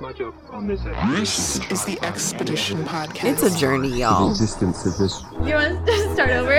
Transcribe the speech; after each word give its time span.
my 0.00 0.12
job 0.12 0.34
on 0.50 0.66
this 0.66 0.80
This 1.10 1.60
is 1.70 1.84
the 1.84 1.98
Expedition 2.02 2.84
Podcast. 2.84 3.24
It's 3.24 3.42
a 3.42 3.58
journey, 3.58 3.88
y'all. 3.88 4.30
existence 4.30 4.86
of 4.86 4.96
this 4.96 5.22
You 5.44 5.54
want 5.54 5.86
to 5.86 6.14
start 6.14 6.30
over? 6.30 6.58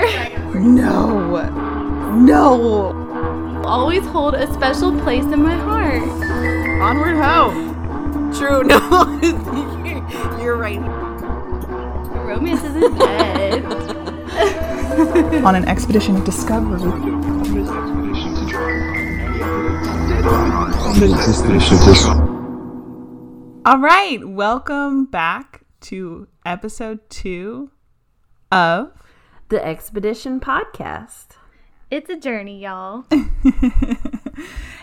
No. 0.60 1.50
No. 2.20 3.64
Always 3.66 4.06
hold 4.06 4.36
a 4.36 4.52
special 4.54 4.92
place 5.02 5.24
in 5.26 5.42
my 5.42 5.56
heart. 5.56 6.04
Onward 6.82 7.16
ho. 7.18 7.52
True. 8.38 8.64
No. 8.68 9.20
You're 10.42 10.58
right. 10.58 10.80
Romance 12.26 12.64
isn't 12.64 12.98
dead. 12.98 13.66
on 15.46 15.55
an 15.55 15.68
expedition 15.68 16.16
of 16.16 16.23
discovery. 16.26 16.82
on 16.82 17.42
this 17.42 17.70
expedition 17.70 18.36
to 18.36 18.52
try 18.52 18.71
any 18.71 19.42
evidence 19.42 19.88
dead 20.10 20.26
on 20.26 20.73
on 20.73 21.00
this 21.00 21.28
expedition 21.28 21.78
to 21.78 22.30
All 23.64 23.78
right, 23.78 24.18
welcome 24.28 25.06
back 25.06 25.61
to 25.82 26.28
episode 26.46 27.07
two 27.10 27.71
of 28.51 28.92
The 29.50 29.64
Expedition 29.64 30.39
Podcast. 30.39 31.37
it's 31.92 32.09
a 32.09 32.17
journey, 32.17 32.59
y'all. 32.61 33.06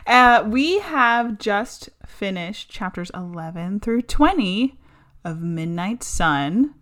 Uh, 0.07 0.43
we 0.49 0.79
have 0.79 1.39
just 1.39 1.91
finished 2.07 2.71
chapters 2.71 3.11
11 3.15 3.81
through 3.81 4.01
20 4.01 4.79
of 5.23 5.43
Midnight 5.43 6.03
Sun. 6.03 6.73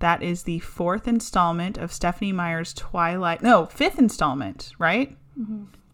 That 0.00 0.24
is 0.24 0.42
the 0.42 0.58
fourth 0.58 1.06
installment 1.06 1.78
of 1.78 1.92
Stephenie 1.92 2.32
Meyer's 2.32 2.74
Twilight. 2.74 3.42
No, 3.42 3.66
fifth 3.66 4.00
installment, 4.00 4.72
right? 4.76 5.16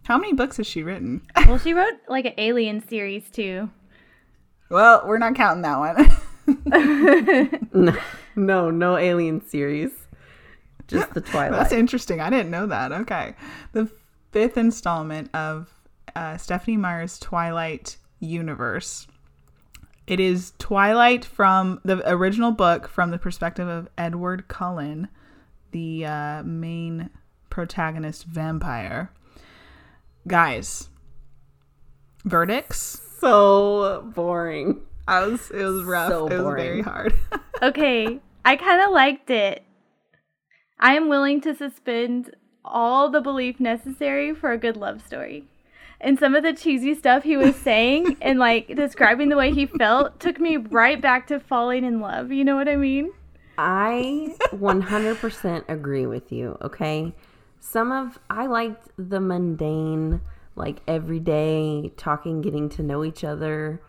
How 0.04 0.16
many 0.16 0.32
books 0.32 0.56
has 0.56 0.66
she 0.66 0.82
written? 0.82 1.20
Well, 1.46 1.58
she 1.58 1.74
wrote 1.74 1.98
like 2.08 2.24
an 2.24 2.34
alien 2.38 2.80
series 2.88 3.28
too. 3.28 3.68
Well, 4.70 5.02
we're 5.06 5.18
not 5.18 5.34
counting 5.34 5.62
that 5.62 5.78
one. 5.78 6.12
No, 7.72 7.96
no, 8.36 8.70
no 8.70 8.96
alien 8.96 9.46
series. 9.46 9.92
Just 10.88 11.14
the 11.14 11.20
Twilight. 11.20 11.58
That's 11.58 11.72
interesting. 11.72 12.20
I 12.20 12.30
didn't 12.30 12.50
know 12.50 12.66
that. 12.66 12.92
Okay. 12.92 13.34
The 13.72 13.90
fifth 14.32 14.58
installment 14.58 15.34
of 15.34 15.72
uh, 16.14 16.36
Stephenie 16.36 16.76
Meyer's 16.76 17.18
Twilight 17.18 17.96
universe. 18.20 19.06
It 20.06 20.20
is 20.20 20.52
Twilight 20.58 21.24
from 21.24 21.80
the 21.84 22.06
original 22.10 22.52
book 22.52 22.88
from 22.88 23.10
the 23.10 23.18
perspective 23.18 23.68
of 23.68 23.88
Edward 23.96 24.48
Cullen, 24.48 25.08
the 25.70 26.04
uh, 26.04 26.42
main 26.42 27.08
protagonist 27.48 28.24
vampire. 28.24 29.10
Guys, 30.26 30.90
verdicts. 32.24 33.00
So 33.18 34.10
boring. 34.14 34.80
I 35.06 35.26
was 35.26 35.50
it 35.50 35.62
was 35.62 35.84
rough. 35.84 36.10
So 36.10 36.26
it 36.28 36.40
was 36.40 36.54
very 36.54 36.82
hard. 36.82 37.14
Okay, 37.62 38.18
I 38.44 38.56
kind 38.56 38.82
of 38.82 38.90
liked 38.90 39.30
it. 39.30 39.62
I 40.78 40.96
am 40.96 41.08
willing 41.08 41.40
to 41.42 41.54
suspend 41.54 42.34
all 42.64 43.08
the 43.08 43.20
belief 43.20 43.60
necessary 43.60 44.34
for 44.34 44.50
a 44.50 44.58
good 44.58 44.76
love 44.76 45.00
story. 45.06 45.44
And 46.00 46.18
some 46.18 46.34
of 46.34 46.42
the 46.42 46.52
cheesy 46.52 46.94
stuff 46.94 47.22
he 47.22 47.36
was 47.36 47.56
saying 47.56 48.16
and 48.22 48.38
like 48.38 48.74
describing 48.74 49.28
the 49.28 49.36
way 49.36 49.52
he 49.52 49.66
felt 49.66 50.20
took 50.20 50.40
me 50.40 50.56
right 50.56 51.00
back 51.00 51.26
to 51.28 51.40
falling 51.40 51.84
in 51.84 52.00
love. 52.00 52.32
You 52.32 52.44
know 52.44 52.56
what 52.56 52.68
I 52.68 52.76
mean? 52.76 53.12
I 53.56 54.34
100% 54.52 55.64
agree 55.68 56.06
with 56.06 56.32
you, 56.32 56.58
okay? 56.60 57.14
Some 57.60 57.92
of, 57.92 58.18
I 58.28 58.46
liked 58.46 58.88
the 58.98 59.20
mundane, 59.20 60.20
like 60.56 60.78
everyday 60.86 61.92
talking, 61.96 62.40
getting 62.42 62.68
to 62.70 62.82
know 62.82 63.04
each 63.04 63.24
other. 63.24 63.80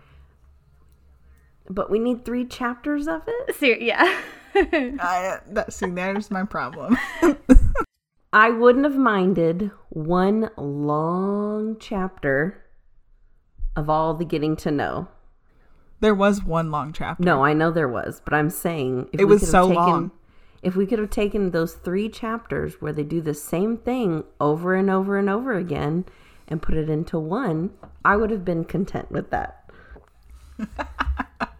But 1.69 1.89
we 1.89 1.99
need 1.99 2.25
three 2.25 2.45
chapters 2.45 3.07
of 3.07 3.23
it? 3.27 3.55
Ser- 3.59 3.77
yeah. 3.79 4.21
I, 4.55 5.39
that, 5.47 5.73
see, 5.73 5.87
there's 5.89 6.31
my 6.31 6.43
problem. 6.43 6.97
I 8.33 8.49
wouldn't 8.49 8.85
have 8.85 8.97
minded 8.97 9.71
one 9.89 10.49
long 10.57 11.77
chapter 11.79 12.63
of 13.75 13.89
all 13.89 14.13
the 14.13 14.25
getting 14.25 14.55
to 14.57 14.71
know. 14.71 15.07
there 15.99 16.13
was 16.15 16.43
one 16.43 16.71
long 16.71 16.93
chapter. 16.93 17.23
No, 17.23 17.43
I 17.43 17.53
know 17.53 17.71
there 17.71 17.87
was, 17.87 18.21
but 18.23 18.33
I'm 18.33 18.49
saying 18.49 19.09
if 19.13 19.19
It 19.21 19.25
we 19.25 19.33
was 19.33 19.41
could 19.41 19.45
have 19.47 19.51
so 19.51 19.67
taken, 19.69 19.75
long. 19.83 20.11
If 20.63 20.75
we 20.75 20.85
could 20.85 20.99
have 20.99 21.09
taken 21.09 21.51
those 21.51 21.73
three 21.75 22.09
chapters 22.09 22.75
where 22.81 22.93
they 22.93 23.03
do 23.03 23.21
the 23.21 23.33
same 23.33 23.77
thing 23.77 24.23
over 24.39 24.73
and 24.75 24.89
over 24.89 25.17
and 25.17 25.29
over 25.29 25.53
again 25.53 26.05
and 26.47 26.61
put 26.61 26.75
it 26.75 26.89
into 26.89 27.19
one, 27.19 27.71
I 28.03 28.15
would 28.15 28.29
have 28.29 28.45
been 28.45 28.63
content 28.65 29.11
with 29.11 29.31
that. 29.31 29.69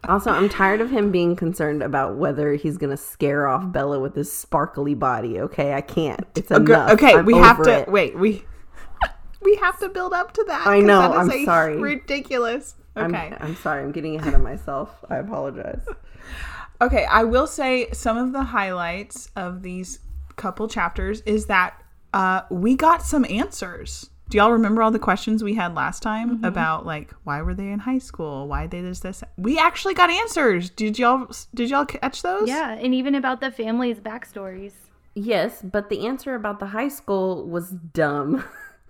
also, 0.08 0.30
I'm 0.30 0.48
tired 0.48 0.80
of 0.80 0.90
him 0.90 1.10
being 1.10 1.36
concerned 1.36 1.82
about 1.82 2.16
whether 2.16 2.54
he's 2.54 2.78
gonna 2.78 2.96
scare 2.96 3.46
off 3.46 3.70
Bella 3.72 3.98
with 4.00 4.14
his 4.14 4.32
sparkly 4.32 4.94
body. 4.94 5.38
Okay, 5.40 5.74
I 5.74 5.80
can't. 5.80 6.24
It's 6.34 6.50
enough. 6.50 6.92
okay 6.92 7.14
I'm 7.14 7.26
we 7.26 7.34
have 7.34 7.62
to 7.62 7.80
it. 7.80 7.88
wait. 7.88 8.18
We 8.18 8.44
we 9.42 9.56
have 9.56 9.78
to 9.80 9.88
build 9.88 10.12
up 10.12 10.32
to 10.32 10.44
that. 10.44 10.66
I 10.66 10.80
know, 10.80 11.00
that 11.00 11.10
is 11.26 11.28
I'm 11.30 11.44
sorry. 11.44 11.76
Ridiculous. 11.76 12.74
I'm, 12.94 13.14
Okay. 13.14 13.34
I'm 13.38 13.56
sorry. 13.56 13.82
I'm 13.82 13.92
getting 13.92 14.16
ahead 14.16 14.34
of 14.34 14.40
myself. 14.40 15.04
I 15.10 15.16
apologize. 15.16 15.84
okay. 16.80 17.04
I 17.04 17.24
will 17.24 17.46
say 17.46 17.90
some 17.92 18.16
of 18.16 18.32
the 18.32 18.44
highlights 18.44 19.30
of 19.36 19.62
these 19.62 19.98
couple 20.36 20.68
chapters 20.68 21.20
is 21.22 21.46
that 21.46 21.74
uh, 22.14 22.42
we 22.50 22.74
got 22.74 23.02
some 23.02 23.26
answers. 23.28 24.08
Do 24.28 24.38
y'all 24.38 24.50
remember 24.52 24.82
all 24.82 24.90
the 24.90 24.98
questions 24.98 25.44
we 25.44 25.54
had 25.54 25.74
last 25.74 26.02
time 26.02 26.36
Mm-hmm. 26.36 26.44
about 26.44 26.84
like 26.84 27.12
why 27.24 27.42
were 27.42 27.54
they 27.54 27.68
in 27.70 27.78
high 27.80 27.98
school? 27.98 28.48
Why 28.48 28.66
they 28.66 28.80
this 28.80 29.00
this? 29.00 29.22
We 29.36 29.58
actually 29.58 29.94
got 29.94 30.10
answers. 30.10 30.68
Did 30.70 30.98
y'all 30.98 31.28
did 31.54 31.70
y'all 31.70 31.84
catch 31.86 32.22
those? 32.22 32.48
yeah, 32.48 32.72
and 32.72 32.92
even 32.94 33.14
about 33.14 33.40
the 33.40 33.50
family's 33.50 33.98
backstories. 34.00 34.72
Yes, 35.14 35.62
but 35.62 35.88
the 35.88 36.06
answer 36.06 36.34
about 36.34 36.58
the 36.60 36.66
high 36.66 36.88
school 36.88 37.46
was 37.46 37.70
dumb. 37.70 38.44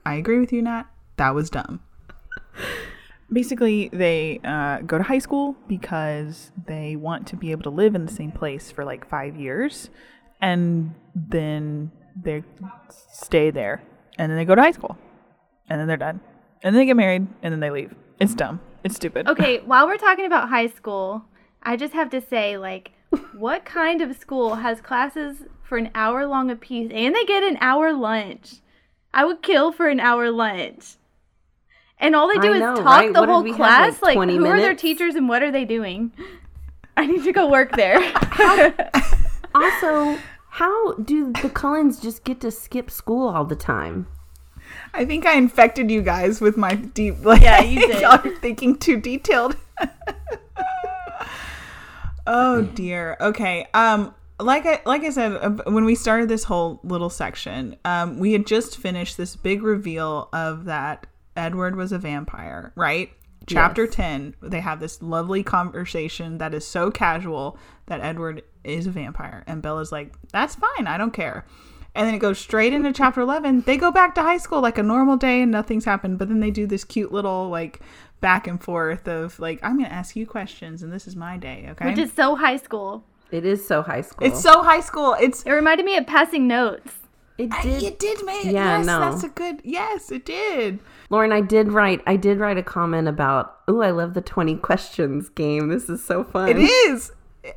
I 0.04 0.14
agree 0.14 0.40
with 0.40 0.52
you, 0.52 0.62
Nat. 0.62 0.84
That 1.18 1.34
was 1.34 1.50
dumb. 1.50 1.80
Basically, 3.32 3.88
they 3.92 4.40
uh, 4.44 4.78
go 4.82 4.98
to 4.98 5.04
high 5.04 5.18
school 5.18 5.56
because 5.66 6.52
they 6.66 6.94
want 6.94 7.26
to 7.28 7.36
be 7.36 7.50
able 7.50 7.64
to 7.64 7.70
live 7.70 7.94
in 7.96 8.06
the 8.06 8.12
same 8.12 8.30
place 8.30 8.70
for 8.70 8.84
like 8.84 9.06
five 9.08 9.34
years, 9.36 9.90
and 10.40 10.94
then 11.14 11.90
they 12.20 12.44
stay 13.12 13.50
there, 13.50 13.82
and 14.16 14.30
then 14.30 14.36
they 14.38 14.44
go 14.44 14.54
to 14.54 14.62
high 14.62 14.70
school, 14.70 14.96
and 15.68 15.80
then 15.80 15.86
they're 15.88 15.96
done, 15.96 16.20
and 16.62 16.74
then 16.74 16.80
they 16.80 16.86
get 16.86 16.96
married, 16.96 17.26
and 17.42 17.52
then 17.52 17.60
they 17.60 17.70
leave. 17.70 17.94
It's 18.20 18.34
dumb. 18.34 18.60
It's 18.84 18.96
stupid. 18.96 19.26
Okay, 19.28 19.58
while 19.64 19.86
we're 19.86 19.96
talking 19.98 20.26
about 20.26 20.48
high 20.48 20.68
school, 20.68 21.24
I 21.62 21.76
just 21.76 21.92
have 21.94 22.10
to 22.10 22.20
say, 22.20 22.56
like, 22.58 22.92
what 23.36 23.64
kind 23.64 24.02
of 24.02 24.16
school 24.16 24.56
has 24.56 24.80
classes 24.80 25.44
for 25.62 25.78
an 25.78 25.90
hour 25.94 26.26
long 26.26 26.50
apiece 26.50 26.90
and 26.94 27.14
they 27.14 27.24
get 27.24 27.42
an 27.42 27.58
hour 27.60 27.92
lunch? 27.92 28.56
I 29.12 29.24
would 29.24 29.42
kill 29.42 29.72
for 29.72 29.88
an 29.88 30.00
hour 30.00 30.30
lunch. 30.30 30.96
And 31.98 32.14
all 32.14 32.28
they 32.28 32.38
do 32.38 32.52
I 32.52 32.56
is 32.56 32.60
know, 32.60 32.74
talk 32.76 32.86
right? 32.86 33.12
the 33.12 33.20
What 33.20 33.28
whole 33.28 33.42
we 33.42 33.50
have, 33.50 33.56
class. 33.56 33.92
like, 34.02 34.02
Like, 34.02 34.14
20 34.16 34.36
who 34.36 34.46
are 34.46 34.60
their 34.60 34.74
teachers 34.74 35.14
and 35.14 35.28
what 35.28 35.42
are 35.42 35.50
they 35.50 35.64
doing? 35.64 36.12
I 36.98 37.06
need 37.06 37.24
to 37.24 37.32
go 37.32 37.48
work 37.50 37.72
there. 37.76 37.98
Also, 39.54 40.18
how 40.50 40.92
do 40.94 41.32
the 41.42 41.48
Cullens 41.48 41.98
just 41.98 42.24
get 42.24 42.40
to 42.42 42.50
skip 42.50 42.90
school 42.90 43.26
all 43.28 43.44
the 43.46 43.56
time? 43.56 44.06
I 44.94 45.04
think 45.04 45.26
I 45.26 45.34
infected 45.34 45.90
you 45.90 46.02
guys 46.02 46.40
with 46.40 46.56
my 46.56 46.74
deep. 46.74 47.24
Like, 47.24 47.42
Yeah, 47.42 47.60
you 47.62 47.80
did. 47.86 48.00
y'all 48.00 48.12
are 48.24 48.36
thinking 48.36 48.76
too 48.78 49.00
detailed. 49.00 49.56
oh 52.26 52.62
dear. 52.62 53.16
Okay. 53.20 53.66
Um. 53.74 54.14
Like 54.38 54.66
I 54.66 54.82
like 54.84 55.02
I 55.02 55.08
said 55.10 55.32
uh, 55.32 55.50
when 55.70 55.86
we 55.86 55.94
started 55.94 56.28
this 56.28 56.44
whole 56.44 56.78
little 56.84 57.08
section, 57.08 57.76
um, 57.86 58.18
we 58.18 58.32
had 58.32 58.46
just 58.46 58.76
finished 58.76 59.16
this 59.16 59.34
big 59.34 59.62
reveal 59.62 60.28
of 60.34 60.66
that 60.66 61.06
Edward 61.36 61.74
was 61.74 61.90
a 61.90 61.98
vampire, 61.98 62.72
right? 62.76 63.10
Chapter 63.46 63.84
Yes. 63.84 63.94
10, 63.94 64.34
they 64.42 64.60
have 64.60 64.80
this 64.80 65.00
lovely 65.00 65.42
conversation 65.42 66.36
that 66.38 66.52
is 66.52 66.66
so 66.66 66.90
casual 66.90 67.56
that 67.86 68.00
Edward 68.00 68.42
is 68.64 68.86
a 68.86 68.90
vampire. 68.90 69.42
And 69.46 69.62
Bella's 69.62 69.92
like, 69.92 70.12
that's 70.32 70.56
fine. 70.56 70.86
I 70.88 70.98
don't 70.98 71.12
care. 71.12 71.46
And 71.96 72.06
then 72.06 72.14
it 72.14 72.18
goes 72.18 72.38
straight 72.38 72.72
into 72.72 72.92
chapter 72.92 73.20
11. 73.20 73.62
They 73.62 73.76
go 73.76 73.90
back 73.90 74.14
to 74.16 74.22
high 74.22 74.38
school 74.38 74.60
like 74.60 74.78
a 74.78 74.82
normal 74.82 75.16
day 75.16 75.42
and 75.42 75.50
nothing's 75.50 75.84
happened. 75.84 76.18
But 76.18 76.28
then 76.28 76.40
they 76.40 76.50
do 76.50 76.66
this 76.66 76.84
cute 76.84 77.10
little 77.12 77.48
like 77.48 77.80
back 78.20 78.46
and 78.46 78.62
forth 78.62 79.08
of 79.08 79.38
like, 79.38 79.58
I'm 79.62 79.76
going 79.78 79.88
to 79.88 79.94
ask 79.94 80.14
you 80.16 80.26
questions 80.26 80.82
and 80.82 80.92
this 80.92 81.06
is 81.06 81.16
my 81.16 81.36
day. 81.36 81.66
Okay. 81.70 81.86
Which 81.86 81.98
is 81.98 82.12
so 82.12 82.36
high 82.36 82.56
school. 82.58 83.04
It 83.30 83.44
is 83.44 83.66
so 83.66 83.82
high 83.82 84.02
school. 84.02 84.26
it's 84.26 84.40
so 84.40 84.62
high 84.62 84.80
school. 84.80 85.16
It's. 85.18 85.42
It 85.42 85.50
reminded 85.50 85.84
me 85.84 85.96
of 85.96 86.06
passing 86.06 86.46
notes. 86.46 86.92
it 87.38 87.50
did. 87.50 87.52
I- 87.52 87.62
did. 87.62 87.82
it 87.82 87.98
did, 87.98 88.24
man. 88.24 88.44
Yeah, 88.44 88.78
yes, 88.78 88.86
no. 88.86 89.00
that's 89.00 89.24
a 89.24 89.28
good. 89.28 89.60
Yes, 89.64 90.12
it 90.12 90.24
did. 90.24 90.78
Laurin, 91.10 91.32
I 91.32 91.40
did 91.40 91.72
write. 91.72 92.02
I 92.06 92.16
did 92.16 92.38
write 92.38 92.56
a 92.56 92.62
comment 92.62 93.08
about. 93.08 93.56
Oh, 93.66 93.80
I 93.80 93.90
love 93.90 94.14
the 94.14 94.20
twenty 94.20 94.54
questions 94.56 95.28
game. 95.28 95.68
This 95.68 95.88
is 95.88 96.04
so 96.04 96.22
fun. 96.22 96.48
It 96.50 96.58
is. 96.58 97.10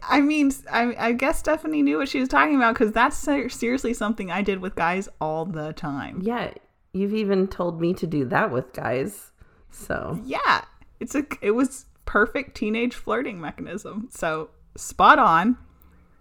I 0.03 0.21
mean, 0.21 0.51
I, 0.71 0.95
I 0.97 1.12
guess 1.13 1.39
Stephenie 1.39 1.81
knew 1.81 1.97
what 1.97 2.09
she 2.09 2.19
was 2.19 2.30
talking 2.30 2.56
about 2.56 2.74
because 2.75 2.91
that's 2.91 3.18
seriously 3.18 3.94
something 3.94 4.31
I 4.31 4.41
did 4.41 4.59
with 4.59 4.75
guys 4.75 5.09
all 5.21 5.45
the 5.45 5.74
time. 5.74 6.21
Yeah, 6.24 6.53
you've 6.94 7.13
even 7.13 7.47
told 7.47 7.80
me 7.81 7.94
to 7.95 8.07
do 8.07 8.25
that 8.25 8.51
with 8.51 8.74
guys. 8.74 9.31
So 9.71 10.19
Yeah, 10.25 10.63
it's 11.00 11.15
a. 11.15 11.25
It 11.41 11.51
was 11.51 11.86
perfect 12.06 12.56
teenage 12.56 12.95
flirting 12.95 13.39
mechanism. 13.39 14.09
So 14.12 14.50
spot 14.75 15.19
on. 15.19 15.57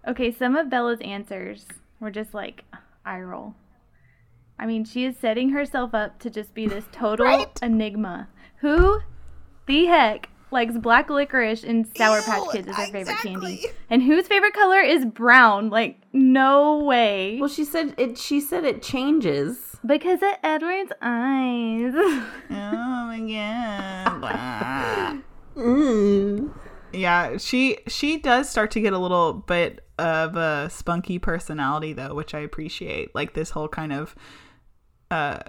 Okay, 0.07 0.31
some 0.31 0.55
of 0.55 0.69
Bella's 0.69 1.01
answers 1.01 1.65
were 1.99 2.11
just 2.11 2.33
like 2.33 2.63
eye 3.05 3.19
roll. 3.21 3.55
I 4.57 4.65
mean, 4.65 4.83
she 4.85 5.05
is 5.05 5.15
setting 5.17 5.49
herself 5.49 5.93
up 5.93 6.19
to 6.19 6.29
just 6.29 6.53
be 6.53 6.67
this 6.67 6.85
total 6.91 7.25
Right? 7.25 7.59
enigma. 7.61 8.27
Who 8.57 8.99
the 9.65 9.85
heck 9.85 10.29
likes 10.51 10.77
black 10.77 11.09
licorice 11.09 11.63
and 11.63 11.85
Sour 11.95 12.21
Patch 12.21 12.43
Ew, 12.45 12.51
Kids 12.51 12.67
as 12.69 12.75
their 12.75 12.87
favorite 12.87 13.17
candy? 13.17 13.65
And 13.89 14.01
whose 14.03 14.27
favorite 14.27 14.53
color 14.53 14.79
is 14.79 15.05
brown? 15.05 15.69
Like, 15.69 15.97
no 16.13 16.77
way. 16.83 17.37
Well, 17.39 17.49
she 17.49 17.63
said 17.65 17.93
it. 17.97 18.17
She 18.17 18.39
said 18.41 18.65
it 18.65 18.81
changes. 18.81 19.77
because 19.85 20.21
of 20.21 20.33
Edward's 20.43 20.91
eyes. 21.01 21.93
Oh 22.51 23.05
my 23.07 23.19
god. 24.19 25.23
Mm. 25.55 26.53
Yeah, 26.93 27.37
she 27.37 27.77
she 27.87 28.17
does 28.17 28.49
start 28.49 28.71
to 28.71 28.79
get 28.79 28.93
a 28.93 28.97
little 28.97 29.33
bit 29.33 29.85
of 29.97 30.37
a 30.37 30.69
spunky 30.69 31.19
personality 31.19 31.91
though, 31.93 32.13
which 32.15 32.33
I 32.33 32.39
appreciate. 32.39 33.13
Like 33.13 33.33
this 33.33 33.49
whole 33.49 33.67
kind 33.67 33.91
of 33.91 34.15
uh 35.11 35.39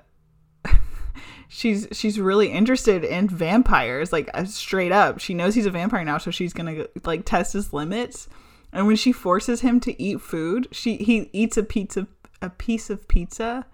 she's 1.51 1.89
she's 1.93 2.19
really 2.19 2.49
interested 2.51 3.03
in 3.05 3.29
vampires 3.29 4.13
like 4.13 4.31
uh, 4.33 4.45
straight 4.45 4.93
up. 4.93 5.19
She 5.19 5.35
knows 5.35 5.55
he's 5.55 5.67
a 5.67 5.71
vampire 5.71 6.05
now, 6.05 6.17
so 6.17 6.31
she's 6.31 6.53
going 6.53 6.75
to 6.75 6.89
like 7.05 7.25
test 7.27 7.53
his 7.53 7.73
limits. 7.73 8.29
And 8.73 8.87
when 8.87 8.95
she 8.97 9.11
forces 9.11 9.61
him 9.61 9.81
to 9.81 10.01
eat 10.01 10.21
food, 10.21 10.69
she 10.71 10.97
he 10.97 11.29
eats 11.33 11.57
a 11.57 11.65
pizza 11.65 12.07
a 12.41 12.49
piece 12.51 12.89
of 12.89 13.07
pizza. 13.09 13.67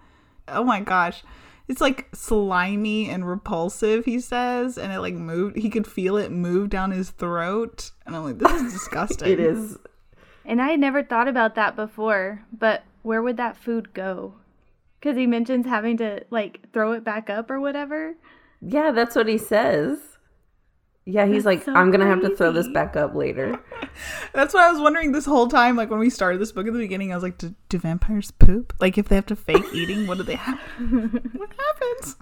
Oh 0.47 0.63
my 0.63 0.81
gosh. 0.81 1.23
It's 1.67 1.81
like 1.81 2.07
slimy 2.13 3.09
and 3.09 3.27
repulsive, 3.27 4.05
he 4.05 4.19
says, 4.21 4.77
and 4.77 4.91
it 4.91 4.99
like 4.99 5.13
moved 5.13 5.57
he 5.57 5.69
could 5.69 5.85
feel 5.85 6.17
it 6.17 6.31
move 6.31 6.69
down 6.69 6.91
his 6.91 7.11
throat. 7.11 7.91
And 8.05 8.15
I'm 8.15 8.23
like, 8.23 8.39
this 8.39 8.61
is 8.61 8.73
disgusting. 8.73 9.31
It 9.31 9.39
is. 9.39 9.77
and 10.45 10.61
I 10.61 10.69
had 10.69 10.79
never 10.79 11.03
thought 11.03 11.27
about 11.27 11.55
that 11.55 11.75
before, 11.75 12.43
but 12.51 12.83
where 13.03 13.21
would 13.21 13.37
that 13.37 13.55
food 13.55 13.93
go? 13.93 14.33
Because 14.99 15.17
he 15.17 15.27
mentions 15.27 15.65
having 15.65 15.97
to 15.97 16.23
like 16.29 16.71
throw 16.73 16.93
it 16.93 17.03
back 17.03 17.29
up 17.29 17.51
or 17.51 17.59
whatever. 17.59 18.15
Yeah, 18.61 18.91
that's 18.91 19.15
what 19.15 19.27
he 19.27 19.37
says. 19.37 19.99
Yeah, 21.09 21.25
he's 21.25 21.45
That's 21.45 21.45
like, 21.45 21.63
so 21.63 21.73
I'm 21.73 21.89
gonna 21.89 22.05
have 22.05 22.21
to 22.21 22.35
throw 22.35 22.51
this 22.51 22.67
back 22.67 22.97
up 22.97 23.15
later. 23.15 23.57
That's 24.33 24.53
what 24.53 24.63
I 24.63 24.71
was 24.71 24.81
wondering 24.81 25.13
this 25.13 25.25
whole 25.25 25.47
time. 25.47 25.77
Like 25.77 25.89
when 25.89 25.99
we 25.99 26.09
started 26.09 26.41
this 26.41 26.51
book 26.51 26.67
at 26.67 26.73
the 26.73 26.79
beginning, 26.79 27.13
I 27.13 27.15
was 27.15 27.23
like, 27.23 27.37
do, 27.37 27.55
do 27.69 27.77
vampires 27.77 28.31
poop? 28.31 28.73
Like 28.81 28.97
if 28.97 29.07
they 29.07 29.15
have 29.15 29.25
to 29.27 29.35
fake 29.37 29.63
eating, 29.73 30.05
what 30.05 30.17
do 30.17 30.23
they 30.23 30.35
have? 30.35 30.59
what 30.79 31.53
happens? 31.57 32.17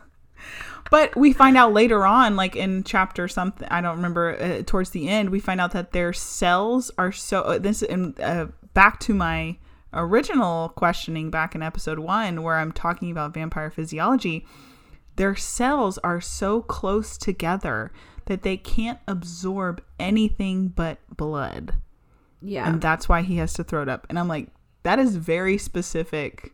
But 0.92 1.16
we 1.16 1.33
find 1.33 1.57
out 1.57 1.74
later 1.74 2.06
on, 2.06 2.36
like 2.36 2.56
in 2.56 2.83
chapter 2.83 3.27
something, 3.27 3.68
I 3.69 3.81
don't 3.81 3.95
remember, 3.95 4.39
uh, 4.39 4.62
towards 4.63 4.92
the 4.92 5.10
end, 5.10 5.31
we 5.31 5.39
find 5.39 5.60
out 5.60 5.72
that 5.72 5.92
their 5.92 6.13
cells 6.13 6.92
are 6.98 7.12
so. 7.12 7.42
Uh, 7.42 7.57
this 7.57 7.81
and 7.81 8.19
uh, 8.19 8.48
back 8.75 9.00
to 9.01 9.16
my 9.16 9.57
original 9.94 10.70
questioning 10.70 11.30
back 11.32 11.56
in 11.56 11.62
episode 11.62 12.00
one, 12.00 12.44
where 12.44 12.56
I'm 12.56 12.72
talking 12.72 13.12
about 13.12 13.34
vampire 13.34 13.70
physiology. 13.72 14.46
Their 15.16 15.36
cells 15.36 15.98
are 16.00 16.20
so 16.20 16.62
close 16.62 17.18
together 17.18 17.92
that 18.26 18.42
they 18.44 18.58
can't 18.58 19.00
absorb 19.08 19.82
anything 20.00 20.68
but 20.70 20.98
blood 21.16 21.76
Yeah. 22.42 22.68
and 22.68 22.82
that's 22.82 23.08
why 23.08 23.22
he 23.22 23.38
has 23.38 23.54
to 23.54 23.64
throw 23.64 23.82
it 23.84 23.90
up. 23.90 24.06
And 24.10 24.18
I'm 24.20 24.28
like, 24.28 24.50
that 24.84 25.00
is 25.00 25.16
very 25.16 25.58
specific 25.58 26.54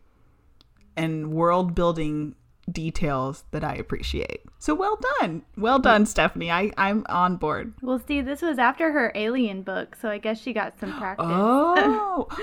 and 0.95 1.31
world 1.33 1.74
building 1.74 2.36
details 2.72 3.45
that 3.51 3.63
I 3.63 3.74
appreciate. 3.75 4.42
So 4.60 4.75
well 4.75 5.00
done. 5.19 5.42
Well 5.57 5.80
done, 5.80 6.06
Stephenie. 6.06 6.51
I, 6.51 6.72
I'm 6.78 7.06
on 7.10 7.38
board. 7.38 7.74
Well, 7.81 8.00
see, 8.06 8.22
this 8.22 8.42
was 8.42 8.60
after 8.60 8.92
her 8.92 9.12
alien 9.16 9.63
book, 9.63 9.95
so 10.00 10.10
I 10.10 10.18
guess 10.19 10.39
she 10.39 10.54
got 10.54 10.80
some 10.80 10.95
practice 10.98 11.25
Oh. 11.28 12.28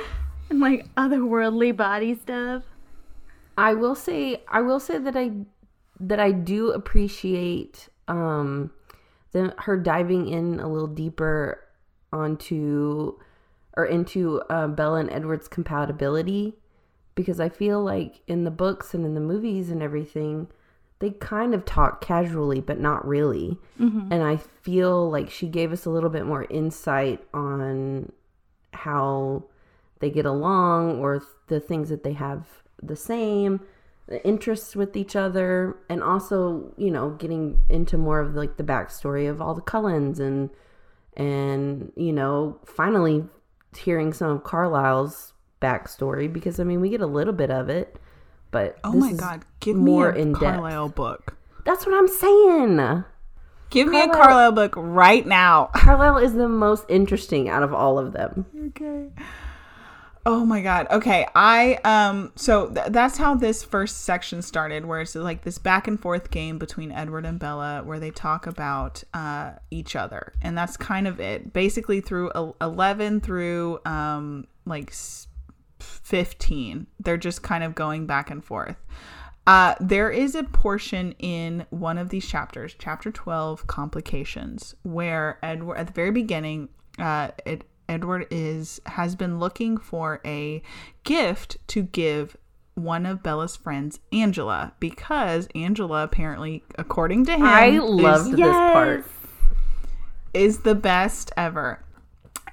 and 0.50 0.60
like 0.60 0.86
otherworldly 0.96 1.76
body 1.76 2.14
stuff. 2.14 2.62
I 3.56 3.74
will 3.74 3.94
say 3.94 4.42
I 4.48 4.60
will 4.60 4.80
say 4.80 4.98
that 4.98 5.16
I 5.16 5.32
that 6.00 6.20
I 6.20 6.32
do 6.32 6.70
appreciate 6.70 7.88
um 8.06 8.70
the 9.32 9.54
her 9.58 9.76
diving 9.76 10.28
in 10.28 10.60
a 10.60 10.68
little 10.68 10.88
deeper 10.88 11.64
onto 12.12 13.18
or 13.76 13.84
into 13.84 14.40
uh, 14.48 14.66
Bella 14.68 15.00
and 15.00 15.10
Edward's 15.10 15.48
compatibility 15.48 16.54
because 17.14 17.38
I 17.40 17.48
feel 17.48 17.82
like 17.82 18.22
in 18.26 18.44
the 18.44 18.50
books 18.50 18.94
and 18.94 19.04
in 19.04 19.14
the 19.14 19.20
movies 19.20 19.70
and 19.70 19.82
everything 19.82 20.48
they 21.00 21.10
kind 21.10 21.54
of 21.54 21.64
talk 21.64 22.00
casually 22.00 22.60
but 22.60 22.80
not 22.80 23.06
really 23.06 23.58
and 24.12 24.22
I 24.22 24.36
feel 24.36 25.10
like 25.10 25.30
she 25.30 25.48
gave 25.48 25.72
us 25.72 25.84
a 25.84 25.90
little 25.90 26.10
bit 26.10 26.26
more 26.26 26.44
insight 26.44 27.22
on 27.34 28.12
how 28.72 29.44
they 30.00 30.10
get 30.10 30.26
along 30.26 31.00
or 31.00 31.22
the 31.48 31.60
things 31.60 31.88
that 31.88 32.02
they 32.04 32.12
have 32.12 32.46
the 32.82 32.96
same 32.96 33.60
the 34.06 34.24
interests 34.26 34.74
with 34.74 34.96
each 34.96 35.14
other 35.16 35.76
and 35.90 36.02
also 36.02 36.72
you 36.76 36.90
know 36.90 37.10
getting 37.10 37.58
into 37.68 37.98
more 37.98 38.20
of 38.20 38.34
like 38.34 38.56
the 38.56 38.62
backstory 38.64 39.28
of 39.28 39.40
all 39.42 39.54
the 39.54 39.60
cullens 39.60 40.18
and 40.20 40.48
and 41.16 41.92
you 41.96 42.12
know 42.12 42.58
finally 42.64 43.24
hearing 43.76 44.12
some 44.12 44.30
of 44.30 44.44
carlisle's 44.44 45.32
backstory 45.60 46.32
because 46.32 46.58
i 46.60 46.64
mean 46.64 46.80
we 46.80 46.88
get 46.88 47.00
a 47.00 47.06
little 47.06 47.32
bit 47.34 47.50
of 47.50 47.68
it 47.68 47.96
but 48.50 48.78
Oh 48.82 48.92
my 48.94 49.12
god. 49.12 49.44
Give 49.60 49.76
more 49.76 50.12
me 50.12 50.20
a 50.20 50.22
in. 50.22 50.34
Carlisle 50.34 50.88
book. 50.90 51.36
that's 51.64 51.84
what 51.84 51.94
i'm 51.94 52.08
saying 52.08 53.04
Give 53.70 53.86
me 53.88 54.00
a 54.00 54.06
Carlisle- 54.06 54.24
Carlisle 54.24 54.52
book 54.52 54.74
right 54.78 55.26
now. 55.26 55.66
carlisle 55.74 56.16
is 56.16 56.32
the 56.32 56.48
most 56.48 56.86
interesting 56.88 57.50
out 57.50 57.62
of 57.62 57.74
all 57.74 57.98
of 57.98 58.12
them 58.14 58.46
okay. 58.68 59.08
Oh 60.30 60.44
my 60.44 60.60
god. 60.60 60.88
Okay. 60.90 61.26
I 61.34 61.78
um 61.84 62.32
so 62.36 62.68
th- 62.68 62.88
that's 62.90 63.16
how 63.16 63.34
this 63.34 63.64
first 63.64 64.02
section 64.02 64.42
started 64.42 64.84
where 64.84 65.00
it's 65.00 65.14
like 65.14 65.42
this 65.42 65.56
back 65.56 65.88
and 65.88 65.98
forth 65.98 66.30
game 66.30 66.58
between 66.58 66.92
Edward 66.92 67.24
and 67.24 67.38
Bella 67.38 67.82
where 67.82 67.98
they 67.98 68.10
talk 68.10 68.46
about 68.46 69.02
uh 69.14 69.52
each 69.70 69.96
other. 69.96 70.34
And 70.42 70.56
that's 70.56 70.76
kind 70.76 71.08
of 71.08 71.18
it. 71.18 71.54
Basically 71.54 72.02
through 72.02 72.30
el- 72.34 72.56
11 72.60 73.22
through 73.22 73.80
um 73.86 74.46
like 74.66 74.90
s- 74.90 75.28
15. 75.80 76.86
They're 77.00 77.16
just 77.16 77.42
kind 77.42 77.64
of 77.64 77.74
going 77.74 78.06
back 78.06 78.30
and 78.30 78.44
forth. 78.44 78.76
Uh, 79.46 79.76
there 79.80 80.10
is 80.10 80.34
a 80.34 80.44
portion 80.44 81.12
in 81.12 81.64
one 81.70 81.96
of 81.96 82.10
these 82.10 82.28
chapters, 82.28 82.76
chapter 82.78 83.10
12, 83.10 83.66
Complications, 83.66 84.74
where 84.82 85.38
Edward, 85.42 85.76
at 85.78 85.86
the 85.86 85.92
very 85.94 86.10
beginning, 86.10 86.68
uh, 86.98 87.30
it, 87.46 87.64
Edward 87.88 88.26
is 88.30 88.80
has 88.86 89.16
been 89.16 89.38
looking 89.38 89.76
for 89.76 90.20
a 90.24 90.62
gift 91.04 91.56
to 91.68 91.82
give 91.82 92.36
one 92.74 93.06
of 93.06 93.22
Bella's 93.22 93.56
friends, 93.56 93.98
Angela, 94.12 94.72
because 94.78 95.48
Angela 95.54 96.04
apparently, 96.04 96.62
according 96.78 97.24
to 97.26 97.32
him, 97.32 97.42
i 97.44 97.66
is- 97.66 97.82
loved 97.82 98.32
this 98.32 98.46
part 98.46 99.04
is 100.34 100.60
the 100.60 100.74
best 100.74 101.32
ever. 101.36 101.82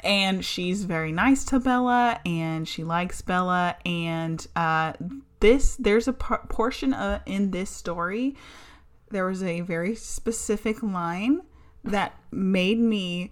And 0.04 0.46
she's 0.46 0.84
very 0.84 1.12
nice 1.12 1.46
to 1.46 1.60
Bella 1.60 2.20
and 2.26 2.68
she 2.68 2.84
likes 2.84 3.22
Bella. 3.22 3.76
And 3.86 4.46
uh, 4.56 4.94
this, 5.40 5.76
there's 5.78 6.08
a 6.08 6.14
portion 6.14 6.94
uh, 6.94 7.22
in 7.26 7.52
this 7.52 7.70
story, 7.70 8.36
there 9.10 9.26
was 9.26 9.44
a 9.44 9.62
very 9.62 9.96
specific 9.96 10.84
line 10.84 11.42
that 11.84 12.18
made 12.32 12.80
me 12.80 13.32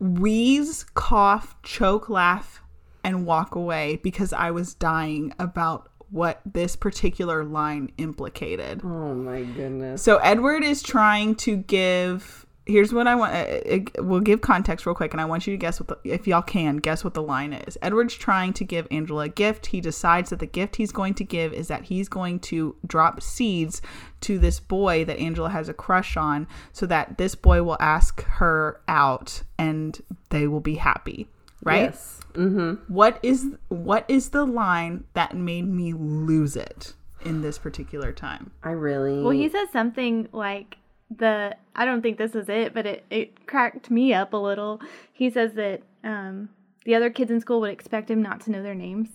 wheeze, 0.00 0.84
cough, 0.94 1.56
choke, 1.62 2.08
laugh, 2.08 2.62
and 3.02 3.26
walk 3.26 3.54
away 3.54 4.00
because 4.02 4.32
I 4.32 4.50
was 4.50 4.74
dying 4.74 5.32
about 5.38 5.88
what 6.10 6.40
this 6.44 6.76
particular 6.76 7.44
line 7.44 7.90
implicated. 7.98 8.82
oh 8.84 9.14
my 9.14 9.42
goodness 9.42 10.02
So 10.02 10.18
Edward 10.18 10.62
is 10.62 10.82
trying 10.82 11.34
to 11.36 11.56
give. 11.56 12.43
Here's 12.66 12.94
what 12.94 13.06
I 13.06 13.14
want. 13.14 13.34
uh, 13.34 13.74
uh, 13.74 14.02
We'll 14.02 14.20
give 14.20 14.40
context 14.40 14.86
real 14.86 14.94
quick, 14.94 15.12
and 15.12 15.20
I 15.20 15.26
want 15.26 15.46
you 15.46 15.52
to 15.52 15.58
guess 15.58 15.80
what, 15.80 15.88
the, 15.88 16.10
if 16.10 16.26
y'all 16.26 16.40
can, 16.40 16.78
guess 16.78 17.04
what 17.04 17.12
the 17.12 17.22
line 17.22 17.52
is. 17.52 17.76
Edward's 17.82 18.14
trying 18.14 18.54
to 18.54 18.64
give 18.64 18.88
Angela 18.90 19.24
a 19.24 19.28
gift. 19.28 19.66
He 19.66 19.80
decides 19.82 20.30
that 20.30 20.38
the 20.38 20.46
gift 20.46 20.76
he's 20.76 20.90
going 20.92 21.12
to 21.14 21.24
give 21.24 21.52
is 21.52 21.68
that 21.68 21.84
he's 21.84 22.08
going 22.08 22.40
to 22.40 22.74
drop 22.86 23.22
seeds 23.22 23.82
to 24.22 24.38
this 24.38 24.60
boy 24.60 25.04
that 25.04 25.18
Angela 25.18 25.50
has 25.50 25.68
a 25.68 25.74
crush 25.74 26.16
on, 26.16 26.46
so 26.72 26.86
that 26.86 27.18
this 27.18 27.34
boy 27.34 27.62
will 27.62 27.76
ask 27.80 28.22
her 28.24 28.80
out, 28.88 29.42
and 29.58 30.00
they 30.30 30.46
will 30.46 30.60
be 30.60 30.76
happy. 30.76 31.28
Right? 31.62 31.84
yes 31.84 32.20
mm-hmm 32.34 32.74
What 32.92 33.18
is 33.22 33.46
what 33.68 34.04
is 34.06 34.30
the 34.30 34.44
line 34.44 35.04
that 35.14 35.34
made 35.34 35.66
me 35.66 35.94
lose 35.94 36.56
it 36.56 36.92
in 37.24 37.40
this 37.40 37.56
particular 37.56 38.12
time? 38.12 38.50
i 38.62 38.70
really 38.70 39.22
Well, 39.22 39.30
he 39.30 39.48
says 39.48 39.70
something 39.72 40.28
like 40.32 40.76
the 41.18 41.56
I 41.76 41.84
don't 41.84 42.02
think 42.02 42.18
this 42.18 42.34
is 42.34 42.48
it, 42.48 42.74
but 42.74 42.86
it, 42.86 43.04
it 43.10 43.46
cracked 43.46 43.90
me 43.90 44.14
up 44.14 44.32
a 44.32 44.36
little. 44.36 44.80
He 45.12 45.30
says 45.30 45.54
that 45.54 45.82
um, 46.02 46.48
the 46.84 46.94
other 46.94 47.10
kids 47.10 47.30
in 47.30 47.40
school 47.40 47.60
would 47.60 47.70
expect 47.70 48.10
him 48.10 48.22
not 48.22 48.40
to 48.42 48.50
know 48.50 48.62
their 48.62 48.74
names. 48.74 49.08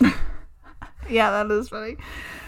Yeah, 1.08 1.30
that 1.30 1.52
is 1.52 1.68
funny. 1.68 1.96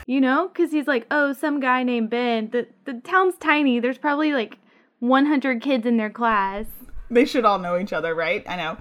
You 0.07 0.21
know, 0.21 0.49
because 0.49 0.71
he's 0.71 0.87
like, 0.87 1.07
oh, 1.11 1.33
some 1.33 1.61
guy 1.61 1.83
named 1.83 2.11
Ben. 2.11 2.51
The 2.51 2.67
the 2.85 2.95
town's 3.01 3.37
tiny. 3.39 3.81
There's 3.81 3.99
probably 3.99 4.33
like 4.33 4.59
100 5.01 5.61
kids 5.61 5.87
in 5.87 5.97
their 5.97 6.11
class. 6.11 6.67
They 7.11 7.25
should 7.25 7.45
all 7.45 7.59
know 7.59 7.79
each 7.79 7.93
other, 7.93 8.15
right? 8.15 8.45
I 8.49 8.57
know. 8.57 8.77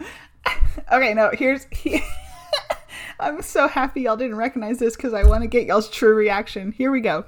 okay, 0.91 1.13
no, 1.13 1.31
here's. 1.33 1.67
He, 1.71 2.01
I'm 3.19 3.41
so 3.41 3.67
happy 3.67 4.01
y'all 4.01 4.17
didn't 4.17 4.35
recognize 4.35 4.77
this 4.79 4.95
because 4.95 5.13
I 5.13 5.23
want 5.23 5.41
to 5.41 5.47
get 5.47 5.65
y'all's 5.65 5.89
true 5.89 6.13
reaction. 6.13 6.71
Here 6.71 6.91
we 6.91 7.01
go. 7.01 7.25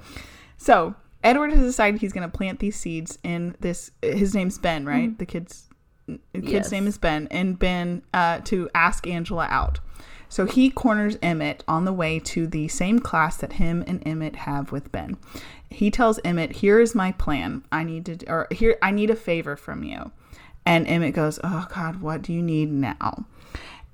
So, 0.56 0.94
Edward 1.24 1.50
has 1.52 1.60
decided 1.60 2.00
he's 2.00 2.12
going 2.12 2.28
to 2.28 2.36
plant 2.36 2.60
these 2.60 2.76
seeds 2.76 3.18
in 3.24 3.56
this. 3.60 3.90
His 4.02 4.34
name's 4.34 4.58
Ben, 4.58 4.86
right? 4.86 5.16
The 5.18 5.26
kid's, 5.26 5.68
the 6.06 6.18
kid's 6.34 6.46
Yes. 6.52 6.72
name 6.72 6.86
is 6.86 6.96
Ben, 6.98 7.26
and 7.30 7.58
Ben 7.58 8.02
uh, 8.14 8.38
to 8.44 8.68
ask 8.74 9.06
Angela 9.06 9.46
out. 9.50 9.80
So 10.30 10.44
he 10.44 10.70
corners 10.70 11.16
Emmett 11.22 11.64
on 11.66 11.84
the 11.86 11.92
way 11.92 12.18
to 12.20 12.46
the 12.46 12.68
same 12.68 12.98
class 12.98 13.38
that 13.38 13.54
him 13.54 13.82
and 13.86 14.02
Emmett 14.06 14.36
have 14.36 14.70
with 14.70 14.92
Ben. 14.92 15.16
He 15.70 15.90
tells 15.90 16.20
Emmett, 16.24 16.52
"Here 16.56 16.80
is 16.80 16.94
my 16.94 17.12
plan. 17.12 17.64
I 17.72 17.82
need 17.82 18.04
to, 18.06 18.30
or 18.30 18.46
here 18.50 18.76
I 18.82 18.90
need 18.90 19.10
a 19.10 19.16
favor 19.16 19.56
from 19.56 19.82
you." 19.82 20.12
And 20.66 20.86
Emmett 20.86 21.14
goes, 21.14 21.40
"Oh 21.42 21.66
God, 21.74 22.00
what 22.02 22.20
do 22.22 22.32
you 22.34 22.42
need 22.42 22.70
now?" 22.70 23.24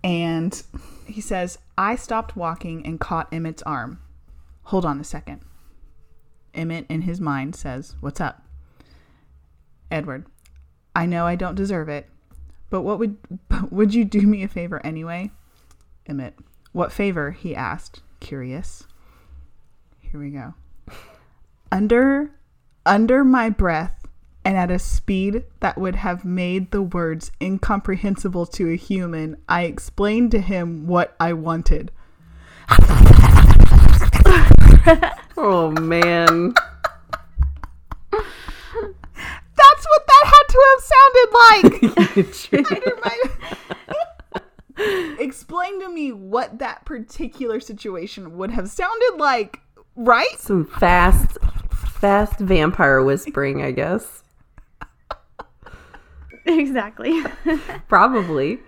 And 0.02 0.61
he 1.07 1.21
says, 1.21 1.59
"I 1.78 1.95
stopped 1.97 2.37
walking 2.37 2.85
and 2.85 2.99
caught 3.00 3.33
Emmett's 3.33 3.62
arm. 3.62 4.00
Hold 4.64 4.85
on 4.85 5.00
a 5.00 5.04
second. 5.04 5.40
Emmett, 6.54 6.87
in 6.88 7.02
his 7.02 7.20
mind, 7.20 7.54
says, 7.54 7.94
"What's 8.00 8.20
up?" 8.20 8.42
Edward, 9.90 10.26
I 10.94 11.06
know 11.06 11.26
I 11.26 11.34
don't 11.34 11.54
deserve 11.54 11.88
it, 11.88 12.08
but 12.70 12.82
what 12.82 12.99
would 12.99 13.16
but 13.49 13.73
would 13.73 13.94
you 13.94 14.04
do 14.04 14.23
me 14.23 14.42
a 14.42 14.49
favor 14.49 14.84
anyway? 14.84 15.30
Emmett, 16.06 16.34
what 16.73 16.92
favor? 16.92 17.30
He 17.30 17.54
asked, 17.54 18.02
curious. 18.20 18.87
Here 20.00 20.20
we 20.20 20.30
go. 20.30 20.54
Under 21.70 22.30
under 22.87 23.25
my 23.25 23.50
breath 23.50 24.06
and 24.44 24.56
at 24.56 24.70
a 24.70 24.78
speed 24.78 25.44
that 25.61 25.78
would 25.78 25.96
have 25.96 26.25
made 26.25 26.70
the 26.70 26.82
words 26.82 27.30
incomprehensible 27.40 28.46
to 28.46 28.70
a 28.70 28.76
human, 28.76 29.37
I 29.49 29.62
explained 29.62 30.30
to 30.32 30.40
him 30.40 30.87
what 30.87 31.16
I 31.18 31.32
wanted. 31.32 31.90
Oh 35.37 35.71
man. 35.73 36.55
That's 39.57 39.87
what 39.88 40.07
that 40.07 40.25
had 40.26 40.47
to 40.49 40.61
have 40.71 40.83
sounded 40.93 41.31
like. 41.35 43.25
Explain 45.19 45.81
to 45.81 45.88
me 45.88 46.12
what 46.12 46.59
that 46.59 46.85
particular 46.85 47.61
situation 47.61 48.37
would 48.37 48.50
have 48.50 48.69
sounded 48.69 49.14
like, 49.19 49.61
right? 49.97 50.38
Some 50.38 50.67
fast 50.67 51.38
fast 51.71 52.38
vampire 52.38 53.03
whispering, 53.03 53.62
I 53.62 53.71
guess. 53.71 54.23
Exactly. 56.47 57.23
Probably. 57.88 58.59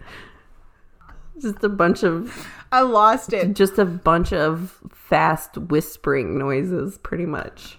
Just 1.40 1.62
a 1.62 1.68
bunch 1.68 2.02
of 2.02 2.49
I 2.73 2.80
lost 2.82 3.32
it. 3.32 3.54
just 3.54 3.78
a 3.78 3.85
bunch 3.85 4.32
of 4.32 4.78
fast 4.92 5.56
whispering 5.56 6.38
noises, 6.38 6.99
pretty 6.99 7.26
much. 7.26 7.78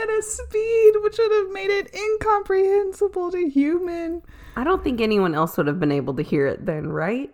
At 0.00 0.08
a 0.08 0.22
speed 0.22 0.92
which 1.02 1.18
would 1.18 1.32
have 1.32 1.52
made 1.52 1.70
it 1.70 1.94
incomprehensible 1.94 3.30
to 3.32 3.48
human. 3.48 4.22
I 4.56 4.64
don't 4.64 4.82
think 4.82 5.00
anyone 5.00 5.34
else 5.34 5.56
would 5.56 5.66
have 5.66 5.80
been 5.80 5.92
able 5.92 6.14
to 6.14 6.22
hear 6.22 6.46
it 6.46 6.64
then, 6.64 6.88
right? 6.88 7.30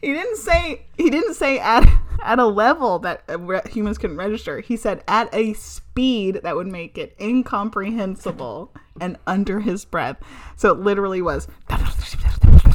He 0.00 0.12
didn't 0.12 0.36
say 0.38 0.86
he 0.96 1.10
didn't 1.10 1.34
say 1.34 1.58
at 1.58 1.86
at 2.22 2.38
a 2.38 2.46
level 2.46 2.98
that 3.00 3.22
uh, 3.28 3.60
humans 3.68 3.98
couldn't 3.98 4.16
register. 4.16 4.60
He 4.60 4.76
said 4.76 5.04
at 5.06 5.28
a 5.34 5.52
speed 5.54 6.40
that 6.42 6.56
would 6.56 6.66
make 6.66 6.96
it 6.96 7.14
incomprehensible 7.20 8.72
and 9.00 9.18
under 9.26 9.60
his 9.60 9.84
breath. 9.84 10.16
So 10.56 10.72
it 10.72 10.80
literally 10.80 11.20
was 11.20 11.46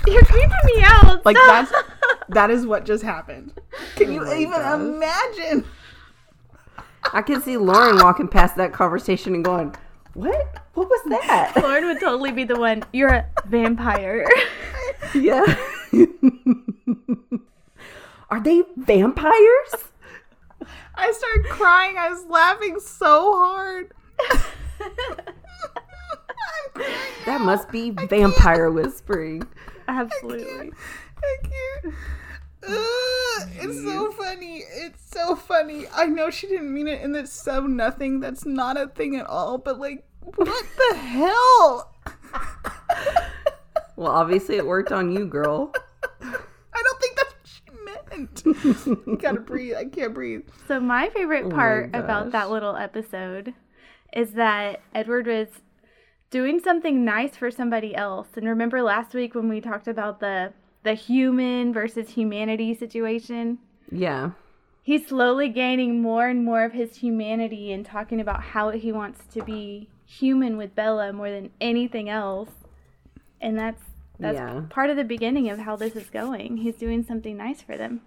You're 0.11 0.23
creeping 0.25 0.49
me 0.65 0.81
out. 0.83 1.25
like 1.25 1.37
that's 1.47 1.71
that 2.29 2.49
is 2.49 2.65
what 2.65 2.85
just 2.85 3.03
happened. 3.03 3.53
Can 3.95 4.11
you 4.11 4.23
Oh 4.25 4.33
even 4.33 4.51
gosh. 4.51 4.79
imagine? 4.79 5.65
I 7.13 7.21
can 7.21 7.41
see 7.41 7.57
Laurin 7.57 7.97
walking 7.97 8.27
past 8.27 8.55
that 8.57 8.73
conversation 8.73 9.35
and 9.35 9.43
going, 9.45 9.75
What? 10.13 10.59
What 10.73 10.89
was 10.89 11.01
that? 11.09 11.53
Laurin 11.61 11.85
would 11.85 11.99
totally 11.99 12.31
be 12.31 12.43
the 12.43 12.57
one. 12.59 12.83
You're 12.93 13.09
a 13.13 13.25
vampire. 13.47 14.27
yeah. 15.13 15.45
Are 18.29 18.41
they 18.41 18.63
vampires? 18.75 19.75
I 20.95 21.11
started 21.11 21.45
crying. 21.49 21.95
I 21.97 22.09
was 22.09 22.25
laughing 22.25 22.79
so 22.79 23.33
hard. 23.35 23.91
I'm 24.19 24.39
crying 24.89 25.17
That 27.25 27.41
must 27.41 27.69
be 27.69 27.91
vampire 27.91 28.71
whispering. 28.71 29.43
Absolutely. 29.87 30.71
I 31.17 31.37
can't. 31.43 31.95
Ugh, 32.67 33.49
it's 33.57 33.83
so 33.83 34.07
mm-hmm. 34.09 34.21
funny. 34.21 34.57
It's 34.57 35.09
so 35.11 35.35
funny. 35.35 35.85
I 35.93 36.07
know 36.07 36.29
she 36.29 36.47
didn't 36.47 36.73
mean 36.73 36.87
it, 36.87 37.03
and 37.03 37.15
it's 37.15 37.31
so 37.31 37.61
nothing. 37.61 38.19
That's 38.19 38.45
not 38.45 38.77
a 38.77 38.87
thing 38.87 39.15
at 39.15 39.27
all. 39.27 39.59
But 39.59 39.79
like, 39.79 40.03
what 40.21 40.65
the 40.77 40.97
hell? 40.97 41.93
Well, 43.95 44.11
obviously 44.11 44.57
it 44.57 44.65
worked 44.65 44.91
on 44.91 45.11
you, 45.11 45.25
girl. 45.25 45.71
I 46.21 46.83
don't 46.83 47.01
think 47.01 47.17
that's 47.17 47.33
what 47.33 47.47
she 47.47 47.61
meant. 47.85 49.05
you 49.07 49.17
gotta 49.17 49.39
breathe. 49.41 49.75
I 49.75 49.85
can't 49.85 50.13
breathe. 50.13 50.41
So 50.67 50.79
my 50.79 51.09
favorite 51.09 51.45
Oh 51.45 51.49
my 51.49 51.55
part 51.55 51.89
about 51.95 52.31
that 52.31 52.49
little 52.49 52.75
episode 52.75 53.53
is 54.13 54.31
that 54.31 54.81
Edward 54.93 55.27
was 55.27 55.47
doing 56.35 56.59
something 56.59 57.05
nice 57.05 57.37
for 57.37 57.49
somebody 57.49 57.95
else. 57.95 58.27
And 58.35 58.45
remember 58.45 58.81
last 58.81 59.13
week 59.13 59.35
when 59.35 59.47
we 59.47 59.61
talked 59.61 59.87
about 59.87 60.19
the 60.19 60.51
the 60.83 60.93
human 60.93 61.71
versus 61.71 62.09
humanity 62.09 62.73
situation? 62.73 63.57
Yeah. 63.89 64.31
He's 64.83 65.07
slowly 65.07 65.47
gaining 65.47 66.01
more 66.01 66.27
and 66.27 66.43
more 66.43 66.65
of 66.65 66.73
his 66.73 66.97
humanity 66.97 67.71
and 67.71 67.85
talking 67.85 68.19
about 68.19 68.43
how 68.43 68.71
he 68.71 68.91
wants 68.91 69.21
to 69.33 69.43
be 69.45 69.87
human 70.05 70.57
with 70.57 70.75
Bella 70.75 71.13
more 71.13 71.31
than 71.31 71.51
anything 71.61 72.09
else. 72.09 72.51
And 73.39 73.57
that's 73.57 73.81
that's 74.19 74.35
Yeah. 74.35 74.63
part 74.69 74.89
of 74.89 74.97
the 74.97 75.05
beginning 75.05 75.49
of 75.49 75.59
how 75.59 75.77
this 75.77 75.95
is 75.95 76.09
going. 76.09 76.57
He's 76.57 76.75
doing 76.75 77.01
something 77.03 77.37
nice 77.37 77.61
for 77.61 77.77
them. 77.77 78.01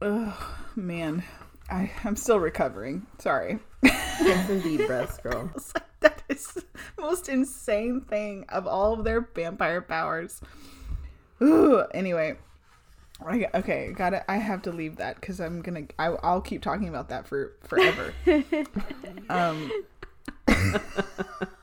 Oh 0.00 0.56
man, 0.74 1.22
I 1.68 1.90
I'm 2.02 2.16
still 2.16 2.40
recovering. 2.40 3.06
Sorry. 3.18 3.58
Take 3.84 4.46
some 4.46 4.60
deep 4.68 4.86
breaths, 4.86 5.18
girl. 5.18 5.50
It's 6.28 6.56
like, 6.56 6.64
that 6.72 6.80
is 6.80 6.84
the 6.96 7.02
most 7.02 7.28
insane 7.28 8.00
thing 8.02 8.44
of 8.48 8.66
all 8.66 8.92
of 8.92 9.04
their 9.04 9.28
vampire 9.34 9.80
powers. 9.80 10.40
Ooh, 11.42 11.84
anyway. 11.92 12.36
I, 13.24 13.46
okay, 13.54 13.92
got 13.92 14.12
it. 14.12 14.22
I 14.28 14.36
have 14.36 14.62
to 14.62 14.72
leave 14.72 14.96
that 14.96 15.20
because 15.20 15.40
I'm 15.40 15.62
gonna. 15.62 15.82
I, 15.98 16.06
I'll 16.06 16.40
keep 16.40 16.62
talking 16.62 16.88
about 16.88 17.08
that 17.10 17.28
for 17.28 17.54
forever. 17.62 18.12
um, 19.30 19.70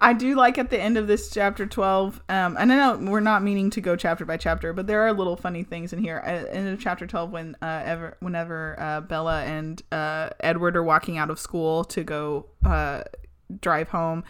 I 0.00 0.12
do 0.12 0.34
like 0.34 0.58
at 0.58 0.70
the 0.70 0.80
end 0.80 0.96
of 0.96 1.06
this 1.06 1.30
chapter 1.30 1.66
12, 1.66 2.22
um, 2.28 2.56
and 2.58 2.72
I 2.72 2.76
know 2.76 3.10
we're 3.10 3.20
not 3.20 3.42
meaning 3.42 3.70
to 3.70 3.80
go 3.80 3.96
chapter 3.96 4.24
by 4.24 4.36
chapter, 4.36 4.72
but 4.72 4.86
there 4.86 5.02
are 5.02 5.12
little 5.12 5.36
funny 5.36 5.62
things 5.62 5.92
in 5.92 5.98
here. 5.98 6.18
At 6.18 6.44
the 6.44 6.54
end 6.54 6.68
of 6.68 6.80
chapter 6.80 7.06
12, 7.06 7.30
when 7.30 7.56
uh, 7.62 7.82
ever, 7.84 8.16
whenever 8.20 8.78
uh, 8.78 9.00
Bella 9.02 9.42
and 9.44 9.82
uh, 9.92 10.30
Edward 10.40 10.76
are 10.76 10.82
walking 10.82 11.18
out 11.18 11.30
of 11.30 11.38
school 11.38 11.84
to 11.84 12.04
go 12.04 12.46
uh, 12.64 13.02
drive 13.60 13.88
home, 13.88 14.24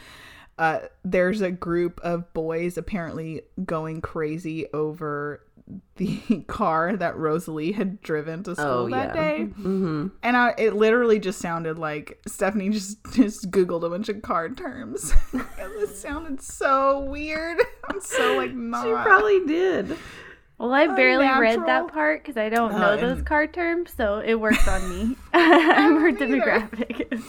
uh, 0.58 0.80
there's 1.04 1.40
a 1.40 1.50
group 1.50 2.00
of 2.00 2.32
boys 2.32 2.78
apparently 2.78 3.42
going 3.64 4.00
crazy 4.00 4.66
over 4.72 5.44
the 5.96 6.44
car 6.46 6.96
that 6.96 7.16
Rosalie 7.16 7.72
had 7.72 8.00
driven 8.02 8.42
to 8.44 8.54
school 8.54 8.66
Oh, 8.66 8.88
that 8.90 9.14
yeah. 9.14 9.22
day. 9.22 9.38
Mm-hmm. 9.46 10.08
And 10.22 10.36
I, 10.36 10.54
it 10.58 10.74
literally 10.74 11.18
just 11.18 11.38
sounded 11.38 11.78
like 11.78 12.20
Stephenie 12.26 12.70
just 12.70 12.98
just 13.12 13.50
googled 13.50 13.84
a 13.84 13.90
bunch 13.90 14.08
of 14.08 14.20
car 14.22 14.48
terms. 14.50 15.12
it 15.32 15.88
sounded 15.96 16.42
so 16.42 17.00
weird. 17.00 17.58
I'm 17.88 18.00
so 18.00 18.36
like 18.36 18.52
not. 18.54 18.84
She 18.84 18.90
probably 18.92 19.46
did. 19.46 19.96
Well, 20.58 20.72
I 20.72 20.86
barely 20.86 21.26
read 21.26 21.66
that 21.66 21.88
part 21.88 22.22
because 22.22 22.36
I 22.36 22.48
don't 22.48 22.72
Oh, 22.74 22.78
know 22.78 22.96
those 22.96 23.22
car 23.22 23.46
terms, 23.48 23.92
so 23.96 24.18
it 24.24 24.34
worked 24.34 24.68
on 24.68 24.88
me. 24.88 25.16
I'm 25.32 26.00
her 26.00 26.12
demographic. 26.12 27.20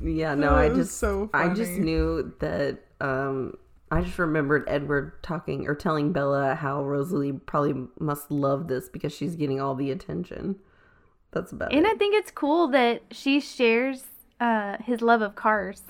Yeah, 0.00 0.34
no, 0.34 0.50
Oh, 0.50 0.54
I 0.54 0.68
just 0.68 0.98
so 0.98 1.28
I 1.34 1.48
just 1.54 1.72
knew 1.72 2.32
that 2.40 2.78
um 3.00 3.56
I 3.90 4.02
just 4.02 4.18
remembered 4.18 4.64
Edward 4.68 5.22
talking 5.22 5.66
or 5.66 5.74
telling 5.74 6.12
Bella 6.12 6.54
how 6.54 6.84
Rosalie 6.84 7.32
probably 7.32 7.86
must 7.98 8.30
love 8.30 8.68
this 8.68 8.88
because 8.88 9.14
she's 9.14 9.36
getting 9.36 9.60
all 9.60 9.74
the 9.74 9.90
attention. 9.90 10.56
That's 11.30 11.52
about 11.52 11.72
and 11.72 11.86
it. 11.86 11.90
I 11.90 11.94
think 11.94 12.14
it's 12.14 12.30
cool 12.30 12.68
that 12.68 13.02
she 13.10 13.40
shares 13.40 14.04
uh, 14.40 14.76
his 14.82 15.00
love 15.02 15.22
of 15.22 15.34
cars. 15.34 15.82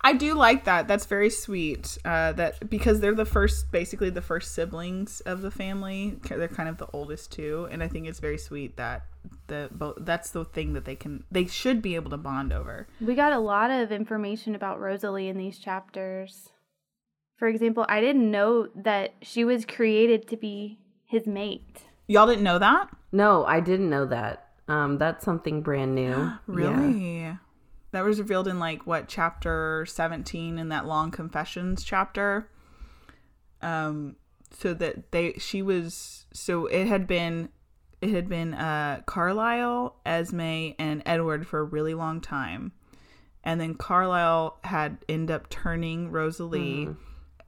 I 0.00 0.12
do 0.12 0.34
like 0.34 0.64
that. 0.64 0.88
That's 0.88 1.06
very 1.06 1.30
sweet. 1.30 1.98
Uh, 2.04 2.32
that 2.32 2.68
because 2.68 3.00
they're 3.00 3.14
the 3.14 3.24
first, 3.24 3.70
basically 3.70 4.10
the 4.10 4.22
first 4.22 4.54
siblings 4.54 5.20
of 5.20 5.42
the 5.42 5.50
family. 5.50 6.18
They're 6.28 6.48
kind 6.48 6.68
of 6.68 6.78
the 6.78 6.88
oldest 6.92 7.32
too, 7.32 7.68
and 7.70 7.82
I 7.82 7.88
think 7.88 8.06
it's 8.06 8.20
very 8.20 8.38
sweet 8.38 8.76
that 8.76 9.04
the 9.46 9.68
both. 9.70 9.96
That's 10.00 10.30
the 10.30 10.44
thing 10.44 10.72
that 10.72 10.84
they 10.84 10.96
can. 10.96 11.24
They 11.30 11.46
should 11.46 11.80
be 11.82 11.94
able 11.94 12.10
to 12.10 12.16
bond 12.16 12.52
over. 12.52 12.88
We 13.00 13.14
got 13.14 13.32
a 13.32 13.38
lot 13.38 13.70
of 13.70 13.92
information 13.92 14.54
about 14.54 14.80
Rosalie 14.80 15.28
in 15.28 15.36
these 15.36 15.58
chapters. 15.58 16.50
For 17.38 17.46
example, 17.48 17.86
I 17.88 18.00
didn't 18.00 18.30
know 18.30 18.68
that 18.74 19.14
she 19.22 19.44
was 19.44 19.64
created 19.64 20.26
to 20.28 20.36
be 20.36 20.78
his 21.04 21.26
mate. 21.26 21.84
Y'all 22.08 22.26
didn't 22.26 22.42
know 22.42 22.58
that, 22.58 22.88
No, 23.12 23.44
I 23.44 23.60
didn't 23.60 23.88
know 23.88 24.06
that. 24.06 24.48
Um, 24.66 24.98
that's 24.98 25.24
something 25.24 25.62
brand 25.62 25.94
new. 25.94 26.10
Yeah. 26.12 26.38
really? 26.46 27.36
That 27.92 28.04
was 28.04 28.18
revealed 28.18 28.48
in 28.48 28.58
like 28.58 28.86
what 28.86 29.08
chapter 29.08 29.86
seventeen 29.88 30.58
in 30.58 30.68
that 30.68 30.84
long 30.86 31.10
confessions 31.10 31.84
chapter. 31.84 32.50
Um, 33.62 34.16
so 34.50 34.74
that 34.74 35.10
they 35.12 35.34
she 35.38 35.62
was 35.62 36.26
so 36.32 36.66
it 36.66 36.86
had 36.86 37.06
been 37.06 37.48
it 38.02 38.10
had 38.10 38.28
been 38.28 38.52
uh 38.54 39.00
Carlisle, 39.06 39.96
Esme, 40.04 40.72
and 40.78 41.02
Edward 41.06 41.46
for 41.46 41.60
a 41.60 41.64
really 41.64 41.94
long 41.94 42.20
time, 42.20 42.72
and 43.42 43.58
then 43.60 43.74
Carlisle 43.74 44.58
had 44.64 44.98
end 45.08 45.30
up 45.30 45.48
turning 45.48 46.10
Rosalie. 46.10 46.88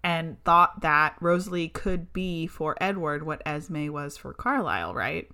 And 0.03 0.43
thought 0.45 0.81
that 0.81 1.17
Rosalie 1.21 1.69
could 1.69 2.13
be 2.13 2.47
for 2.47 2.75
Edward 2.81 3.25
what 3.27 3.43
Esme 3.45 3.89
was 3.89 4.17
for 4.17 4.33
Carlisle, 4.33 4.95
right? 4.95 5.29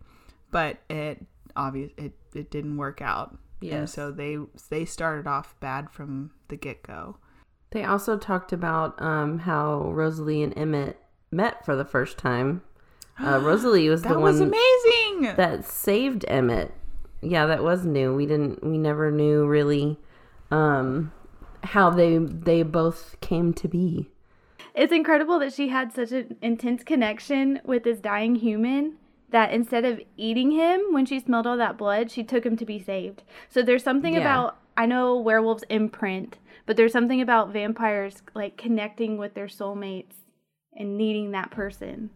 But 0.51 0.79
it 0.91 1.25
obvious 1.55 1.93
it, 1.97 2.13
it 2.35 2.51
didn't 2.51 2.77
work 2.77 3.01
out. 3.01 3.39
And 3.63 3.89
so 3.89 4.11
they 4.11 4.39
they 4.69 4.85
started 4.85 5.27
off 5.27 5.55
bad 5.61 5.91
from 5.91 6.33
the 6.49 6.57
get 6.57 6.83
go. 6.83 7.17
They 7.71 7.85
also 7.85 8.17
talked 8.19 8.53
about 8.53 9.01
um, 9.01 9.41
how 9.41 9.91
Rosalie 9.93 10.43
and 10.43 10.57
Emmett 10.57 11.01
met 11.31 11.65
for 11.65 11.75
the 11.77 11.85
first 11.85 12.17
time. 12.19 12.63
Uh, 13.19 13.41
Rosalie 13.43 13.89
was 13.89 14.03
That 14.03 14.15
the 14.15 14.19
was 14.21 14.41
one 14.41 14.49
amazing. 14.49 15.37
that 15.37 15.65
saved 15.65 16.25
Emmett. 16.29 16.73
Yeah, 17.23 17.47
that 17.47 17.63
was 17.65 17.85
new. 17.85 18.15
We 18.15 18.27
didn't. 18.27 18.63
We 18.65 18.79
never 18.79 19.11
knew 19.11 19.47
really 19.47 19.99
um, 20.51 21.13
how 21.65 21.91
they 21.91 22.19
they 22.19 22.63
both 22.63 23.17
came 23.21 23.53
to 23.55 23.69
be. 23.69 24.11
It's 24.77 24.93
incredible 24.93 25.39
that 25.39 25.53
she 25.55 25.69
had 25.69 25.93
such 25.93 26.13
an 26.13 26.37
intense 26.43 26.85
connection 26.85 27.61
with 27.65 27.83
this 27.85 27.99
dying 27.99 28.35
human 28.37 28.97
that 29.31 29.51
instead 29.53 29.85
of 29.85 30.01
eating 30.17 30.51
him 30.53 30.81
when 30.93 31.07
she 31.07 31.19
smelled 31.19 31.47
all 31.47 31.57
that 31.57 31.79
blood, 31.79 32.11
she 32.11 32.23
took 32.23 32.45
him 32.45 32.57
to 32.59 32.65
be 32.67 32.79
saved. 32.79 33.23
So 33.49 33.63
there's 33.63 33.83
something 33.83 34.15
Yeah. 34.15 34.21
about 34.21 34.59
I 34.77 34.85
know 34.85 35.17
werewolves 35.19 35.65
imprint, 35.71 36.39
but 36.67 36.77
there's 36.77 36.93
something 36.93 37.23
about 37.23 37.51
vampires 37.53 38.23
like 38.35 38.59
connecting 38.59 39.17
with 39.17 39.33
their 39.33 39.47
soulmates 39.47 40.13
and 40.75 40.99
needing 40.99 41.31
that 41.33 41.51
person. 41.51 42.11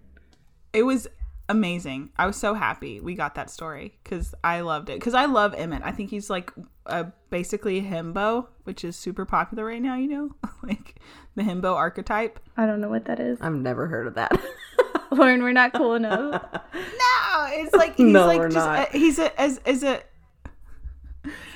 it 0.73 0.83
was 0.85 1.09
amazing. 1.49 2.11
I 2.17 2.27
was 2.27 2.37
so 2.37 2.55
happy 2.55 3.01
we 3.01 3.15
got 3.17 3.35
that 3.35 3.51
story 3.51 3.99
because 4.05 4.35
I 4.45 4.61
loved 4.61 4.89
it. 4.89 5.01
Because 5.01 5.15
I 5.15 5.25
love 5.25 5.53
Emmett. 5.55 5.83
I 5.85 5.91
think 5.91 6.11
he's 6.11 6.31
like 6.31 6.53
uh, 6.91 7.11
basically 7.31 7.79
a 7.79 7.83
himbo, 7.83 8.47
which 8.65 8.85
is 8.85 8.97
super 8.97 9.25
popular 9.25 9.65
right 9.67 9.81
now. 9.83 9.97
You 9.97 10.09
know, 10.09 10.31
like 10.63 10.97
the 11.35 11.43
himbo 11.43 11.75
archetype. 11.75 12.41
I 12.57 12.67
don't 12.67 12.81
know 12.81 12.89
what 12.89 13.05
that 13.07 13.21
is. 13.21 13.39
I've 13.41 13.55
never 13.55 13.87
heard 13.87 14.07
of 14.07 14.15
that. 14.15 14.33
Laurin, 15.13 15.43
we're 15.43 15.53
not 15.53 15.73
cool 15.73 15.95
enough. 15.95 16.43
No, 16.75 17.47
it's 17.53 17.75
like 17.75 17.97
he's 17.97 18.07
No, 18.13 18.27
like 18.27 18.39
we're 18.39 18.49
just 18.49 18.67
not. 18.67 18.95
A, 18.95 18.99
he's 18.99 19.19
a 19.19 19.41
as 19.41 19.59
as 19.67 19.83
a. 19.83 20.03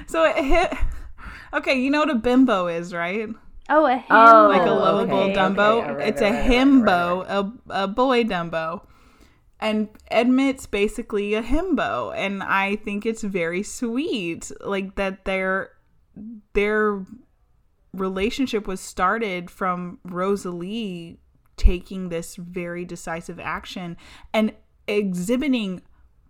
So 0.06 0.24
it 0.24 0.42
hit. 0.44 0.72
Okay, 1.52 1.78
you 1.80 1.90
know 1.90 2.00
what 2.00 2.10
a 2.10 2.14
bimbo 2.14 2.66
is, 2.66 2.92
right? 2.92 3.28
Oh, 3.68 3.86
a 3.86 3.96
him. 3.96 4.04
Oh, 4.10 4.48
like 4.48 4.62
a 4.62 4.70
Oh, 4.70 4.74
lovable 4.74 5.18
okay, 5.18 5.34
Dumbo. 5.34 5.58
okay, 5.80 5.88
alright, 5.90 6.08
it's 6.08 6.20
a 6.20 6.26
alright, 6.26 6.50
alright, 6.50 6.66
himbo, 6.66 7.52
a, 7.70 7.82
a 7.84 7.88
boy 7.88 8.24
Dumbo. 8.24 8.82
And 9.61 9.88
Emmett's 10.11 10.66
basically 10.66 11.34
a 11.34 11.42
himbo. 11.42 12.14
And 12.14 12.42
I 12.42 12.76
think 12.76 13.06
it's 13.06 13.23
very 13.23 13.62
sweet. 13.62 14.50
Like 14.61 14.96
that 14.96 15.25
their 15.25 15.70
their 16.52 17.04
relationship 17.92 18.66
was 18.66 18.80
started 18.80 19.50
from 19.50 19.99
Rosalie 20.04 21.19
taking 21.56 22.08
this 22.08 22.36
very 22.36 22.84
decisive 22.84 23.38
action 23.38 23.97
and 24.32 24.52
exhibiting 24.88 25.82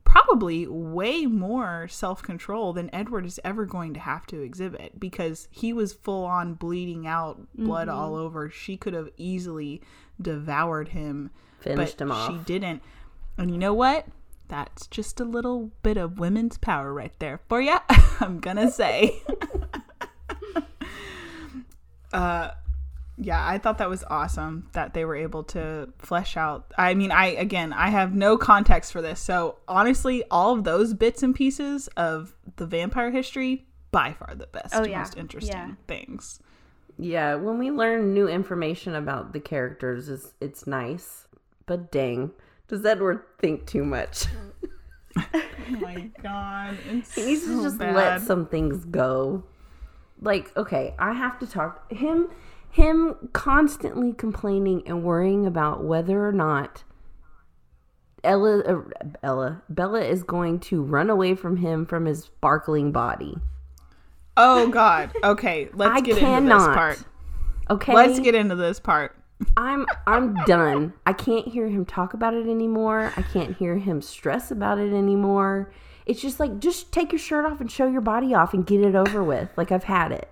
probably 0.04 0.66
way 0.66 1.26
more 1.26 1.88
self-control 1.88 2.72
than 2.74 2.94
Edward 2.94 3.26
is 3.26 3.40
ever 3.42 3.64
going 3.64 3.94
to 3.94 4.00
have 4.00 4.26
to 4.26 4.40
exhibit 4.40 5.00
because 5.00 5.48
he 5.50 5.72
was 5.72 5.92
full 5.92 6.24
on 6.24 6.54
bleeding 6.54 7.06
out 7.06 7.40
blood 7.54 7.88
mm-hmm. 7.88 7.98
all 7.98 8.14
over. 8.14 8.48
She 8.48 8.76
could 8.76 8.94
have 8.94 9.08
easily 9.16 9.82
devoured 10.20 10.88
him, 10.88 11.30
Finished 11.58 11.98
but 11.98 12.04
him 12.04 12.12
off. 12.12 12.30
she 12.30 12.38
didn't. 12.38 12.82
And 13.38 13.50
you 13.50 13.58
know 13.58 13.74
what? 13.74 14.06
That's 14.48 14.86
just 14.86 15.20
a 15.20 15.24
little 15.24 15.70
bit 15.82 15.96
of 15.96 16.18
women's 16.18 16.58
power 16.58 16.92
right 16.92 17.12
there 17.18 17.40
for 17.48 17.60
you. 17.60 17.76
I'm 18.20 18.40
gonna 18.40 18.70
say. 18.70 19.22
uh 22.12 22.50
yeah, 23.16 23.46
I 23.46 23.58
thought 23.58 23.78
that 23.78 23.88
was 23.88 24.02
awesome 24.10 24.68
that 24.72 24.92
they 24.92 25.04
were 25.04 25.14
able 25.14 25.44
to 25.44 25.88
flesh 26.00 26.36
out. 26.36 26.72
I 26.76 26.94
mean, 26.94 27.12
I 27.12 27.26
again, 27.26 27.72
I 27.72 27.88
have 27.90 28.12
no 28.12 28.36
context 28.36 28.90
for 28.92 29.00
this. 29.00 29.20
So, 29.20 29.58
honestly, 29.68 30.24
all 30.32 30.52
of 30.52 30.64
those 30.64 30.94
bits 30.94 31.22
and 31.22 31.32
pieces 31.32 31.86
of 31.96 32.34
the 32.56 32.66
vampire 32.66 33.12
history 33.12 33.66
by 33.92 34.14
far 34.14 34.34
the 34.34 34.48
best, 34.48 34.74
Oh, 34.74 34.84
yeah. 34.84 34.98
most 34.98 35.16
interesting 35.16 35.54
Yeah. 35.56 35.70
things. 35.86 36.40
yeah, 36.98 37.36
when 37.36 37.56
we 37.58 37.70
learn 37.70 38.14
new 38.14 38.26
information 38.26 38.96
about 38.96 39.32
the 39.32 39.38
characters, 39.40 40.08
is 40.08 40.34
it's 40.40 40.66
nice. 40.66 41.28
But 41.66 41.92
dang, 41.92 42.32
does 42.68 42.84
Edward 42.84 43.22
think 43.38 43.66
too 43.66 43.84
much? 43.84 44.26
Oh 45.16 45.76
my 45.80 46.10
god, 46.22 46.76
it's 46.90 47.14
He 47.14 47.24
needs 47.24 47.44
so 47.46 47.56
to 47.56 47.62
just 47.62 47.78
bad. 47.78 47.94
let 47.94 48.22
some 48.22 48.46
things 48.46 48.84
go. 48.84 49.44
Like, 50.20 50.54
okay, 50.56 50.94
I 50.98 51.12
have 51.12 51.38
to 51.38 51.46
talk 51.46 51.90
him 51.92 52.28
him 52.70 53.30
constantly 53.32 54.12
complaining 54.12 54.82
and 54.86 55.04
worrying 55.04 55.46
about 55.46 55.84
whether 55.84 56.26
or 56.26 56.32
not 56.32 56.82
Ella 58.24 58.58
uh, 58.60 58.82
Ella 59.22 59.62
Bella 59.68 60.00
is 60.02 60.22
going 60.24 60.58
to 60.60 60.82
run 60.82 61.08
away 61.10 61.34
from 61.34 61.58
him 61.58 61.86
from 61.86 62.06
his 62.06 62.24
sparkling 62.24 62.90
body. 62.90 63.36
Oh 64.36 64.68
god. 64.68 65.12
Okay, 65.22 65.68
let's 65.74 65.92
I 65.92 66.00
get 66.00 66.18
into 66.18 66.20
this 66.20 66.28
cannot. 66.28 66.74
part. 66.74 67.04
Okay. 67.70 67.94
Let's 67.94 68.18
get 68.18 68.34
into 68.34 68.56
this 68.56 68.80
part. 68.80 69.16
I'm 69.56 69.86
I'm 70.06 70.34
done. 70.44 70.92
I 71.06 71.12
can't 71.12 71.46
hear 71.46 71.68
him 71.68 71.84
talk 71.84 72.14
about 72.14 72.34
it 72.34 72.46
anymore. 72.46 73.12
I 73.16 73.22
can't 73.22 73.56
hear 73.56 73.76
him 73.76 74.02
stress 74.02 74.50
about 74.50 74.78
it 74.78 74.92
anymore. 74.92 75.72
It's 76.06 76.20
just 76.20 76.38
like 76.40 76.58
just 76.60 76.92
take 76.92 77.12
your 77.12 77.18
shirt 77.18 77.44
off 77.44 77.60
and 77.60 77.70
show 77.70 77.86
your 77.86 78.00
body 78.00 78.34
off 78.34 78.54
and 78.54 78.66
get 78.66 78.80
it 78.80 78.94
over 78.94 79.22
with. 79.22 79.48
Like 79.56 79.72
I've 79.72 79.84
had 79.84 80.12
it. 80.12 80.28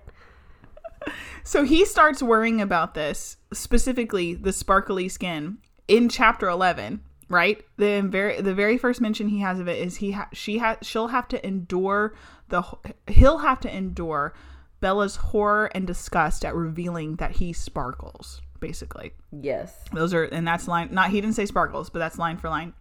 So 1.43 1.63
he 1.63 1.83
starts 1.85 2.23
worrying 2.23 2.61
about 2.61 2.93
this, 2.93 3.35
specifically 3.51 4.33
the 4.33 4.53
sparkly 4.53 5.09
skin, 5.09 5.57
in 5.89 6.07
chapter 6.07 6.47
11, 6.47 7.01
right? 7.27 7.61
The 7.77 8.01
very 8.01 8.39
the 8.39 8.53
very 8.53 8.77
first 8.77 9.01
mention 9.01 9.27
he 9.27 9.39
has 9.39 9.59
of 9.59 9.67
it 9.67 9.79
is 9.85 9.97
he 9.97 10.11
ha- 10.11 10.29
she 10.31 10.59
has 10.59 10.77
she'll 10.81 11.09
have 11.09 11.27
to 11.29 11.45
endure 11.45 12.15
the 12.47 12.63
he'll 13.07 13.39
have 13.39 13.59
to 13.61 13.75
endure 13.75 14.33
Bella's 14.79 15.17
horror 15.17 15.69
and 15.73 15.87
disgust 15.87 16.45
at 16.45 16.55
revealing 16.55 17.15
that 17.17 17.31
he 17.37 17.53
sparkles, 17.53 18.41
basically. 18.63 19.11
Yes. 19.31 19.75
Those 19.91 20.13
are 20.13 20.23
and 20.23 20.47
that's 20.47 20.69
line 20.69 20.87
not 20.91 21.09
he 21.09 21.19
didn't 21.19 21.35
say 21.35 21.45
sparkles, 21.45 21.89
but 21.89 21.99
that's 21.99 22.17
line 22.17 22.37
for 22.37 22.49
line 22.49 22.73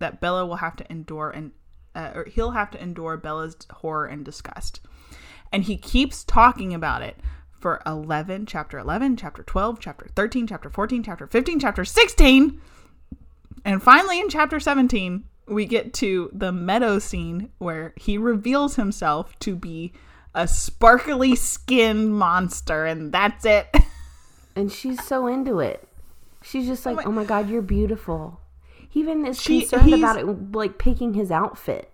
that 0.00 0.20
Bella 0.20 0.44
will 0.44 0.56
have 0.56 0.74
to 0.76 0.90
endure 0.90 1.30
and 1.30 1.52
uh, 1.94 2.10
or 2.14 2.24
he'll 2.24 2.50
have 2.50 2.72
to 2.72 2.82
endure 2.82 3.16
Bella's 3.16 3.56
horror 3.70 4.06
and 4.06 4.24
disgust. 4.24 4.80
And 5.52 5.62
he 5.62 5.76
keeps 5.76 6.24
talking 6.24 6.74
about 6.74 7.02
it 7.02 7.16
for 7.52 7.80
11, 7.86 8.46
chapter 8.46 8.78
11, 8.78 9.16
chapter 9.16 9.42
12, 9.44 9.78
chapter 9.80 10.08
13, 10.14 10.48
chapter 10.48 10.70
14, 10.70 11.02
chapter 11.04 11.26
15, 11.26 11.60
chapter 11.60 11.84
16. 11.84 12.60
And 13.64 13.82
finally 13.82 14.20
in 14.20 14.28
chapter 14.28 14.58
17, 14.58 15.24
we 15.46 15.66
get 15.66 15.94
to 15.94 16.30
the 16.32 16.52
meadow 16.52 16.98
scene 16.98 17.50
where 17.58 17.94
he 17.96 18.18
reveals 18.18 18.74
himself 18.74 19.38
to 19.40 19.54
be 19.54 19.92
a 20.34 20.46
sparkly 20.46 21.34
skinned 21.34 22.12
monster 22.12 22.84
and 22.84 23.12
that's 23.12 23.44
it. 23.44 23.68
And 24.58 24.72
she's 24.72 25.04
so 25.04 25.26
into 25.28 25.60
it. 25.60 25.86
She's 26.42 26.66
just 26.66 26.84
like, 26.84 26.96
my- 26.96 27.04
"Oh 27.04 27.12
my 27.12 27.24
god, 27.24 27.48
you're 27.48 27.62
beautiful." 27.62 28.40
He 28.88 29.00
even 29.00 29.24
is 29.24 29.40
She- 29.40 29.60
concerned 29.60 29.94
about 29.94 30.18
it 30.18 30.26
like 30.52 30.78
picking 30.78 31.14
his 31.14 31.30
outfit. 31.30 31.92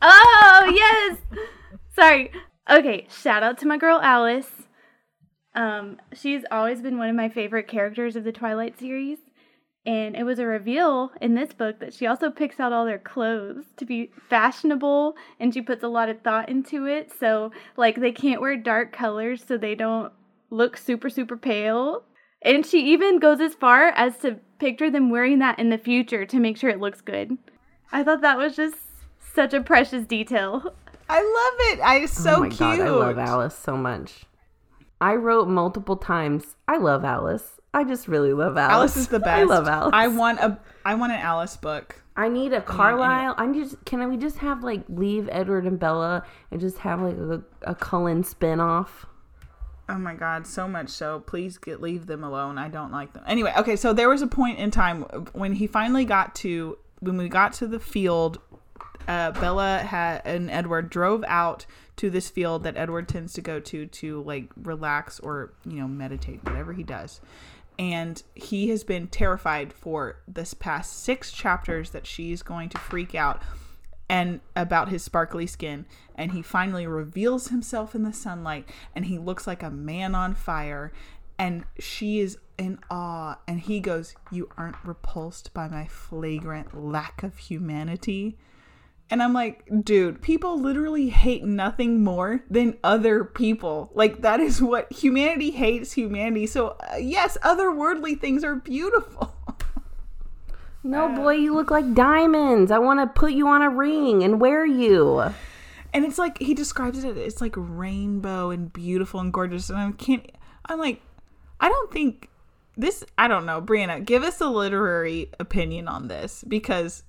Oh, 0.00 0.72
yes. 0.72 1.18
Sorry. 1.96 2.30
Okay, 2.70 3.06
shout 3.10 3.42
out 3.42 3.58
to 3.58 3.66
my 3.66 3.76
girl 3.78 3.98
Alice. 4.00 4.50
Um, 5.54 5.96
she's 6.12 6.42
always 6.52 6.82
been 6.82 6.98
one 6.98 7.08
of 7.08 7.16
my 7.16 7.28
favorite 7.28 7.66
characters 7.66 8.14
of 8.14 8.22
the 8.24 8.30
Twilight 8.32 8.78
series. 8.78 9.18
And 9.86 10.14
it 10.14 10.24
was 10.24 10.38
a 10.38 10.44
reveal 10.46 11.10
in 11.20 11.34
this 11.34 11.52
book 11.54 11.80
that 11.80 11.94
she 11.94 12.06
also 12.06 12.30
picks 12.30 12.60
out 12.60 12.72
all 12.74 12.84
their 12.84 12.98
clothes 12.98 13.64
to 13.78 13.86
be 13.86 14.10
fashionable 14.28 15.14
and 15.40 15.52
she 15.54 15.62
puts 15.62 15.82
a 15.82 15.88
lot 15.88 16.10
of 16.10 16.20
thought 16.20 16.48
into 16.50 16.84
it. 16.86 17.10
So, 17.18 17.52
like, 17.76 17.96
they 17.98 18.12
can't 18.12 18.40
wear 18.42 18.56
dark 18.56 18.92
colors 18.92 19.42
so 19.48 19.56
they 19.56 19.74
don't 19.74 20.12
look 20.50 20.76
super, 20.76 21.10
super 21.10 21.36
pale. 21.36 22.04
And 22.42 22.64
she 22.64 22.92
even 22.92 23.18
goes 23.18 23.40
as 23.40 23.54
far 23.54 23.88
as 23.88 24.18
to 24.18 24.38
picture 24.58 24.90
them 24.90 25.10
wearing 25.10 25.38
that 25.40 25.58
in 25.58 25.70
the 25.70 25.78
future 25.78 26.24
to 26.26 26.38
make 26.38 26.56
sure 26.56 26.70
it 26.70 26.80
looks 26.80 27.00
good. 27.00 27.36
I 27.90 28.04
thought 28.04 28.20
that 28.20 28.38
was 28.38 28.54
just 28.54 28.76
such 29.34 29.54
a 29.54 29.60
precious 29.60 30.06
detail. 30.06 30.74
I 31.08 31.20
love 31.20 31.78
it. 31.78 31.82
I 31.82 31.96
it's 32.00 32.12
so 32.12 32.36
oh 32.36 32.40
my 32.40 32.48
cute. 32.48 32.58
god, 32.58 32.80
I 32.80 32.90
love 32.90 33.18
Alice 33.18 33.56
so 33.56 33.76
much. 33.76 34.24
I 35.00 35.14
wrote 35.14 35.48
multiple 35.48 35.96
times. 35.96 36.56
I 36.66 36.76
love 36.76 37.04
Alice. 37.04 37.60
I 37.72 37.84
just 37.84 38.08
really 38.08 38.32
love 38.32 38.56
Alice. 38.56 38.72
Alice 38.72 38.96
is 38.96 39.08
the 39.08 39.20
best. 39.20 39.30
I 39.40 39.44
love 39.44 39.68
Alice. 39.68 39.92
I 39.94 40.08
want 40.08 40.40
a 40.40 40.58
I 40.84 40.94
want 40.94 41.12
an 41.12 41.20
Alice 41.20 41.56
book. 41.56 42.02
I 42.16 42.28
need 42.28 42.52
a 42.52 42.60
Carlisle. 42.60 43.34
I 43.36 43.46
need. 43.46 43.68
Can 43.84 44.06
we 44.10 44.16
just 44.16 44.38
have 44.38 44.64
like 44.64 44.82
leave 44.88 45.28
Edward 45.30 45.66
and 45.66 45.78
Bella 45.78 46.24
and 46.50 46.60
just 46.60 46.78
have 46.78 47.00
like 47.00 47.16
a, 47.16 47.42
a 47.62 47.74
Cullen 47.74 48.24
spinoff? 48.24 48.88
Oh 49.88 49.98
my 49.98 50.14
god, 50.14 50.46
so 50.46 50.68
much 50.68 50.90
so. 50.90 51.20
Please 51.20 51.56
get 51.56 51.80
leave 51.80 52.06
them 52.06 52.22
alone. 52.22 52.58
I 52.58 52.68
don't 52.68 52.92
like 52.92 53.14
them. 53.14 53.24
Anyway, 53.26 53.52
okay, 53.56 53.74
so 53.74 53.92
there 53.92 54.08
was 54.08 54.20
a 54.20 54.26
point 54.26 54.58
in 54.58 54.70
time 54.70 55.02
when 55.32 55.54
he 55.54 55.66
finally 55.66 56.04
got 56.04 56.34
to 56.36 56.76
when 57.00 57.16
we 57.16 57.28
got 57.28 57.54
to 57.54 57.66
the 57.66 57.80
field. 57.80 58.38
Uh, 59.06 59.30
Bella 59.32 59.78
had 59.78 60.20
and 60.26 60.50
Edward 60.50 60.90
drove 60.90 61.24
out 61.26 61.64
to 61.96 62.10
this 62.10 62.28
field 62.28 62.64
that 62.64 62.76
Edward 62.76 63.08
tends 63.08 63.32
to 63.34 63.40
go 63.40 63.58
to 63.60 63.86
to 63.86 64.22
like 64.22 64.50
relax 64.62 65.18
or 65.20 65.54
you 65.64 65.80
know 65.80 65.88
meditate, 65.88 66.44
whatever 66.44 66.74
he 66.74 66.82
does. 66.82 67.22
And 67.78 68.22
he 68.34 68.68
has 68.70 68.84
been 68.84 69.06
terrified 69.06 69.72
for 69.72 70.16
this 70.26 70.52
past 70.52 71.02
six 71.04 71.30
chapters 71.30 71.90
that 71.90 72.06
she's 72.06 72.42
going 72.42 72.68
to 72.70 72.78
freak 72.78 73.14
out 73.14 73.40
and 74.08 74.40
about 74.56 74.88
his 74.88 75.02
sparkly 75.02 75.46
skin 75.46 75.84
and 76.14 76.32
he 76.32 76.42
finally 76.42 76.86
reveals 76.86 77.48
himself 77.48 77.94
in 77.94 78.02
the 78.02 78.12
sunlight 78.12 78.68
and 78.94 79.06
he 79.06 79.18
looks 79.18 79.46
like 79.46 79.62
a 79.62 79.70
man 79.70 80.14
on 80.14 80.34
fire 80.34 80.92
and 81.38 81.64
she 81.78 82.18
is 82.20 82.38
in 82.56 82.78
awe 82.90 83.38
and 83.46 83.60
he 83.60 83.80
goes 83.80 84.14
you 84.32 84.48
aren't 84.56 84.76
repulsed 84.84 85.52
by 85.54 85.68
my 85.68 85.86
flagrant 85.86 86.76
lack 86.76 87.22
of 87.22 87.36
humanity? 87.36 88.36
And 89.10 89.22
i'm 89.22 89.32
like 89.32 89.64
dude 89.84 90.20
people 90.20 90.60
literally 90.60 91.08
hate 91.08 91.44
nothing 91.44 92.02
more 92.02 92.44
than 92.50 92.78
other 92.82 93.24
people. 93.24 93.90
Like 93.94 94.22
that 94.22 94.40
is 94.40 94.60
what 94.60 94.92
humanity 94.92 95.50
hates 95.50 95.92
humanity. 95.92 96.46
So 96.46 96.76
uh, 96.92 96.96
yes 96.96 97.38
otherworldly 97.42 98.20
things 98.20 98.42
are 98.42 98.56
beautiful 98.56 99.37
No, 100.84 101.06
uh, 101.06 101.16
boy, 101.16 101.32
you 101.32 101.54
look 101.54 101.70
like 101.70 101.94
diamonds. 101.94 102.70
I 102.70 102.78
want 102.78 103.00
to 103.00 103.06
put 103.20 103.32
you 103.32 103.48
on 103.48 103.62
a 103.62 103.70
ring 103.70 104.22
and 104.22 104.40
wear 104.40 104.64
you. 104.64 105.20
and 105.92 106.04
it's 106.04 106.18
like 106.18 106.38
he 106.38 106.54
describes 106.54 107.02
it 107.02 107.16
it's 107.16 107.40
like 107.40 107.54
rainbow 107.56 108.50
and 108.50 108.72
beautiful 108.72 109.20
and 109.20 109.32
gorgeous 109.32 109.70
and 109.70 109.78
i 109.78 109.90
can't 109.92 110.30
i'm 110.66 110.78
like 110.78 111.00
i 111.60 111.68
don't 111.68 111.90
think 111.90 112.28
this 112.76 113.02
i 113.16 113.26
don't 113.26 113.46
know 113.46 113.60
brianna 113.60 114.04
give 114.04 114.22
us 114.22 114.40
a 114.40 114.46
literary 114.46 115.30
opinion 115.40 115.88
on 115.88 116.06
this 116.08 116.44
because 116.46 117.04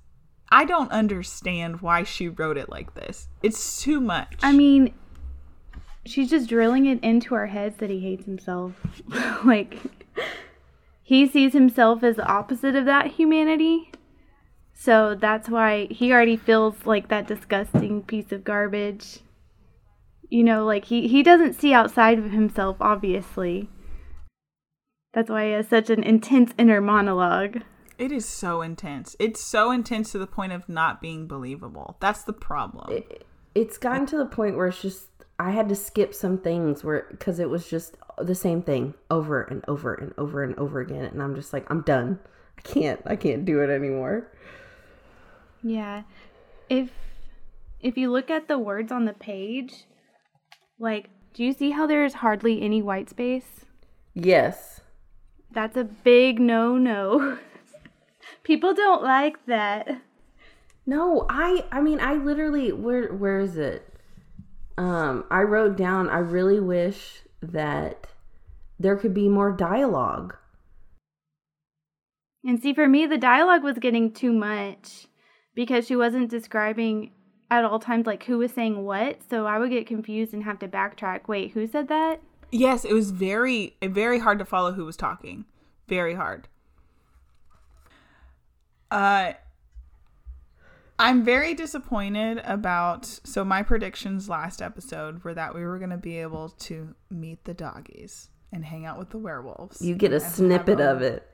i 0.50 0.64
don't 0.64 0.92
understand 0.92 1.82
why 1.82 2.04
she 2.04 2.30
wrote 2.30 2.58
it 2.58 2.70
like 2.70 2.94
this 2.96 3.28
it's 3.44 3.82
too 3.82 4.00
much 4.00 4.38
I 4.42 4.54
mean, 4.54 4.94
she's 6.06 6.30
just 6.30 6.48
drilling 6.50 6.86
it 6.86 7.04
into 7.04 7.36
our 7.36 7.48
heads 7.48 7.78
that 7.78 7.90
he 7.90 8.00
hates 8.00 8.26
himself. 8.26 8.74
like, 9.46 9.78
he 11.10 11.28
sees 11.28 11.54
himself 11.54 12.04
as 12.04 12.18
the 12.18 12.28
opposite 12.28 12.76
of 12.76 12.86
that 12.86 13.08
humanity. 13.14 13.92
So 14.76 15.16
that's 15.16 15.50
why 15.50 15.88
he 15.90 16.14
already 16.14 16.38
feels 16.38 16.86
like 16.86 17.08
that 17.08 17.26
disgusting 17.26 18.04
piece 18.04 18.32
of 18.32 18.44
garbage. 18.44 19.22
You 20.30 20.44
know, 20.44 20.66
like 20.66 20.86
he, 20.86 21.08
he 21.08 21.24
doesn't 21.24 21.54
see 21.54 21.74
outside 21.74 22.20
of 22.20 22.30
himself, 22.30 22.78
obviously. 22.80 23.70
That's 25.14 25.32
why 25.32 25.48
he 25.48 25.52
has 25.54 25.68
such 25.68 25.90
an 25.90 26.04
intense 26.04 26.54
inner 26.60 26.80
monologue. 26.80 27.64
it 27.98 28.12
is 28.12 28.26
so 28.30 28.62
intense 28.62 29.16
it's 29.20 29.42
so 29.44 29.72
intense 29.72 30.12
to 30.12 30.20
the 30.20 30.28
point 30.28 30.54
of 30.54 30.70
not 30.70 31.02
being 31.02 31.28
believable 31.28 31.98
that's 32.00 32.24
the 32.24 32.38
problem 32.50 33.04
It's 33.56 33.80
gotten 33.80 34.06
to 34.06 34.18
the 34.18 34.28
point 34.38 34.56
where 34.56 34.68
it's 34.68 34.82
just 34.84 35.08
I 35.40 35.52
had 35.52 35.70
to 35.70 35.76
skip 35.76 36.14
some 36.14 36.38
things 36.38 36.84
where 36.84 37.08
because 37.10 37.40
it 37.40 37.50
was 37.50 37.70
just 37.70 37.96
the 38.18 38.36
same 38.36 38.62
thing 38.62 38.94
over 39.10 39.42
and 39.44 39.64
over 39.70 39.94
and 39.94 40.14
over 40.18 40.44
and 40.44 40.58
over 40.60 40.82
again, 40.82 41.06
and 41.06 41.24
I'm 41.24 41.34
just 41.34 41.54
like 41.54 41.66
I'm 41.72 41.82
done. 41.82 42.20
I 42.58 42.62
can't. 42.62 43.02
I 43.06 43.16
can't 43.16 43.46
do 43.46 43.62
it 43.62 43.70
anymore. 43.70 44.30
Yeah. 45.64 46.04
If 46.70 46.90
if 47.80 47.98
you 47.98 48.12
look 48.12 48.30
at 48.30 48.50
the 48.50 48.60
words 48.60 48.92
on 48.92 49.06
the 49.06 49.14
page, 49.14 49.86
like 50.78 51.10
do 51.34 51.44
you 51.46 51.54
see 51.54 51.72
how 51.72 51.88
there's 51.88 52.16
hardly 52.16 52.62
any 52.62 52.82
white 52.82 53.10
space? 53.10 53.66
Yes. 54.14 54.82
That's 55.52 55.78
a 55.78 55.84
big 55.86 56.40
no-no. 56.40 57.38
People 58.44 58.74
don't 58.74 59.04
like 59.04 59.46
that. 59.46 60.02
No, 60.86 61.26
I 61.30 61.66
I 61.72 61.82
mean 61.82 62.00
I 62.02 62.16
literally 62.16 62.74
where 62.74 63.14
where 63.14 63.40
is 63.40 63.58
it? 63.58 63.89
Um 64.80 65.26
I 65.30 65.42
wrote 65.42 65.76
down 65.78 66.10
I 66.10 66.20
really 66.20 66.60
wish 66.60 67.22
that 67.42 68.08
there 68.80 68.96
could 68.96 69.14
be 69.14 69.28
more 69.28 69.52
dialogue. 69.52 70.36
And 72.46 72.62
see 72.62 72.74
for 72.74 72.88
me 72.88 73.06
the 73.06 73.18
dialogue 73.18 73.64
was 73.64 73.78
getting 73.78 74.12
too 74.12 74.32
much 74.32 75.08
because 75.54 75.86
she 75.86 75.96
wasn't 75.96 76.30
describing 76.30 77.12
at 77.52 77.66
all 77.66 77.80
times 77.80 78.06
like 78.06 78.24
who 78.24 78.38
was 78.38 78.54
saying 78.54 78.86
what, 78.86 79.20
so 79.30 79.46
I 79.46 79.58
would 79.60 79.70
get 79.72 79.88
confused 79.88 80.34
and 80.34 80.44
have 80.44 80.60
to 80.60 80.68
backtrack. 80.68 81.28
Wait, 81.28 81.52
who 81.52 81.68
said 81.68 81.88
that? 81.90 82.22
yes 82.52 82.84
it 82.84 82.94
was 82.94 83.12
very 83.12 83.76
very 83.84 84.18
hard 84.18 84.40
to 84.40 84.46
follow 84.46 84.72
who 84.72 84.84
was 84.84 84.98
talking 84.98 85.46
very 85.88 86.16
hard 86.16 86.48
uh 88.90 89.34
I'm 91.00 91.24
very 91.24 91.54
disappointed 91.54 92.42
about. 92.44 93.06
So, 93.06 93.46
my 93.46 93.64
predictions 93.64 94.28
last 94.28 94.62
episode 94.62 95.24
were 95.24 95.34
that 95.34 95.56
we 95.56 95.64
were 95.64 95.78
going 95.80 95.92
to 95.92 95.98
be 95.98 96.18
able 96.18 96.50
to 96.50 96.94
meet 97.10 97.46
the 97.46 97.54
doggies 97.54 98.30
and 98.52 98.66
hang 98.66 98.86
out 98.86 99.00
with 99.00 99.10
the 99.10 99.18
werewolves. 99.18 99.82
You 99.82 99.96
get 99.96 100.12
a 100.12 100.20
snippet 100.20 100.82
of 100.82 101.02
it. 101.02 101.28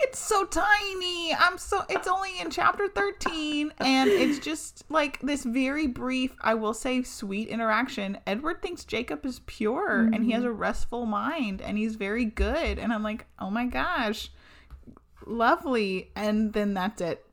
It's 0.00 0.18
so 0.18 0.44
tiny. 0.46 1.34
I'm 1.34 1.58
so. 1.58 1.84
It's 1.88 2.08
only 2.08 2.40
in 2.40 2.50
chapter 2.50 2.88
13, 2.88 3.72
and 3.78 4.10
it's 4.10 4.38
just 4.38 4.84
like 4.88 5.20
this 5.20 5.44
very 5.44 5.86
brief, 5.86 6.34
I 6.40 6.54
will 6.54 6.74
say, 6.74 7.02
sweet 7.02 7.48
interaction. 7.48 8.18
Edward 8.26 8.62
thinks 8.62 8.84
Jacob 8.84 9.24
is 9.24 9.40
pure 9.46 10.00
and 10.00 10.24
he 10.24 10.32
has 10.32 10.42
mm-hmm. 10.42 10.50
a 10.50 10.54
restful 10.54 11.06
mind 11.06 11.60
and 11.60 11.78
he's 11.78 11.96
very 11.96 12.24
good. 12.24 12.78
And 12.78 12.92
I'm 12.92 13.02
like, 13.02 13.26
oh 13.38 13.50
my 13.50 13.66
gosh, 13.66 14.30
lovely. 15.26 16.10
And 16.16 16.52
then 16.52 16.74
that's 16.74 17.00
it. 17.00 17.24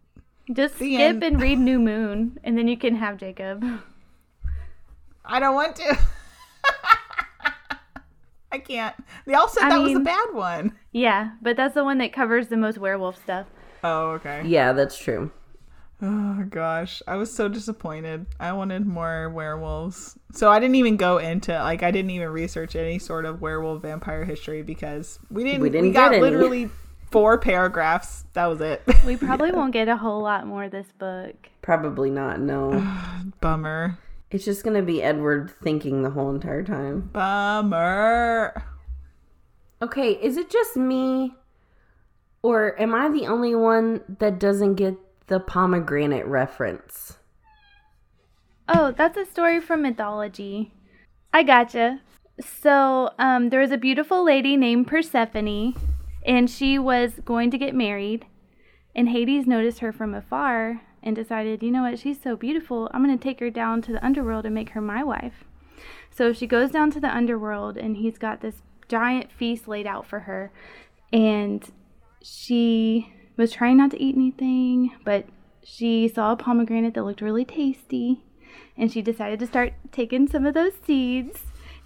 Just 0.51 0.79
The 0.79 0.95
skip 0.95 0.99
end. 0.99 1.23
and 1.23 1.41
read 1.41 1.59
New 1.59 1.79
Moon 1.79 2.39
and 2.43 2.57
then 2.57 2.67
you 2.67 2.77
can 2.77 2.95
have 2.95 3.17
Jacob. 3.17 3.63
I 5.25 5.39
don't 5.39 5.53
want 5.55 5.75
to. 5.75 5.97
I 8.51 8.57
can't. 8.57 8.95
They 9.27 9.35
all 9.35 9.47
said 9.47 9.63
I 9.65 9.69
that 9.69 9.81
was 9.81 9.93
a 9.95 9.99
bad 9.99 10.29
one. 10.33 10.73
Yeah, 10.91 11.31
but 11.41 11.55
that's 11.55 11.75
the 11.75 11.83
one 11.83 11.99
that 11.99 12.13
covers 12.13 12.47
the 12.47 12.57
most 12.57 12.79
werewolf 12.79 13.21
stuff. 13.21 13.45
Oh, 13.83 14.11
okay. 14.13 14.41
yeah, 14.45 14.73
that's 14.73 14.97
true. 14.97 15.31
Oh 16.01 16.43
gosh, 16.49 17.01
I 17.07 17.17
was 17.17 17.31
so 17.33 17.47
disappointed. 17.49 18.25
I 18.39 18.53
wanted 18.53 18.87
more 18.87 19.29
werewolves. 19.29 20.17
So 20.31 20.49
I 20.49 20.59
didn't 20.59 20.75
even 20.75 20.97
go 20.97 21.17
into 21.17 21.51
like 21.53 21.83
I 21.83 21.91
didn't 21.91 22.09
even 22.11 22.29
research 22.29 22.75
any 22.75 22.97
sort 22.99 23.25
of 23.25 23.41
werewolf 23.41 23.81
vampire 23.83 24.23
history 24.25 24.61
because 24.63 25.19
we 25.29 25.43
didn't 25.43 25.61
we, 25.61 25.67
We 25.69 25.71
didn't 25.73 25.91
got 25.91 26.11
get 26.11 26.13
any. 26.13 26.21
literally 26.21 26.69
four 27.11 27.37
paragraphs. 27.37 28.25
That 28.33 28.47
was 28.47 28.61
it. 28.61 28.81
We 29.05 29.17
probably 29.17 29.51
won't 29.51 29.73
get 29.73 29.87
a 29.87 29.97
whole 29.97 30.21
lot 30.21 30.45
more 30.45 30.65
of 30.65 30.71
this 30.71 30.91
book. 30.97 31.49
Probably 31.61 32.09
not. 32.09 32.39
No. 32.39 32.71
Bummer. 33.41 33.97
It's 34.31 34.45
just 34.45 34.63
gonna 34.63 34.83
be 34.83 35.01
Edward 35.01 35.51
thinking 35.63 36.03
the 36.03 36.11
whole 36.11 36.29
entire 36.29 36.63
time. 36.63 37.09
Bummer. 37.11 38.63
Okay, 39.81 40.11
is 40.11 40.37
it 40.37 40.49
just 40.49 40.75
me, 40.75 41.33
or 42.41 42.79
am 42.79 42.93
I 42.93 43.09
the 43.09 43.27
only 43.27 43.55
one 43.55 44.01
that 44.19 44.37
doesn't 44.37 44.75
get 44.75 44.95
the 45.27 45.39
pomegranate 45.39 46.25
reference? 46.25 47.17
Oh, 48.67 48.91
that's 48.91 49.17
a 49.17 49.25
story 49.25 49.59
from 49.59 49.81
mythology. 49.81 50.73
I 51.33 51.43
gotcha. 51.43 52.01
So, 52.41 53.11
um, 53.17 53.49
there 53.49 53.61
was 53.61 53.71
a 53.71 53.77
beautiful 53.77 54.23
lady 54.23 54.57
named 54.57 54.87
Persephone, 54.87 55.75
and 56.25 56.49
she 56.49 56.77
was 56.77 57.13
going 57.25 57.51
to 57.51 57.57
get 57.57 57.75
married. 57.75 58.25
And 58.95 59.09
Hades 59.09 59.47
noticed 59.47 59.79
her 59.79 59.91
from 59.91 60.13
afar 60.13 60.81
and 61.01 61.15
decided, 61.15 61.63
you 61.63 61.71
know 61.71 61.83
what, 61.83 61.99
she's 61.99 62.21
so 62.21 62.35
beautiful, 62.35 62.89
I'm 62.93 63.03
going 63.03 63.17
to 63.17 63.23
take 63.23 63.39
her 63.39 63.49
down 63.49 63.81
to 63.83 63.91
the 63.91 64.03
underworld 64.03 64.45
and 64.45 64.53
make 64.55 64.69
her 64.69 64.81
my 64.81 65.03
wife. 65.03 65.45
So 66.11 66.33
she 66.33 66.47
goes 66.47 66.71
down 66.71 66.91
to 66.91 66.99
the 66.99 67.15
underworld, 67.15 67.77
and 67.77 67.97
he's 67.97 68.17
got 68.17 68.41
this 68.41 68.61
giant 68.89 69.31
feast 69.31 69.67
laid 69.67 69.87
out 69.87 70.05
for 70.05 70.21
her. 70.21 70.51
And 71.13 71.63
she 72.21 73.13
was 73.37 73.53
trying 73.53 73.77
not 73.77 73.91
to 73.91 74.01
eat 74.01 74.15
anything, 74.15 74.91
but 75.05 75.25
she 75.63 76.07
saw 76.07 76.33
a 76.33 76.35
pomegranate 76.35 76.95
that 76.95 77.05
looked 77.05 77.21
really 77.21 77.45
tasty. 77.45 78.23
And 78.75 78.91
she 78.91 79.01
decided 79.01 79.39
to 79.39 79.47
start 79.47 79.73
taking 79.91 80.27
some 80.27 80.45
of 80.45 80.53
those 80.53 80.73
seeds 80.85 81.43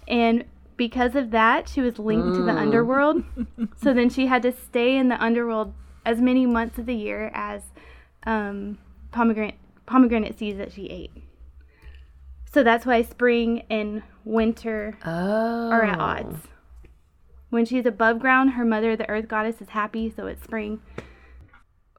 and 0.08 0.44
because 0.76 1.14
of 1.14 1.30
that, 1.30 1.68
she 1.68 1.80
was 1.80 1.98
linked 1.98 2.34
to 2.36 2.42
the 2.42 2.52
underworld. 2.52 3.22
so 3.82 3.92
then 3.94 4.10
she 4.10 4.26
had 4.26 4.42
to 4.42 4.52
stay 4.52 4.96
in 4.96 5.08
the 5.08 5.22
underworld 5.22 5.74
as 6.04 6.20
many 6.20 6.46
months 6.46 6.78
of 6.78 6.86
the 6.86 6.94
year 6.94 7.30
as 7.34 7.62
um, 8.26 8.78
pomegranate 9.10 9.56
pomegranate 9.86 10.38
seeds 10.38 10.58
that 10.58 10.72
she 10.72 10.86
ate. 10.86 11.12
So 12.52 12.62
that's 12.62 12.86
why 12.86 13.02
spring 13.02 13.64
and 13.68 14.02
winter 14.24 14.96
Oh. 15.04 15.70
are 15.70 15.82
at 15.84 15.98
odds. 15.98 16.38
When 17.50 17.64
she's 17.64 17.86
above 17.86 18.18
ground, 18.18 18.50
her 18.52 18.64
mother, 18.64 18.96
the 18.96 19.08
earth 19.08 19.28
goddess, 19.28 19.60
is 19.60 19.68
happy, 19.68 20.12
so 20.14 20.26
it's 20.26 20.42
spring. 20.42 20.80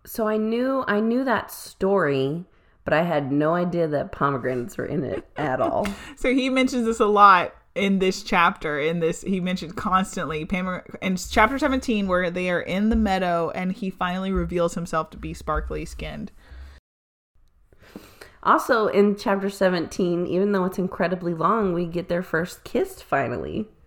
So 0.06 0.28
I 0.28 0.38
knew 0.38 0.84
I 0.88 1.00
knew 1.00 1.24
that 1.24 1.52
story, 1.52 2.46
but 2.84 2.94
I 2.94 3.04
had 3.04 3.32
no 3.32 3.54
idea 3.56 3.88
that 3.88 4.12
pomegranates 4.12 4.78
were 4.78 4.86
in 4.86 5.04
it 5.04 5.28
at 5.38 5.62
all. 5.62 5.88
So 6.18 6.34
he 6.34 6.50
mentions 6.50 6.86
this 6.86 7.00
a 7.00 7.06
lot 7.06 7.54
in 7.76 8.00
this 8.00 8.24
chapter. 8.24 8.80
In 8.80 9.00
this, 9.00 9.22
he 9.22 9.40
mentioned 9.40 9.76
constantly 9.76 10.46
Pam 10.46 10.82
in 11.02 11.18
chapter 11.18 11.60
seventeen, 11.60 12.08
where 12.08 12.32
they 12.32 12.50
are 12.50 12.62
in 12.62 12.90
the 12.90 12.96
meadow, 12.96 13.52
and 13.54 13.72
he 13.74 13.90
finally 13.90 14.32
reveals 14.32 14.74
himself 14.74 15.10
to 15.12 15.18
be 15.18 15.34
sparkly 15.34 15.86
skinned. 15.86 16.32
Also, 18.46 18.86
in 18.88 19.16
chapter 19.16 19.50
17, 19.50 20.28
even 20.28 20.52
though 20.52 20.66
it's 20.66 20.78
incredibly 20.78 21.34
long, 21.34 21.74
we 21.74 21.88
get 21.88 22.10
their 22.10 22.22
first 22.22 22.64
kiss 22.64 23.02
finally. 23.02 23.68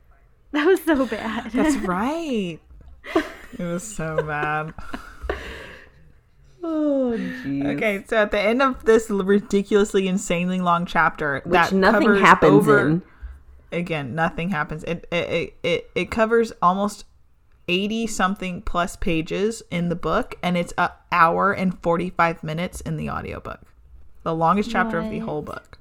That 0.51 0.67
was 0.67 0.83
so 0.83 1.05
bad. 1.05 1.53
That's 1.53 1.77
right. 1.87 2.59
it 3.15 3.63
was 3.63 3.83
so 3.83 4.17
bad. 4.23 4.73
Oh, 6.63 7.15
jeez. 7.19 7.77
Okay, 7.77 8.03
so 8.09 8.17
at 8.17 8.31
the 8.31 8.41
end 8.41 8.63
of 8.63 8.83
this 8.87 9.11
ridiculously, 9.11 10.09
insanely 10.09 10.59
long 10.61 10.87
chapter, 10.87 11.43
Which 11.45 11.53
that 11.53 11.73
nothing 11.75 12.17
happens 12.17 12.51
over, 12.51 12.89
in. 12.89 13.03
Again, 13.71 14.15
nothing 14.15 14.51
happens. 14.51 14.85
It 14.85 15.07
it, 15.13 15.55
it 15.63 15.91
it 15.95 16.11
covers 16.11 16.53
almost 16.63 17.05
eighty 17.69 18.07
something 18.07 18.63
plus 18.63 18.97
pages 18.97 19.63
in 19.71 19.89
the 19.89 19.97
book, 19.97 20.37
and 20.43 20.57
it's 20.57 20.73
an 20.79 20.91
hour 21.13 21.53
and 21.53 21.79
forty 21.83 22.11
five 22.11 22.43
minutes 22.43 22.81
in 22.81 22.97
the 22.97 23.11
audiobook. 23.11 23.61
The 24.23 24.35
longest 24.35 24.71
chapter 24.71 24.99
of 24.99 25.11
the 25.11 25.21
whole 25.21 25.43
book. 25.43 25.79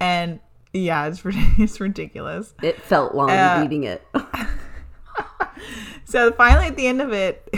And 0.00 0.40
yeah, 0.72 1.06
it's 1.06 1.22
it's 1.24 1.80
ridiculous. 1.80 2.54
It 2.62 2.80
felt 2.82 3.14
long 3.14 3.30
Uh, 3.30 3.58
reading 3.62 3.84
it. 3.84 4.06
So 6.06 6.30
finally, 6.32 6.66
at 6.66 6.76
the 6.76 6.86
end 6.86 7.00
of 7.00 7.12
it, 7.12 7.48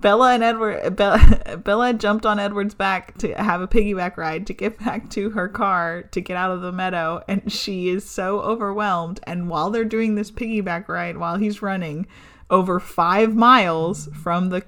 Bella 0.00 0.34
and 0.34 0.42
Edward, 0.42 0.94
Bella, 0.94 1.56
Bella 1.64 1.94
jumped 1.94 2.26
on 2.26 2.38
Edward's 2.38 2.74
back 2.74 3.16
to 3.18 3.32
have 3.34 3.60
a 3.60 3.68
piggyback 3.68 4.16
ride 4.16 4.46
to 4.46 4.52
get 4.52 4.78
back 4.84 5.08
to 5.10 5.30
her 5.30 5.48
car 5.48 6.02
to 6.10 6.20
get 6.20 6.36
out 6.36 6.50
of 6.50 6.60
the 6.60 6.72
meadow, 6.72 7.22
and 7.28 7.50
she 7.50 7.88
is 7.88 8.08
so 8.08 8.40
overwhelmed. 8.40 9.20
And 9.24 9.48
while 9.48 9.70
they're 9.70 9.84
doing 9.84 10.14
this 10.14 10.30
piggyback 10.30 10.88
ride, 10.88 11.16
while 11.16 11.36
he's 11.36 11.62
running 11.62 12.06
over 12.50 12.78
five 12.78 13.34
miles 13.34 14.08
from 14.14 14.50
the 14.50 14.64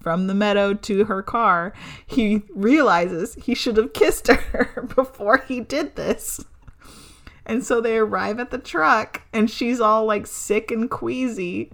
from 0.00 0.26
the 0.26 0.34
meadow 0.34 0.74
to 0.74 1.04
her 1.04 1.22
car, 1.22 1.72
he 2.04 2.42
realizes 2.54 3.34
he 3.34 3.54
should 3.54 3.76
have 3.76 3.92
kissed 3.92 4.26
her 4.28 4.88
before 4.94 5.38
he 5.38 5.60
did 5.60 5.96
this. 5.96 6.44
And 7.46 7.64
so 7.64 7.80
they 7.80 7.98
arrive 7.98 8.40
at 8.40 8.50
the 8.50 8.58
truck, 8.58 9.22
and 9.32 9.50
she's 9.50 9.80
all 9.80 10.06
like 10.06 10.26
sick 10.26 10.70
and 10.70 10.90
queasy 10.90 11.70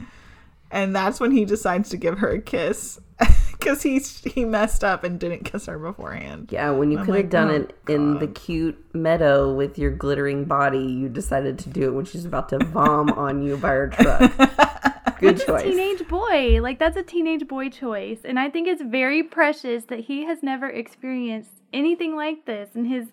and 0.70 0.94
that's 0.94 1.20
when 1.20 1.30
he 1.32 1.44
decides 1.44 1.88
to 1.90 1.96
give 1.96 2.18
her 2.18 2.30
a 2.30 2.40
kiss 2.40 3.00
because 3.52 3.82
he 3.82 3.98
he 3.98 4.44
messed 4.44 4.82
up 4.82 5.04
and 5.04 5.20
didn't 5.20 5.44
kiss 5.44 5.66
her 5.66 5.78
beforehand. 5.78 6.48
Yeah, 6.50 6.70
when 6.70 6.90
you 6.90 6.98
could 6.98 7.08
have 7.08 7.16
like, 7.16 7.30
done 7.30 7.50
oh, 7.50 7.54
it 7.54 7.76
in 7.88 8.18
the 8.18 8.26
cute 8.26 8.82
meadow 8.94 9.52
with 9.54 9.78
your 9.78 9.90
glittering 9.90 10.44
body, 10.44 10.84
you 10.84 11.08
decided 11.08 11.58
to 11.60 11.68
do 11.68 11.88
it 11.88 11.90
when 11.92 12.04
she's 12.04 12.24
about 12.24 12.48
to 12.50 12.58
vom 12.58 13.10
on 13.16 13.42
you 13.42 13.56
by 13.56 13.70
her 13.70 13.88
truck. 13.88 14.32
Good 15.20 15.36
Just 15.36 15.46
choice. 15.48 15.64
teenage 15.64 16.08
boy. 16.08 16.60
Like 16.62 16.78
that's 16.78 16.96
a 16.96 17.02
teenage 17.02 17.46
boy 17.46 17.68
choice. 17.68 18.20
And 18.24 18.38
I 18.38 18.48
think 18.48 18.66
it's 18.66 18.82
very 18.82 19.22
precious 19.22 19.84
that 19.84 20.00
he 20.00 20.24
has 20.24 20.42
never 20.42 20.70
experienced 20.70 21.50
anything 21.74 22.16
like 22.16 22.46
this 22.46 22.70
in 22.74 22.86
his 22.86 23.08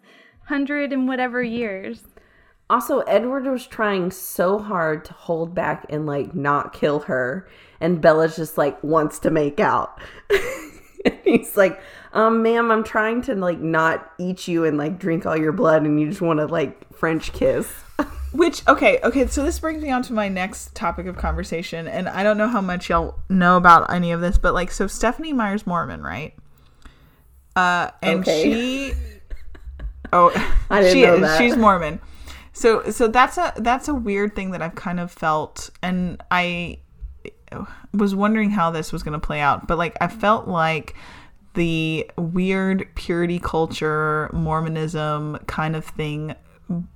hundred 0.46 0.94
and 0.94 1.08
whatever 1.08 1.44
years. 1.44 2.04
Also, 2.70 3.00
Edward 3.02 3.46
was 3.46 3.66
trying 3.66 4.12
so 4.12 4.60
hard 4.60 5.06
to 5.06 5.14
hold 5.14 5.56
back 5.56 5.86
and 5.90 6.06
like 6.06 6.36
not 6.36 6.74
kill 6.74 7.00
her, 7.02 7.48
and 7.80 8.02
Bella's 8.02 8.36
just 8.36 8.58
like 8.58 8.82
wants 8.84 9.20
to 9.20 9.30
make 9.32 9.60
out. 9.60 10.00
And 11.06 11.16
He's 11.24 11.56
like, 11.56 11.80
um, 12.12 12.44
ma'am, 12.44 12.70
I'm 12.70 12.84
trying 12.84 13.22
to 13.24 13.36
like 13.36 13.60
not 13.60 14.12
eat 14.18 14.46
you 14.50 14.66
and 14.66 14.78
like 14.78 15.00
drink 15.00 15.26
all 15.26 15.38
your 15.38 15.54
blood, 15.54 15.84
and 15.84 16.02
you 16.02 16.10
just 16.10 16.20
want 16.20 16.40
to 16.40 16.48
like 16.48 16.92
French 16.94 17.32
kiss. 17.32 17.72
Which 18.34 18.68
okay, 18.68 19.00
okay, 19.04 19.26
so 19.28 19.42
this 19.44 19.58
brings 19.58 19.82
me 19.82 19.90
on 19.90 20.02
to 20.04 20.12
my 20.14 20.28
next 20.28 20.76
topic 20.76 21.06
of 21.06 21.16
conversation, 21.16 21.88
and 21.88 22.10
I 22.10 22.24
don't 22.24 22.38
know 22.38 22.50
how 22.50 22.60
much 22.60 22.90
y'all 22.90 23.16
know 23.30 23.56
about 23.56 23.90
any 23.94 24.12
of 24.12 24.20
this, 24.20 24.38
but 24.38 24.54
like, 24.54 24.70
so 24.70 24.86
Stephenie 24.88 25.32
Meyer's 25.32 25.66
Mormon, 25.66 26.02
right? 26.04 26.34
Uh, 27.56 27.92
and 28.02 28.20
Okay. 28.20 28.44
she, 28.44 28.94
oh, 30.14 30.32
I 30.70 30.82
didn't 30.82 30.94
she 30.94 31.02
know 31.04 31.16
is. 31.16 31.22
that. 31.22 31.38
She's 31.38 31.56
Mormon. 31.56 32.02
So, 32.58 32.90
so 32.90 33.08
that's 33.08 33.38
a 33.38 33.54
that's 33.58 33.88
a 33.88 33.94
weird 33.94 34.36
thing 34.36 34.50
that 34.50 34.64
I've 34.64 34.74
kind 34.74 35.00
of 35.00 35.12
felt, 35.12 35.70
and 35.84 36.24
I 36.32 36.80
was 37.94 38.16
wondering 38.16 38.50
how 38.50 38.72
this 38.72 38.92
was 38.92 39.04
going 39.04 39.14
to 39.20 39.24
play 39.24 39.40
out, 39.40 39.68
but 39.68 39.78
like 39.78 39.96
I 40.02 40.08
felt 40.08 40.48
like 40.48 40.96
the 41.54 42.10
weird 42.18 42.88
purity 42.96 43.38
culture 43.38 44.32
Mormonism 44.34 45.38
kind 45.46 45.76
of 45.76 45.86
thing 45.86 46.34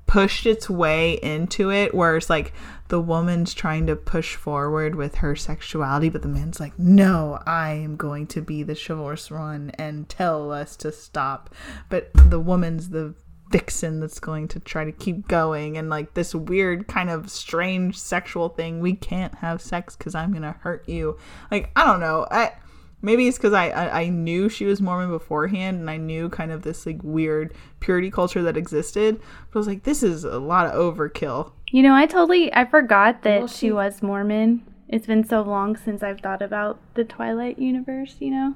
pushed 0.07 0.45
its 0.45 0.69
way 0.69 1.13
into 1.23 1.71
it 1.71 1.95
whereas 1.95 2.29
like 2.29 2.51
the 2.89 2.99
woman's 2.99 3.53
trying 3.53 3.87
to 3.87 3.95
push 3.95 4.35
forward 4.35 4.95
with 4.95 5.15
her 5.15 5.33
sexuality 5.33 6.09
but 6.09 6.21
the 6.21 6.27
man's 6.27 6.59
like 6.59 6.77
no 6.77 7.41
i 7.47 7.71
am 7.71 7.95
going 7.95 8.27
to 8.27 8.41
be 8.41 8.63
the 8.63 8.75
chivalrous 8.75 9.31
one 9.31 9.71
and 9.79 10.09
tell 10.09 10.51
us 10.51 10.75
to 10.75 10.91
stop. 10.91 11.49
But 11.87 12.11
the 12.13 12.39
woman's 12.39 12.89
the 12.89 13.15
vixen 13.51 13.99
that's 13.99 14.19
going 14.19 14.47
to 14.47 14.59
try 14.59 14.85
to 14.85 14.91
keep 14.91 15.27
going 15.27 15.77
and 15.77 15.89
like 15.89 16.13
this 16.13 16.33
weird 16.33 16.87
kind 16.87 17.09
of 17.09 17.29
strange 17.29 17.97
sexual 17.97 18.49
thing 18.49 18.79
we 18.79 18.95
can't 18.95 19.35
have 19.35 19.61
sex 19.61 19.95
because 19.95 20.15
i'm 20.15 20.31
gonna 20.33 20.55
hurt 20.61 20.87
you. 20.87 21.17
Like 21.51 21.69
i 21.75 21.85
don't 21.85 21.99
know. 21.99 22.27
I 22.31 22.53
maybe 23.01 23.27
it's 23.27 23.37
because 23.37 23.53
I, 23.53 23.69
I 23.69 24.01
i 24.01 24.09
knew 24.09 24.47
she 24.47 24.65
was 24.65 24.79
mormon 24.81 25.09
beforehand 25.09 25.79
and 25.79 25.89
i 25.89 25.97
knew 25.97 26.29
kind 26.29 26.51
of 26.51 26.61
this 26.61 26.85
like 26.85 26.99
weird 27.03 27.53
purity 27.79 28.11
culture 28.11 28.43
that 28.43 28.55
existed 28.57 29.19
but 29.49 29.57
i 29.57 29.59
was 29.59 29.67
like 29.67 29.83
this 29.83 30.03
is 30.03 30.23
a 30.23 30.37
lot 30.39 30.67
of 30.67 30.73
overkill. 30.73 31.51
You 31.71 31.83
know, 31.83 31.95
I 31.95 32.05
totally 32.05 32.53
I 32.53 32.65
forgot 32.65 33.23
that 33.23 33.39
Well, 33.39 33.47
she, 33.47 33.67
she- 33.67 33.71
was 33.71 34.01
Mormon. 34.03 34.61
It's 34.91 35.07
been 35.07 35.23
so 35.23 35.41
long 35.41 35.77
since 35.77 36.03
I've 36.03 36.19
thought 36.19 36.41
about 36.41 36.77
the 36.95 37.03
Twilight 37.05 37.57
universe, 37.57 38.17
you 38.19 38.29
know. 38.29 38.55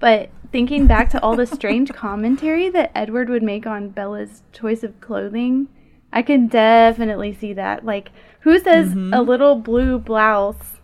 But 0.00 0.30
thinking 0.50 0.86
back 0.86 1.10
to 1.10 1.22
all 1.22 1.36
the 1.36 1.46
strange 1.46 1.92
commentary 1.94 2.68
that 2.70 2.90
Edward 2.94 3.28
would 3.28 3.42
make 3.42 3.66
on 3.66 3.90
Bella's 3.90 4.42
choice 4.52 4.82
of 4.82 4.98
clothing, 5.00 5.68
I 6.12 6.22
can 6.22 6.46
definitely 6.48 7.34
see 7.34 7.52
that. 7.52 7.84
Like, 7.84 8.10
who 8.40 8.58
says 8.58 8.92
a 8.92 9.20
little 9.22 9.56
blue 9.56 9.98
blouse 9.98 10.80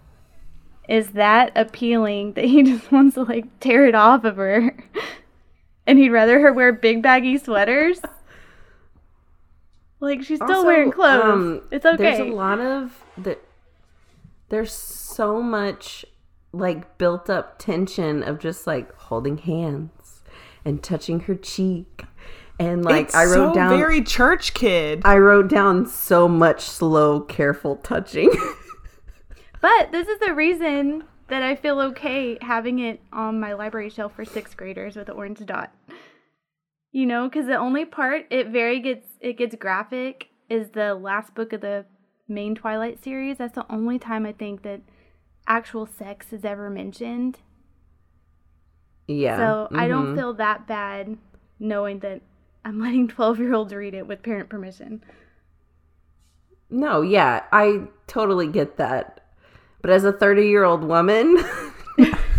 is 0.88 1.10
that 1.10 1.52
appealing 1.56 2.34
that 2.34 2.44
he 2.44 2.62
just 2.64 2.92
wants 2.92 3.14
to 3.14 3.22
like 3.22 3.58
tear 3.60 3.86
it 3.86 3.94
off 3.94 4.24
of 4.24 4.36
her? 4.36 4.76
and 5.86 5.98
he'd 5.98 6.10
rather 6.10 6.40
her 6.40 6.52
wear 6.52 6.72
big 6.72 7.02
baggy 7.02 7.38
sweaters? 7.38 8.00
Like 10.00 10.22
she's 10.22 10.38
still 10.38 10.50
Also, 10.50 10.66
wearing 10.66 10.90
clothes. 10.92 11.24
um, 11.24 11.62
it's 11.70 11.84
okay. 11.86 11.96
There's 12.02 12.20
a 12.20 12.24
lot 12.34 12.58
of 12.58 13.04
the, 13.18 13.38
There's 14.50 14.72
so 14.72 15.40
much 15.42 16.04
like 16.52 16.98
built 16.98 17.30
up 17.30 17.58
tension 17.58 18.22
of 18.22 18.38
just 18.38 18.66
like 18.66 18.92
holding 18.94 19.38
hands 19.38 20.22
and 20.64 20.82
touching 20.82 21.20
her 21.20 21.34
cheek, 21.34 22.04
and 22.58 22.84
like 22.84 23.06
It's 23.06 23.14
I 23.14 23.24
wrote 23.24 23.50
so 23.50 23.54
down. 23.54 23.78
very 23.78 24.02
church 24.02 24.52
kid 24.52 25.02
I 25.04 25.16
wrote 25.16 25.48
down 25.48 25.86
so 25.86 26.28
much 26.28 26.60
slow, 26.62 27.20
careful 27.20 27.76
touching. 27.76 28.30
But 29.60 29.92
this 29.92 30.08
is 30.08 30.18
the 30.20 30.32
reason 30.34 31.04
that 31.28 31.42
I 31.42 31.54
feel 31.54 31.80
okay 31.80 32.38
having 32.40 32.78
it 32.78 33.00
on 33.12 33.38
my 33.38 33.52
library 33.52 33.90
shelf 33.90 34.14
for 34.16 34.24
sixth 34.24 34.56
graders 34.56 34.96
with 34.96 35.06
the 35.06 35.12
orange 35.12 35.44
dot. 35.44 35.72
You 36.92 37.04
know, 37.06 37.28
because 37.28 37.46
the 37.46 37.56
only 37.56 37.84
part 37.84 38.26
it 38.30 38.48
very 38.48 38.80
gets 38.80 39.06
it 39.20 39.36
gets 39.36 39.54
graphic 39.54 40.28
is 40.48 40.70
the 40.70 40.94
last 40.94 41.34
book 41.34 41.52
of 41.52 41.60
the 41.60 41.84
main 42.30 42.54
Twilight 42.54 43.02
series. 43.02 43.38
That's 43.38 43.54
the 43.54 43.66
only 43.70 43.98
time 43.98 44.24
I 44.24 44.32
think 44.32 44.62
that 44.62 44.80
actual 45.46 45.86
sex 45.86 46.32
is 46.32 46.44
ever 46.44 46.70
mentioned. 46.70 47.40
yeah. 49.08 49.36
So 49.36 49.68
I 49.72 49.88
don't 49.88 50.14
mhm. 50.14 50.16
feel 50.16 50.34
that 50.34 50.66
bad 50.66 51.18
knowing 51.58 51.98
that 52.00 52.22
I'm 52.64 52.80
letting 52.80 53.08
twelve 53.16 53.38
year 53.38 53.52
olds 53.54 53.74
read 53.74 53.94
it 53.94 54.06
with 54.06 54.22
parent 54.22 54.48
permission. 54.48 55.02
No, 56.70 57.02
yeah, 57.02 57.42
I 57.52 57.82
totally 58.06 58.46
get 58.46 58.76
that. 58.76 59.20
But 59.82 59.90
as 59.90 60.04
a 60.04 60.12
30 60.12 60.46
year 60.46 60.62
old 60.64 60.84
woman, 60.84 61.36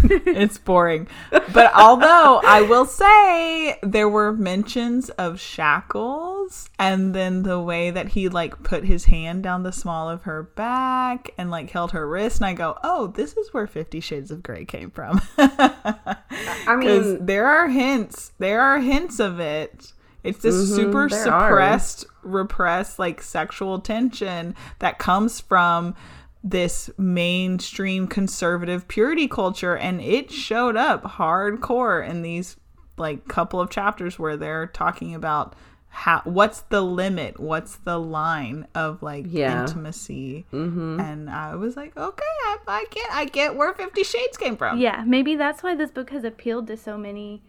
it's 0.26 0.58
boring. 0.58 1.08
But 1.32 1.74
although 1.76 2.42
I 2.46 2.62
will 2.62 2.86
say 2.86 3.78
there 3.84 4.10
were 4.10 4.34
mentions 4.34 5.10
of 5.12 5.40
shackles 5.40 6.70
and 6.80 7.14
then 7.14 7.44
the 7.44 7.60
way 7.60 7.92
that 7.92 8.10
he 8.10 8.30
like 8.30 8.64
put 8.64 8.84
his 8.86 9.06
hand 9.06 9.44
down 9.44 9.64
the 9.64 9.72
small 9.72 10.10
of 10.10 10.24
her 10.24 10.44
back 10.44 11.32
and 11.38 11.52
like 11.52 11.70
held 11.72 11.92
her 11.92 12.08
wrist 12.08 12.38
and 12.38 12.46
I 12.46 12.54
go, 12.54 12.78
"Oh, 12.84 13.08
this 13.08 13.36
is 13.38 13.54
where 13.54 13.68
50 13.68 14.00
shades 14.00 14.32
of 14.32 14.44
gray 14.44 14.66
came 14.66 14.92
from." 14.92 15.22
I 15.38 16.76
mean, 16.78 17.26
there 17.26 17.48
are 17.48 17.68
hints. 17.68 18.32
There 18.40 18.62
are 18.62 18.80
hints 18.80 19.20
of 19.20 19.40
it. 19.40 19.94
It's 20.24 20.40
this 20.40 20.70
super 20.76 21.08
Mm-hmm, 21.08 21.30
are. 21.30 21.48
suppressed, 21.50 22.06
repressed, 22.22 23.00
like 23.00 23.22
sexual 23.24 23.80
tension 23.80 24.56
that 24.80 25.00
comes 25.00 25.40
from 25.42 25.96
this 26.44 26.90
mainstream 26.98 28.08
conservative 28.08 28.88
purity 28.88 29.28
culture, 29.28 29.76
and 29.78 30.02
it 30.02 30.32
showed 30.32 30.76
up 30.76 31.04
hardcore 31.04 32.08
in 32.08 32.22
these 32.22 32.58
like 32.98 33.28
couple 33.28 33.60
of 33.60 33.70
chapters 33.70 34.18
where 34.20 34.38
they're 34.38 34.68
talking 34.68 35.14
about 35.16 35.56
how 35.90 36.22
what's 36.24 36.62
the 36.62 36.82
limit, 36.82 37.40
what's 37.40 37.76
the 37.78 38.00
line 38.00 38.66
of 38.74 39.04
like 39.04 39.26
Yeah. 39.28 39.62
intimacy, 39.62 40.46
mhm. 40.52 41.00
and 41.02 41.30
I 41.30 41.56
was 41.56 41.76
like, 41.76 41.96
okay, 41.98 42.24
I, 42.46 42.58
I 42.68 42.86
get, 42.90 43.12
I 43.12 43.26
get 43.26 43.56
where 43.56 43.74
Fifty 43.74 44.04
Shades 44.04 44.38
came 44.38 44.56
from. 44.58 44.80
Yeah, 44.80 45.04
maybe 45.06 45.36
that's 45.36 45.62
why 45.62 45.76
this 45.76 45.92
book 45.92 46.10
has 46.12 46.24
appealed 46.24 46.68
to 46.68 46.78
so 46.78 46.98
many 46.98 47.42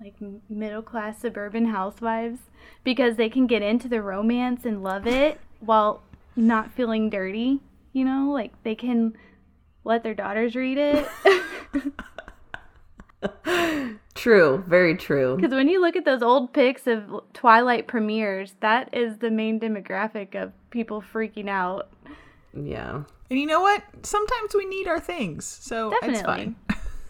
like 0.00 0.14
middle 0.50 0.82
class 0.82 1.18
suburban 1.20 1.66
housewives 1.66 2.40
because 2.84 3.16
they 3.16 3.28
can 3.28 3.46
get 3.46 3.62
into 3.62 3.88
the 3.88 4.02
romance 4.02 4.64
and 4.64 4.82
love 4.82 5.06
it 5.06 5.40
while 5.60 6.02
not 6.34 6.70
feeling 6.70 7.08
dirty, 7.08 7.60
you 7.96 8.04
know? 8.04 8.30
Like 8.32 8.52
they 8.62 8.74
can 8.74 9.16
let 9.84 10.02
their 10.02 10.14
daughters 10.14 10.54
read 10.54 10.78
it. 10.78 11.08
true, 14.14 14.64
very 14.66 14.96
true. 14.96 15.36
Because 15.36 15.52
when 15.52 15.68
you 15.68 15.80
look 15.80 15.96
at 15.96 16.04
those 16.04 16.22
old 16.22 16.52
pics 16.52 16.86
of 16.86 17.02
Twilight 17.32 17.86
premieres, 17.86 18.54
that 18.60 18.90
is 18.92 19.18
the 19.18 19.30
main 19.30 19.58
demographic 19.58 20.34
of 20.40 20.52
people 20.70 21.02
freaking 21.12 21.48
out. 21.48 21.88
Yeah, 22.58 23.02
And 23.30 23.38
you 23.38 23.46
know 23.46 23.60
what? 23.60 23.82
Sometimes 24.02 24.54
we 24.54 24.64
need 24.66 24.88
our 24.88 25.00
things, 25.00 25.44
so 25.44 25.92
it's 26.02 26.20
Definitely. 26.22 26.54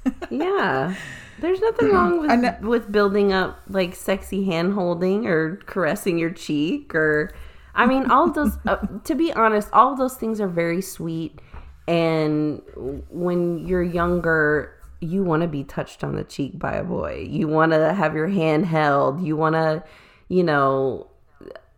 fine. 0.05 0.15
yeah. 0.41 0.95
There's 1.39 1.61
nothing 1.61 1.91
wrong 1.91 2.31
I 2.31 2.37
know- 2.37 2.49
with 2.57 2.65
uh, 2.65 2.69
with 2.69 2.93
building 2.93 3.33
up 3.33 3.61
like 3.69 3.95
sexy 3.95 4.45
hand 4.45 4.73
holding 4.73 5.27
or 5.27 5.57
caressing 5.67 6.19
your 6.19 6.31
cheek 6.31 6.95
or, 6.95 7.33
I 7.77 7.87
mean, 7.87 8.11
all 8.11 8.31
those. 8.31 8.59
uh, 8.67 8.77
to 9.05 9.15
be 9.15 9.33
honest, 9.33 9.69
all 9.73 9.95
those 9.95 10.17
things 10.17 10.41
are 10.41 10.49
very 10.49 10.83
sweet. 10.83 11.41
And 11.87 12.63
when 13.11 13.67
you're 13.67 13.83
younger, 13.83 14.75
you 15.01 15.23
want 15.23 15.43
to 15.43 15.49
be 15.49 15.63
touched 15.63 16.03
on 16.03 16.17
the 16.17 16.25
cheek 16.25 16.59
by 16.59 16.73
a 16.73 16.83
boy. 16.85 17.27
You 17.29 17.47
want 17.47 17.73
to 17.73 17.93
have 17.93 18.15
your 18.15 18.29
hand 18.29 18.67
held. 18.67 19.23
You 19.23 19.37
want 19.37 19.55
to, 19.55 19.85
you 20.29 20.43
know, 20.43 21.07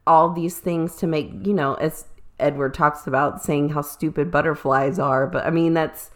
all 0.08 0.30
these 0.30 0.58
things 0.58 0.96
to 0.96 1.06
make 1.06 1.30
you 1.46 1.52
know 1.52 1.74
as 1.74 2.06
Edward 2.40 2.72
talks 2.72 3.06
about 3.06 3.42
saying 3.42 3.68
how 3.70 3.82
stupid 3.82 4.30
butterflies 4.30 4.98
are. 4.98 5.26
But 5.26 5.46
I 5.46 5.50
mean 5.50 5.74
that's 5.74 6.10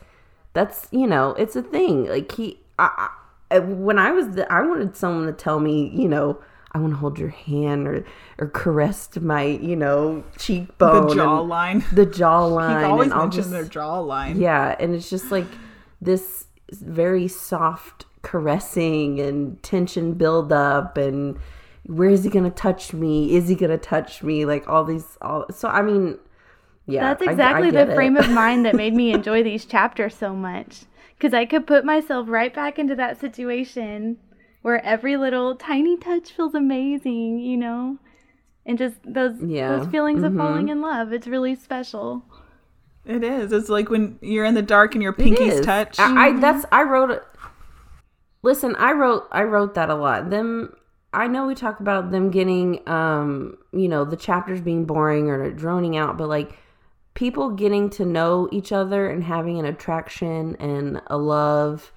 that's 0.54 0.88
you 0.90 1.06
know 1.06 1.30
it's 1.34 1.54
a 1.54 1.62
thing. 1.62 2.08
Like 2.08 2.32
he, 2.32 2.58
I, 2.78 3.10
I, 3.50 3.58
when 3.58 3.98
I 3.98 4.10
was 4.12 4.30
the, 4.30 4.50
I 4.50 4.62
wanted 4.62 4.96
someone 4.96 5.26
to 5.26 5.32
tell 5.32 5.60
me 5.60 5.90
you 5.94 6.08
know. 6.08 6.40
I 6.74 6.78
want 6.78 6.92
to 6.94 6.96
hold 6.96 7.18
your 7.18 7.28
hand 7.28 7.86
or 7.86 8.04
or 8.38 8.48
caress 8.48 9.08
my, 9.20 9.42
you 9.44 9.76
know, 9.76 10.24
cheekbone. 10.38 11.08
The 11.08 11.14
jawline. 11.14 11.84
The 11.94 12.06
jawline. 12.06 12.78
He 12.80 12.84
always 12.86 13.04
and 13.06 13.12
all 13.14 13.20
mentions 13.26 13.50
this- 13.50 13.68
their 13.68 13.82
jawline. 13.82 14.40
yeah, 14.40 14.74
and 14.80 14.94
it's 14.94 15.10
just 15.10 15.30
like 15.30 15.46
this 16.00 16.46
very 16.70 17.28
soft 17.28 18.06
caressing 18.22 19.20
and 19.20 19.62
tension 19.62 20.14
build 20.14 20.52
up 20.52 20.96
and 20.96 21.38
where 21.86 22.08
is 22.08 22.22
he 22.24 22.30
gonna 22.30 22.50
touch 22.50 22.92
me? 22.92 23.34
Is 23.34 23.48
he 23.48 23.54
gonna 23.56 23.76
touch 23.76 24.22
me? 24.22 24.44
Like 24.44 24.68
all 24.68 24.84
these 24.84 25.18
all 25.20 25.44
so 25.50 25.68
I 25.68 25.82
mean 25.82 26.18
yeah. 26.86 27.02
That's 27.12 27.22
I- 27.22 27.30
I 27.30 27.32
exactly 27.32 27.70
get 27.70 27.86
the 27.86 27.92
it. 27.92 27.94
frame 27.96 28.16
of 28.16 28.30
mind 28.42 28.64
that 28.64 28.74
made 28.76 28.94
me 28.94 29.12
enjoy 29.12 29.42
these 29.42 29.64
chapters 29.66 30.14
so 30.14 30.32
much. 30.34 30.82
Because 31.18 31.34
I 31.34 31.44
could 31.44 31.66
put 31.66 31.84
myself 31.84 32.28
right 32.28 32.52
back 32.54 32.78
into 32.78 32.94
that 32.96 33.20
situation 33.20 34.16
where 34.62 34.84
every 34.84 35.16
little 35.16 35.54
tiny 35.56 35.96
touch 35.96 36.32
feels 36.32 36.54
amazing, 36.54 37.38
you 37.40 37.56
know? 37.56 37.98
And 38.64 38.78
just 38.78 38.96
those 39.04 39.40
Yeah. 39.42 39.76
those 39.76 39.88
feelings 39.88 40.22
of 40.22 40.34
falling 40.36 40.68
in 40.68 40.80
love. 40.80 41.12
It's 41.12 41.26
really 41.26 41.54
special. 41.56 42.24
It 43.04 43.24
is. 43.24 43.52
It's 43.52 43.68
like 43.68 43.90
when 43.90 44.18
you're 44.20 44.44
in 44.44 44.54
the 44.54 44.62
dark 44.62 44.94
and 44.94 45.02
your 45.02 45.12
pinkies 45.12 45.62
touch. 45.64 45.98
I, 45.98 46.28
I 46.28 46.40
that's 46.40 46.64
I 46.70 46.84
wrote. 46.84 47.24
Listen, 48.42 48.76
I 48.76 48.92
wrote 48.92 49.26
I 49.32 49.42
wrote 49.42 49.74
that 49.74 49.90
a 49.90 49.96
lot. 49.96 50.30
Them 50.30 50.74
I 51.12 51.26
know 51.26 51.46
we 51.46 51.54
talk 51.56 51.80
about 51.80 52.12
them 52.12 52.30
getting 52.30 52.88
um, 52.88 53.58
you 53.72 53.88
know, 53.88 54.04
the 54.04 54.16
chapters 54.16 54.60
being 54.60 54.84
boring 54.84 55.28
or 55.28 55.50
droning 55.50 55.96
out, 55.96 56.16
but 56.16 56.28
like 56.28 56.56
people 57.14 57.50
getting 57.50 57.90
to 57.90 58.04
know 58.04 58.48
each 58.52 58.70
other 58.70 59.10
and 59.10 59.24
having 59.24 59.58
an 59.58 59.64
attraction 59.64 60.56
and 60.60 61.02
a 61.08 61.18
love 61.18 61.92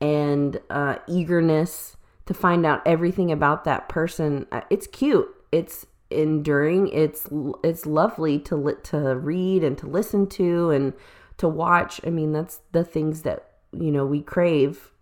and 0.00 0.60
uh, 0.68 0.96
eagerness 1.06 1.96
to 2.28 2.34
find 2.34 2.64
out 2.64 2.80
everything 2.86 3.32
about 3.32 3.64
that 3.64 3.88
person. 3.88 4.46
uh, 4.52 4.60
It's 4.70 4.86
cute. 4.86 5.28
It's 5.50 5.86
enduring. 6.10 6.88
It's 6.88 7.26
it's 7.64 7.84
lovely 7.86 8.38
to 8.40 8.56
li- 8.56 8.74
to 8.84 9.16
read 9.16 9.64
and 9.64 9.76
to 9.78 9.86
listen 9.86 10.26
to 10.28 10.70
and 10.70 10.92
to 11.38 11.48
watch. 11.48 12.00
I 12.06 12.10
mean, 12.10 12.32
that's 12.32 12.60
the 12.72 12.84
things 12.84 13.22
that 13.22 13.50
you 13.72 13.90
know 13.90 14.06
we 14.06 14.22
crave. 14.22 14.92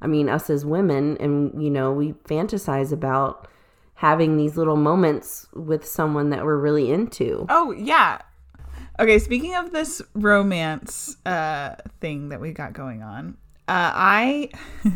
I 0.00 0.06
mean, 0.08 0.28
us 0.28 0.50
as 0.50 0.66
women, 0.66 1.16
and 1.18 1.62
you 1.62 1.70
know, 1.70 1.92
we 1.92 2.12
fantasize 2.28 2.92
about 2.92 3.46
having 3.94 4.36
these 4.36 4.56
little 4.56 4.76
moments 4.76 5.46
with 5.54 5.86
someone 5.86 6.30
that 6.30 6.44
we're 6.44 6.58
really 6.58 6.90
into. 6.90 7.46
Oh 7.48 7.70
yeah. 7.72 8.18
Okay, 9.00 9.18
speaking 9.20 9.54
of 9.54 9.70
this 9.72 10.02
romance 10.14 11.16
uh 11.24 11.76
thing 12.00 12.28
that 12.30 12.40
we 12.40 12.52
got 12.52 12.72
going 12.72 13.02
on, 13.02 13.36
uh 13.68 13.90
I 13.94 14.50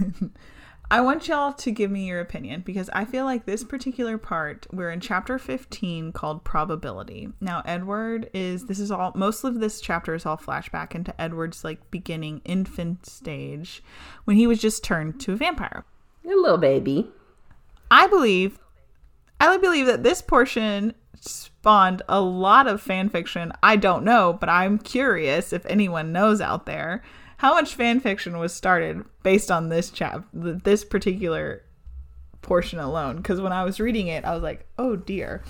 I 0.88 1.00
want 1.00 1.26
y'all 1.26 1.52
to 1.52 1.70
give 1.72 1.90
me 1.90 2.06
your 2.06 2.20
opinion 2.20 2.62
because 2.64 2.88
I 2.92 3.04
feel 3.04 3.24
like 3.24 3.44
this 3.44 3.64
particular 3.64 4.18
part 4.18 4.68
we're 4.72 4.92
in 4.92 5.00
chapter 5.00 5.36
15 5.36 6.12
called 6.12 6.44
probability. 6.44 7.28
Now 7.40 7.62
Edward 7.66 8.30
is 8.32 8.66
this 8.66 8.78
is 8.78 8.92
all 8.92 9.10
most 9.16 9.42
of 9.42 9.58
this 9.58 9.80
chapter 9.80 10.14
is 10.14 10.24
all 10.24 10.36
flashback 10.36 10.94
into 10.94 11.20
Edward's 11.20 11.64
like 11.64 11.90
beginning 11.90 12.40
infant 12.44 13.04
stage 13.04 13.82
when 14.24 14.36
he 14.36 14.46
was 14.46 14.60
just 14.60 14.84
turned 14.84 15.18
to 15.22 15.32
a 15.32 15.36
vampire. 15.36 15.84
A 16.24 16.28
little 16.28 16.56
baby. 16.56 17.10
I 17.90 18.06
believe, 18.06 18.60
I 19.40 19.56
believe 19.56 19.86
that 19.86 20.04
this 20.04 20.22
portion 20.22 20.94
spawned 21.20 22.02
a 22.08 22.20
lot 22.20 22.68
of 22.68 22.80
fan 22.80 23.08
fiction. 23.08 23.52
I 23.60 23.74
don't 23.74 24.04
know, 24.04 24.36
but 24.38 24.48
I'm 24.48 24.78
curious 24.78 25.52
if 25.52 25.66
anyone 25.66 26.12
knows 26.12 26.40
out 26.40 26.66
there 26.66 27.02
how 27.38 27.54
much 27.54 27.74
fan 27.74 28.00
fiction 28.00 28.38
was 28.38 28.52
started 28.52 29.04
based 29.22 29.50
on 29.50 29.68
this 29.68 29.90
chap, 29.90 30.24
this 30.32 30.84
particular 30.84 31.62
portion 32.42 32.78
alone. 32.78 33.16
Because 33.16 33.40
when 33.40 33.52
I 33.52 33.64
was 33.64 33.80
reading 33.80 34.08
it, 34.08 34.24
I 34.24 34.34
was 34.34 34.42
like, 34.42 34.66
oh 34.78 34.96
dear. 34.96 35.42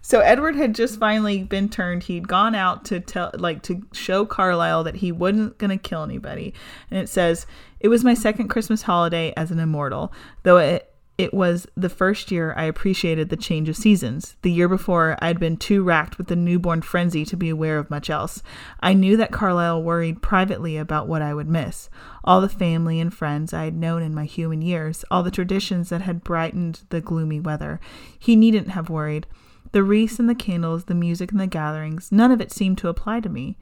So 0.00 0.20
Edward 0.20 0.54
had 0.54 0.74
just 0.74 1.00
finally 1.00 1.44
been 1.44 1.70
turned. 1.70 2.02
He'd 2.02 2.28
gone 2.28 2.54
out 2.54 2.84
to 2.86 3.00
tell, 3.00 3.30
like, 3.34 3.62
to 3.62 3.82
show 3.92 4.26
Carlisle 4.26 4.84
that 4.84 4.96
he 4.96 5.10
wasn't 5.10 5.56
gonna 5.56 5.78
kill 5.78 6.02
anybody. 6.02 6.52
And 6.90 7.00
it 7.00 7.08
says, 7.08 7.46
"It 7.80 7.88
was 7.88 8.04
my 8.04 8.12
second 8.12 8.48
Christmas 8.48 8.82
holiday 8.82 9.32
as 9.34 9.50
an 9.50 9.58
immortal, 9.58 10.12
though 10.42 10.58
it 10.58 10.93
it 11.16 11.32
was 11.32 11.68
the 11.76 11.88
first 11.88 12.32
year 12.32 12.52
I 12.56 12.64
appreciated 12.64 13.28
the 13.28 13.36
change 13.36 13.68
of 13.68 13.76
seasons. 13.76 14.36
The 14.42 14.50
year 14.50 14.68
before, 14.68 15.16
I 15.20 15.28
had 15.28 15.38
been 15.38 15.56
too 15.56 15.84
racked 15.84 16.18
with 16.18 16.26
the 16.26 16.34
newborn 16.34 16.82
frenzy 16.82 17.24
to 17.26 17.36
be 17.36 17.48
aware 17.48 17.78
of 17.78 17.88
much 17.88 18.10
else. 18.10 18.42
I 18.80 18.94
knew 18.94 19.16
that 19.16 19.30
Carlisle 19.30 19.84
worried 19.84 20.22
privately 20.22 20.76
about 20.76 21.06
what 21.06 21.22
I 21.22 21.32
would 21.32 21.48
miss. 21.48 21.88
All 22.24 22.40
the 22.40 22.48
family 22.48 22.98
and 22.98 23.14
friends 23.14 23.54
I 23.54 23.64
had 23.64 23.76
known 23.76 24.02
in 24.02 24.12
my 24.12 24.24
human 24.24 24.60
years, 24.60 25.04
all 25.08 25.22
the 25.22 25.30
traditions 25.30 25.88
that 25.90 26.02
had 26.02 26.24
brightened 26.24 26.80
the 26.88 27.00
gloomy 27.00 27.38
weather. 27.38 27.78
He 28.18 28.34
needn't 28.34 28.70
have 28.70 28.90
worried. 28.90 29.28
The 29.70 29.84
wreaths 29.84 30.18
and 30.18 30.28
the 30.28 30.34
candles, 30.34 30.86
the 30.86 30.94
music 30.94 31.30
and 31.30 31.40
the 31.40 31.46
gatherings, 31.46 32.10
none 32.10 32.32
of 32.32 32.40
it 32.40 32.50
seemed 32.50 32.78
to 32.78 32.88
apply 32.88 33.20
to 33.20 33.28
me. 33.28 33.56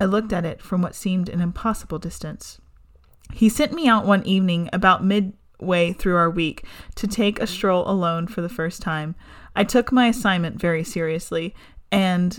I 0.00 0.04
looked 0.04 0.32
at 0.32 0.44
it 0.44 0.62
from 0.62 0.80
what 0.80 0.94
seemed 0.94 1.28
an 1.28 1.40
impossible 1.40 1.98
distance. 1.98 2.60
He 3.32 3.48
sent 3.48 3.72
me 3.72 3.88
out 3.88 4.06
one 4.06 4.24
evening 4.24 4.68
about 4.72 5.04
midway 5.64 5.94
through 5.94 6.16
our 6.16 6.28
week 6.28 6.66
to 6.94 7.06
take 7.06 7.40
a 7.40 7.46
stroll 7.46 7.88
alone 7.88 8.26
for 8.26 8.42
the 8.42 8.50
first 8.50 8.82
time. 8.82 9.14
I 9.56 9.64
took 9.64 9.90
my 9.90 10.08
assignment 10.08 10.60
very 10.60 10.84
seriously 10.84 11.54
and 11.90 12.38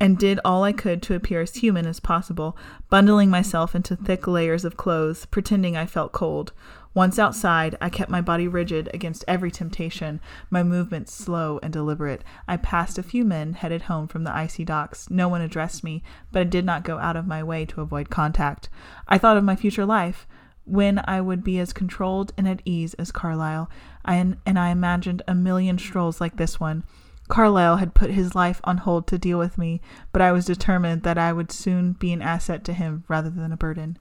and 0.00 0.18
did 0.18 0.38
all 0.44 0.64
I 0.64 0.72
could 0.72 1.00
to 1.02 1.14
appear 1.14 1.40
as 1.40 1.54
human 1.54 1.86
as 1.86 2.00
possible, 2.00 2.58
bundling 2.90 3.30
myself 3.30 3.74
into 3.74 3.96
thick 3.96 4.26
layers 4.26 4.64
of 4.64 4.76
clothes, 4.76 5.24
pretending 5.24 5.76
I 5.78 5.86
felt 5.86 6.12
cold. 6.12 6.52
Once 6.92 7.18
outside, 7.18 7.76
I 7.80 7.88
kept 7.88 8.10
my 8.10 8.20
body 8.20 8.46
rigid 8.46 8.90
against 8.92 9.24
every 9.26 9.50
temptation, 9.50 10.20
my 10.50 10.62
movements 10.62 11.14
slow 11.14 11.58
and 11.62 11.72
deliberate. 11.72 12.22
I 12.46 12.58
passed 12.58 12.98
a 12.98 13.02
few 13.02 13.24
men 13.24 13.54
headed 13.54 13.82
home 13.82 14.06
from 14.08 14.24
the 14.24 14.34
icy 14.34 14.64
docks. 14.64 15.08
No 15.08 15.28
one 15.28 15.40
addressed 15.40 15.82
me, 15.82 16.02
but 16.32 16.40
I 16.40 16.44
did 16.44 16.66
not 16.66 16.84
go 16.84 16.98
out 16.98 17.16
of 17.16 17.26
my 17.26 17.42
way 17.42 17.64
to 17.66 17.80
avoid 17.80 18.10
contact. 18.10 18.68
I 19.08 19.16
thought 19.16 19.38
of 19.38 19.44
my 19.44 19.56
future 19.56 19.86
life, 19.86 20.26
when 20.64 21.00
I 21.04 21.20
would 21.20 21.44
be 21.44 21.58
as 21.58 21.72
controlled 21.72 22.32
and 22.36 22.48
at 22.48 22.62
ease 22.64 22.94
as 22.94 23.12
Carlisle, 23.12 23.70
I, 24.04 24.14
and 24.16 24.58
I 24.58 24.70
imagined 24.70 25.22
a 25.28 25.34
million 25.34 25.78
strolls 25.78 26.20
like 26.20 26.36
this 26.36 26.58
one. 26.58 26.84
Carlisle 27.28 27.76
had 27.76 27.94
put 27.94 28.10
his 28.10 28.34
life 28.34 28.60
on 28.64 28.78
hold 28.78 29.06
to 29.06 29.18
deal 29.18 29.38
with 29.38 29.56
me, 29.56 29.80
but 30.12 30.20
I 30.20 30.32
was 30.32 30.44
determined 30.44 31.02
that 31.02 31.18
I 31.18 31.32
would 31.32 31.50
soon 31.50 31.92
be 31.92 32.12
an 32.12 32.22
asset 32.22 32.64
to 32.64 32.72
him 32.72 33.04
rather 33.08 33.30
than 33.30 33.52
a 33.52 33.56
burden. 33.56 33.98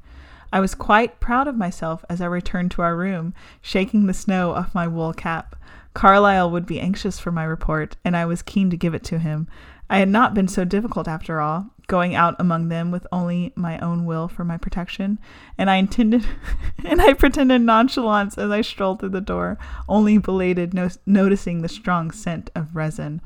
I 0.51 0.59
was 0.59 0.75
quite 0.75 1.19
proud 1.19 1.47
of 1.47 1.55
myself 1.55 2.05
as 2.09 2.21
I 2.21 2.25
returned 2.25 2.71
to 2.71 2.81
our 2.81 2.95
room, 2.95 3.33
shaking 3.61 4.05
the 4.05 4.13
snow 4.13 4.51
off 4.51 4.75
my 4.75 4.87
wool 4.87 5.13
cap. 5.13 5.55
Carlisle 5.93 6.51
would 6.51 6.65
be 6.65 6.79
anxious 6.79 7.17
for 7.17 7.31
my 7.31 7.43
report, 7.43 7.95
and 8.03 8.15
I 8.15 8.25
was 8.25 8.41
keen 8.41 8.69
to 8.69 8.77
give 8.77 8.93
it 8.93 9.03
to 9.05 9.19
him. 9.19 9.47
I 9.89 9.99
had 9.99 10.09
not 10.09 10.33
been 10.33 10.47
so 10.47 10.63
difficult 10.65 11.07
after 11.07 11.39
all, 11.39 11.72
going 11.87 12.15
out 12.15 12.35
among 12.39 12.69
them 12.69 12.91
with 12.91 13.05
only 13.11 13.53
my 13.55 13.77
own 13.79 14.05
will 14.05 14.27
for 14.27 14.43
my 14.43 14.57
protection, 14.57 15.19
and 15.57 15.69
I 15.69 15.75
intended 15.75 16.25
and 16.85 17.01
I 17.01 17.13
pretended 17.13 17.61
nonchalance 17.61 18.37
as 18.37 18.51
I 18.51 18.61
strolled 18.61 18.99
through 18.99 19.09
the 19.09 19.21
door, 19.21 19.57
only 19.87 20.17
belated 20.17 20.73
no- 20.73 20.89
noticing 21.05 21.61
the 21.61 21.69
strong 21.69 22.11
scent 22.11 22.49
of 22.55 22.75
resin. 22.75 23.21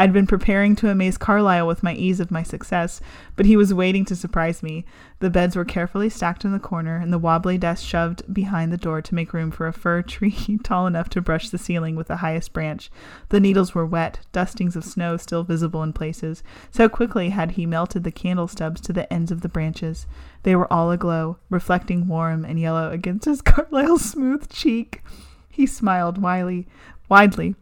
I'd 0.00 0.14
been 0.14 0.26
preparing 0.26 0.76
to 0.76 0.88
amaze 0.88 1.18
Carlisle 1.18 1.66
with 1.66 1.82
my 1.82 1.92
ease 1.92 2.20
of 2.20 2.30
my 2.30 2.42
success, 2.42 3.02
but 3.36 3.44
he 3.44 3.54
was 3.54 3.74
waiting 3.74 4.06
to 4.06 4.16
surprise 4.16 4.62
me. 4.62 4.86
The 5.18 5.28
beds 5.28 5.54
were 5.54 5.64
carefully 5.66 6.08
stacked 6.08 6.42
in 6.42 6.52
the 6.52 6.58
corner, 6.58 6.96
and 6.96 7.12
the 7.12 7.18
wobbly 7.18 7.58
desk 7.58 7.84
shoved 7.86 8.32
behind 8.32 8.72
the 8.72 8.78
door 8.78 9.02
to 9.02 9.14
make 9.14 9.34
room 9.34 9.50
for 9.50 9.66
a 9.66 9.74
fir 9.74 10.00
tree 10.00 10.58
tall 10.64 10.86
enough 10.86 11.10
to 11.10 11.20
brush 11.20 11.50
the 11.50 11.58
ceiling 11.58 11.96
with 11.96 12.06
the 12.06 12.16
highest 12.16 12.54
branch. 12.54 12.90
The 13.28 13.40
needles 13.40 13.74
were 13.74 13.84
wet, 13.84 14.20
dustings 14.32 14.74
of 14.74 14.86
snow 14.86 15.18
still 15.18 15.44
visible 15.44 15.82
in 15.82 15.92
places. 15.92 16.42
So 16.70 16.88
quickly 16.88 17.28
had 17.28 17.50
he 17.50 17.66
melted 17.66 18.02
the 18.02 18.10
candle 18.10 18.48
stubs 18.48 18.80
to 18.80 18.94
the 18.94 19.12
ends 19.12 19.30
of 19.30 19.42
the 19.42 19.50
branches. 19.50 20.06
They 20.44 20.56
were 20.56 20.72
all 20.72 20.90
aglow, 20.90 21.36
reflecting 21.50 22.08
warm 22.08 22.46
and 22.46 22.58
yellow 22.58 22.90
against 22.90 23.26
his 23.26 23.42
Carlisle's 23.42 24.12
smooth 24.12 24.48
cheek. 24.48 25.02
He 25.50 25.66
smiled 25.66 26.16
wily, 26.16 26.66
widely. 27.10 27.54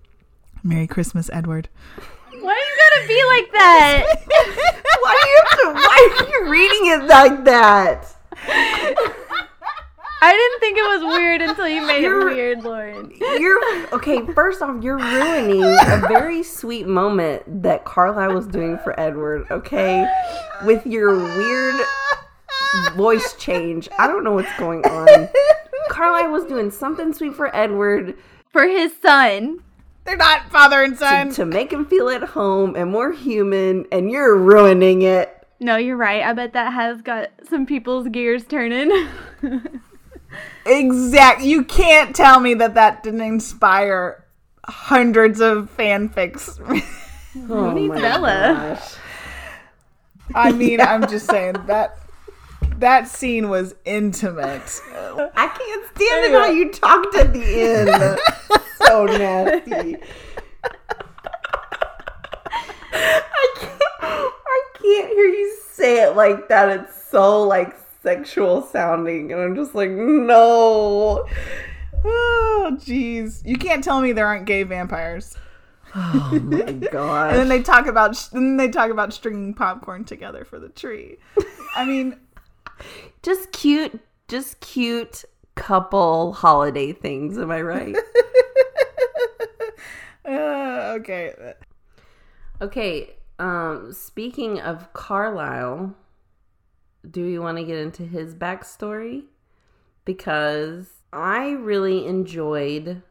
Merry 0.63 0.87
Christmas, 0.87 1.29
Edward. 1.33 1.69
Why 2.41 2.55
you 2.55 2.75
gotta 2.85 3.09
be 3.09 3.25
like 3.25 3.53
that? 3.53 4.05
Why 5.03 5.15
do 5.23 5.29
you 5.29 5.41
have 5.45 5.59
to? 5.59 5.67
Why 5.75 6.09
are 6.19 6.29
you 6.29 6.51
reading 6.51 6.87
it 6.93 7.07
like 7.09 7.45
that? 7.45 8.15
I 10.21 10.33
didn't 10.33 10.61
think 10.61 10.77
it 10.79 10.83
was 11.01 11.17
weird 11.17 11.43
until 11.43 11.69
you 11.69 11.87
made 11.87 12.03
You're- 12.03 12.33
it 12.33 12.35
weird, 12.37 12.65
Laurin. 12.65 13.13
You're 13.39 13.87
okay. 13.93 14.27
First 14.35 14.63
off, 14.63 14.83
you're 14.83 14.99
ruining 14.99 15.63
a 15.63 16.03
very 16.09 16.43
sweet 16.43 16.89
moment 16.89 17.63
that 17.63 17.85
Carlisle 17.85 18.35
was 18.35 18.47
doing 18.49 18.79
for 18.79 18.99
Edward. 18.99 19.47
Okay, 19.51 20.05
with 20.65 20.85
your 20.87 21.15
weird 21.15 21.77
voice 22.97 23.35
change. 23.39 23.89
I 23.99 24.09
don't 24.09 24.25
know 24.25 24.33
what's 24.33 24.53
going 24.59 24.85
on. 24.87 25.29
Carlisle 25.89 26.33
was 26.33 26.45
doing 26.47 26.71
something 26.73 27.13
sweet 27.13 27.35
for 27.35 27.55
Edward 27.55 28.17
For 28.51 28.67
his 28.67 28.93
son. 29.01 29.63
They're 30.09 30.17
not 30.17 30.51
father 30.51 30.83
and 30.83 30.97
son. 30.97 31.31
to 31.35 31.45
make 31.45 31.71
him 31.71 31.85
feel 31.85 32.09
at 32.09 32.23
home 32.23 32.75
and 32.77 32.91
more 32.91 33.13
human, 33.13 33.85
and 33.93 34.11
you're 34.11 34.35
ruining 34.39 35.03
it. 35.03 35.47
No, 35.61 35.77
you're 35.77 35.99
right. 35.99 36.23
I 36.23 36.33
bet 36.33 36.55
that 36.55 36.73
has 36.73 37.03
got 37.03 37.29
some 37.51 37.67
people's 37.67 38.09
gears 38.09 38.45
turning. 38.45 38.91
Exact. 40.67 41.43
You 41.43 41.65
can't 41.65 42.15
tell 42.15 42.41
me 42.41 42.55
that 42.55 42.75
that 42.75 43.03
didn't 43.03 43.23
inspire 43.23 44.25
hundreds 44.65 45.41
of 45.41 45.75
fanfics. 45.77 46.59
Oh 47.49 47.71
my 47.89 47.95
Bella. 48.01 48.77
gosh. 48.77 48.95
I 50.35 50.53
mean, 50.53 50.81
I'm 50.81 51.07
just 51.09 51.31
saying 51.31 51.57
that 51.67 51.99
that 52.79 53.09
scene 53.09 53.49
was 53.49 53.75
intimate. 53.85 54.81
I 54.95 55.49
can't 55.49 55.97
stand 55.97 56.25
it 56.25 56.33
how 56.33 56.47
you 56.47 56.71
talked 56.71 57.15
at 57.17 57.33
the 57.33 57.43
end. 57.43 58.21
so 58.79 59.05
nasty. 59.07 59.97
I 62.93 63.55
can't, 63.57 63.83
I 64.01 64.63
can't 64.75 65.09
hear 65.09 65.27
you 65.27 65.57
say 65.73 66.05
it 66.05 66.17
like 66.17 66.49
that. 66.49 66.81
It's 66.81 67.11
so 67.11 67.43
like 67.43 67.77
sexual 68.03 68.63
sounding, 68.63 69.33
and 69.33 69.41
I'm 69.41 69.55
just 69.55 69.75
like, 69.75 69.91
no. 69.91 71.27
Oh, 72.05 72.71
jeez. 72.75 73.45
You 73.45 73.57
can't 73.57 73.83
tell 73.83 74.01
me 74.01 74.13
there 74.13 74.27
aren't 74.27 74.47
gay 74.47 74.63
vampires. 74.63 75.37
Oh 75.95 76.39
my 76.43 76.73
god! 76.93 77.31
And 77.31 77.39
then 77.39 77.49
they 77.49 77.63
talk 77.63 77.87
about 77.87 78.29
then 78.33 78.57
they 78.57 78.69
talk 78.69 78.91
about 78.91 79.13
stringing 79.13 79.55
popcorn 79.55 80.05
together 80.05 80.45
for 80.45 80.59
the 80.59 80.69
tree. 80.69 81.17
I 81.75 81.85
mean, 81.85 82.19
Just 83.23 83.53
cute, 83.53 84.01
just 84.29 84.61
cute 84.61 85.25
couple 85.55 86.35
holiday 86.35 86.93
things. 86.93 87.37
Am 87.37 87.51
I 87.51 87.61
right? 87.61 87.97
uh, 90.25 90.95
okay. 90.99 91.55
Okay, 92.61 93.11
um, 93.39 93.93
speaking 93.93 94.61
of 94.61 94.93
Carlisle, 94.93 95.95
do 97.09 97.25
we 97.25 97.39
want 97.39 97.59
to 97.59 97.65
get 97.65 97.79
into 97.79 98.05
his 98.05 98.35
backstory? 98.35 99.25
Because 100.05 100.89
I 101.13 101.51
really 101.51 102.07
enjoyed. 102.07 103.03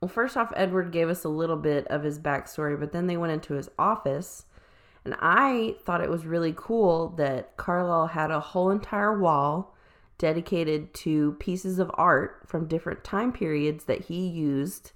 Well, 0.00 0.08
first 0.08 0.36
off, 0.36 0.52
Edward 0.56 0.92
gave 0.92 1.08
us 1.08 1.24
a 1.24 1.28
little 1.28 1.56
bit 1.56 1.86
of 1.88 2.02
his 2.02 2.18
backstory, 2.18 2.78
but 2.78 2.92
then 2.92 3.06
they 3.06 3.16
went 3.16 3.32
into 3.32 3.54
his 3.54 3.70
office. 3.78 4.44
And 5.04 5.14
I 5.20 5.76
thought 5.84 6.02
it 6.02 6.10
was 6.10 6.26
really 6.26 6.54
cool 6.56 7.10
that 7.16 7.56
Carlisle 7.56 8.08
had 8.08 8.30
a 8.30 8.40
whole 8.40 8.70
entire 8.70 9.18
wall 9.18 9.74
dedicated 10.18 10.92
to 10.92 11.32
pieces 11.40 11.78
of 11.78 11.90
art 11.94 12.42
from 12.46 12.68
different 12.68 13.02
time 13.02 13.32
periods 13.32 13.84
that 13.84 14.02
he 14.02 14.26
used 14.26 14.92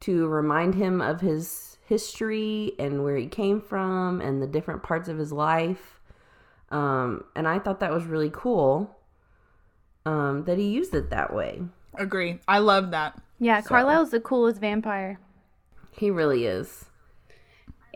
to 0.00 0.26
remind 0.28 0.76
him 0.76 1.00
of 1.00 1.20
his 1.20 1.78
history 1.86 2.72
and 2.78 3.02
where 3.02 3.16
he 3.16 3.26
came 3.26 3.60
from 3.60 4.20
and 4.20 4.40
the 4.40 4.46
different 4.46 4.82
parts 4.82 5.08
of 5.08 5.18
his 5.18 5.32
life. 5.32 6.00
Um, 6.70 7.24
and 7.34 7.46
I 7.48 7.58
thought 7.58 7.80
that 7.80 7.92
was 7.92 8.04
really 8.04 8.30
cool 8.32 8.96
um, 10.06 10.44
that 10.44 10.58
he 10.58 10.68
used 10.70 10.94
it 10.94 11.10
that 11.10 11.34
way. 11.34 11.62
Agree. 11.94 12.38
I 12.48 12.58
love 12.58 12.92
that. 12.92 13.20
yeah, 13.38 13.60
Carlisle's 13.60 14.10
the 14.10 14.20
coolest 14.20 14.60
vampire. 14.60 15.20
He 15.90 16.10
really 16.10 16.46
is. 16.46 16.86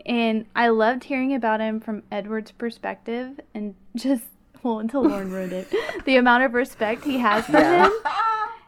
And 0.05 0.45
I 0.55 0.69
loved 0.69 1.05
hearing 1.05 1.33
about 1.33 1.59
him 1.59 1.79
from 1.79 2.03
Edward's 2.11 2.51
perspective 2.51 3.39
and 3.53 3.75
just, 3.95 4.23
well, 4.63 4.79
until 4.79 5.03
Laurin 5.03 5.31
wrote 5.31 5.51
it, 5.51 5.67
the 6.05 6.17
amount 6.17 6.43
of 6.43 6.53
respect 6.53 7.03
he 7.03 7.17
has 7.17 7.45
for 7.45 7.61
him 7.61 7.91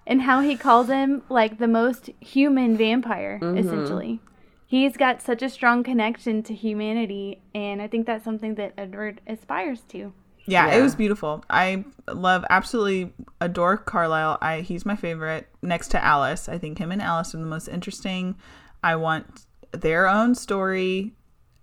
and 0.07 0.21
how 0.23 0.41
he 0.41 0.55
calls 0.55 0.87
him 0.87 1.21
like 1.29 1.59
the 1.59 1.67
most 1.67 2.09
human 2.19 2.75
vampire, 2.75 3.39
mm-hmm. 3.41 3.57
essentially. 3.57 4.19
He's 4.65 4.97
got 4.97 5.21
such 5.21 5.41
a 5.41 5.49
strong 5.49 5.83
connection 5.83 6.43
to 6.43 6.53
humanity, 6.53 7.41
and 7.55 7.81
I 7.81 7.87
think 7.87 8.05
that's 8.05 8.23
something 8.23 8.53
that 8.55 8.73
Edward 8.77 9.19
aspires 9.25 9.81
to. 9.89 10.13
Yeah, 10.45 10.67
Yeah. 10.67 10.77
it 10.77 10.81
was 10.81 10.95
beautiful. 10.95 11.43
I 11.49 11.85
love, 12.07 12.45
absolutely 12.49 13.13
adore 13.41 13.77
Carlisle. 13.77 14.37
I 14.41 14.61
he's 14.61 14.85
my 14.85 14.95
favorite 14.95 15.47
next 15.61 15.89
to 15.89 16.03
Alice. 16.03 16.47
I 16.49 16.57
think 16.57 16.77
him 16.77 16.91
and 16.91 17.01
Alice 17.01 17.33
are 17.33 17.39
the 17.39 17.45
most 17.45 17.67
interesting. 17.67 18.35
I 18.83 18.95
want 18.95 19.45
their 19.71 20.07
own 20.07 20.35
story. 20.35 21.13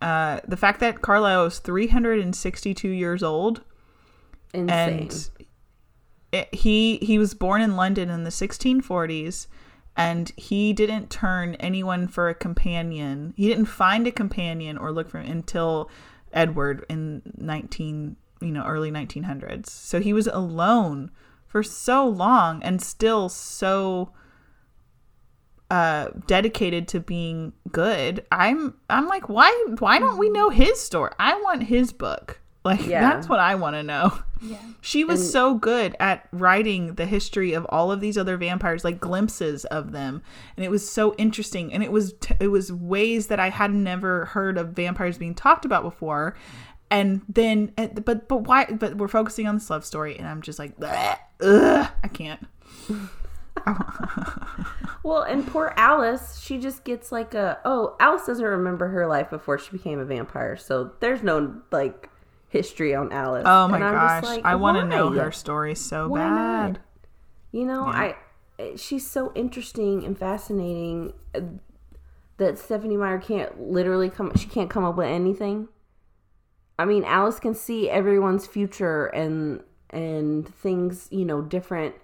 Uh, 0.01 0.41
the 0.47 0.57
fact 0.57 0.81
that 0.81 1.01
Carlisle 1.01 1.47
is 1.47 1.59
362 1.59 2.89
years 2.89 3.23
old 3.23 3.63
Insane. 4.53 4.99
and 4.99 5.31
it, 6.33 6.55
he 6.55 6.99
he 6.99 7.19
was 7.19 7.35
born 7.35 7.63
in 7.63 7.77
London 7.77 8.11
in 8.11 8.25
the 8.25 8.31
1640s 8.31 9.47
and 9.97 10.33
he 10.37 10.73
didn't 10.73 11.09
turn 11.09 11.55
anyone 11.55 12.07
for 12.07 12.29
a 12.29 12.35
companion. 12.35 13.33
He 13.37 13.49
didn't 13.49 13.67
find 13.67 14.07
a 14.07 14.13
companion 14.13 14.77
or 14.77 14.93
look 14.93 15.09
for 15.09 15.19
until 15.19 15.91
Edward 16.33 16.85
in 16.91 17.23
19 17.37 18.17
you 18.41 18.53
know 18.53 18.65
early 18.65 18.91
1900s. 18.91 19.67
So 19.67 20.01
he 20.01 20.13
was 20.13 20.27
alone 20.27 21.11
for 21.47 21.63
so 21.63 22.07
long 22.07 22.63
and 22.63 22.83
still 22.83 23.29
so 23.29 24.13
uh 25.71 26.09
dedicated 26.27 26.89
to 26.89 27.01
being 27.01 27.53
good. 27.73 28.25
I'm 28.31 28.75
I'm 28.89 29.09
like 29.09 29.29
why 29.29 29.51
why 29.79 29.99
don't 29.99 30.19
we 30.19 30.29
know 30.29 30.51
his 30.51 30.81
story? 30.81 31.13
I 31.19 31.41
want 31.41 31.65
his 31.65 31.93
book. 31.93 32.41
Like 32.65 32.87
Yeah. 32.87 33.01
that's 33.01 33.29
what 33.29 33.41
I 33.41 33.55
want 33.57 33.75
to 33.77 33.83
know. 33.83 34.17
Yeah. 34.41 34.59
She 34.81 35.03
was 35.05 35.21
And- 35.23 35.31
so 35.31 35.55
good 35.55 35.97
at 35.99 36.29
writing 36.33 36.95
the 36.95 37.07
history 37.07 37.53
of 37.53 37.65
all 37.71 37.91
of 37.91 38.01
these 38.01 38.19
other 38.19 38.37
vampires, 38.37 38.85
like 38.85 39.01
glimpses 39.01 39.65
of 39.67 39.93
them, 39.93 40.23
and 40.57 40.65
it 40.65 40.71
was 40.71 40.89
so 40.89 41.15
interesting. 41.17 41.73
And 41.73 41.83
it 41.83 41.91
was 41.91 42.13
t- 42.21 42.35
it 42.39 42.49
was 42.49 42.73
ways 42.73 43.29
that 43.29 43.41
I 43.41 43.49
had 43.51 43.73
never 43.75 44.27
heard 44.27 44.59
of 44.59 44.69
vampires 44.71 45.17
being 45.19 45.35
talked 45.35 45.65
about 45.65 45.83
before, 45.85 46.37
and 46.91 47.23
then 47.29 47.73
and- 47.77 48.05
but 48.05 48.29
but 48.29 48.43
why 48.43 48.67
but 48.67 48.97
we're 48.97 49.09
focusing 49.09 49.47
on 49.49 49.57
this 49.57 49.71
love 49.71 49.85
story 49.85 50.17
and 50.19 50.29
i'm 50.29 50.41
just 50.43 50.59
like 50.59 50.73
ugh, 50.81 51.89
i 52.05 52.09
can't 52.09 52.47
Well, 55.03 55.23
and 55.23 55.47
poor 55.47 55.73
Alice, 55.77 56.41
she 56.41 56.59
just 56.59 56.83
gets 56.83 57.13
like 57.13 57.33
a 57.35 57.59
oh, 57.65 57.95
Alice 58.01 58.27
doesn't 58.27 58.45
remember 58.45 58.89
her 58.89 59.07
life 59.07 59.31
before 59.31 59.57
she 59.59 59.71
became 59.71 60.01
a 60.01 60.05
vampire, 60.05 60.57
so 60.57 60.93
there's 61.01 61.23
no 61.23 61.61
like 61.71 62.11
history 62.49 62.95
on 62.95 63.13
Alice. 63.13 63.45
oh 63.47 63.69
my 63.69 63.77
And 63.77 63.85
I'm 63.85 63.95
just 63.95 64.23
gosh 64.23 64.37
like, 64.37 64.45
i 64.45 64.55
want 64.57 64.79
to 64.79 64.85
know 64.85 65.11
her 65.11 65.31
story 65.31 65.75
so 65.75 66.09
Why 66.09 66.19
bad 66.21 66.73
not? 66.73 66.81
You 67.53 67.67
know, 67.67 67.87
Yeah. 67.87 68.15
I 68.59 68.75
she's 68.77 69.07
so 69.09 69.33
interesting 69.35 70.05
and 70.05 70.19
fascinating 70.19 71.13
uh, 71.35 71.41
that 72.39 72.59
Stephenie 72.59 72.97
Meyer 72.97 73.19
can't 73.19 73.61
literally 73.61 74.11
come. 74.11 74.35
She 74.37 74.47
can't 74.49 74.71
come 74.71 74.85
up 74.85 74.97
with 74.97 75.07
anything. 75.07 75.69
I 76.79 76.85
mean, 76.85 77.05
Alice 77.05 77.39
can 77.39 77.55
see 77.55 77.89
everyone's 77.89 78.47
future 78.47 79.07
and 79.07 79.63
and 79.91 80.49
things, 80.49 81.09
you 81.11 81.25
know, 81.25 81.43
different. 81.43 81.95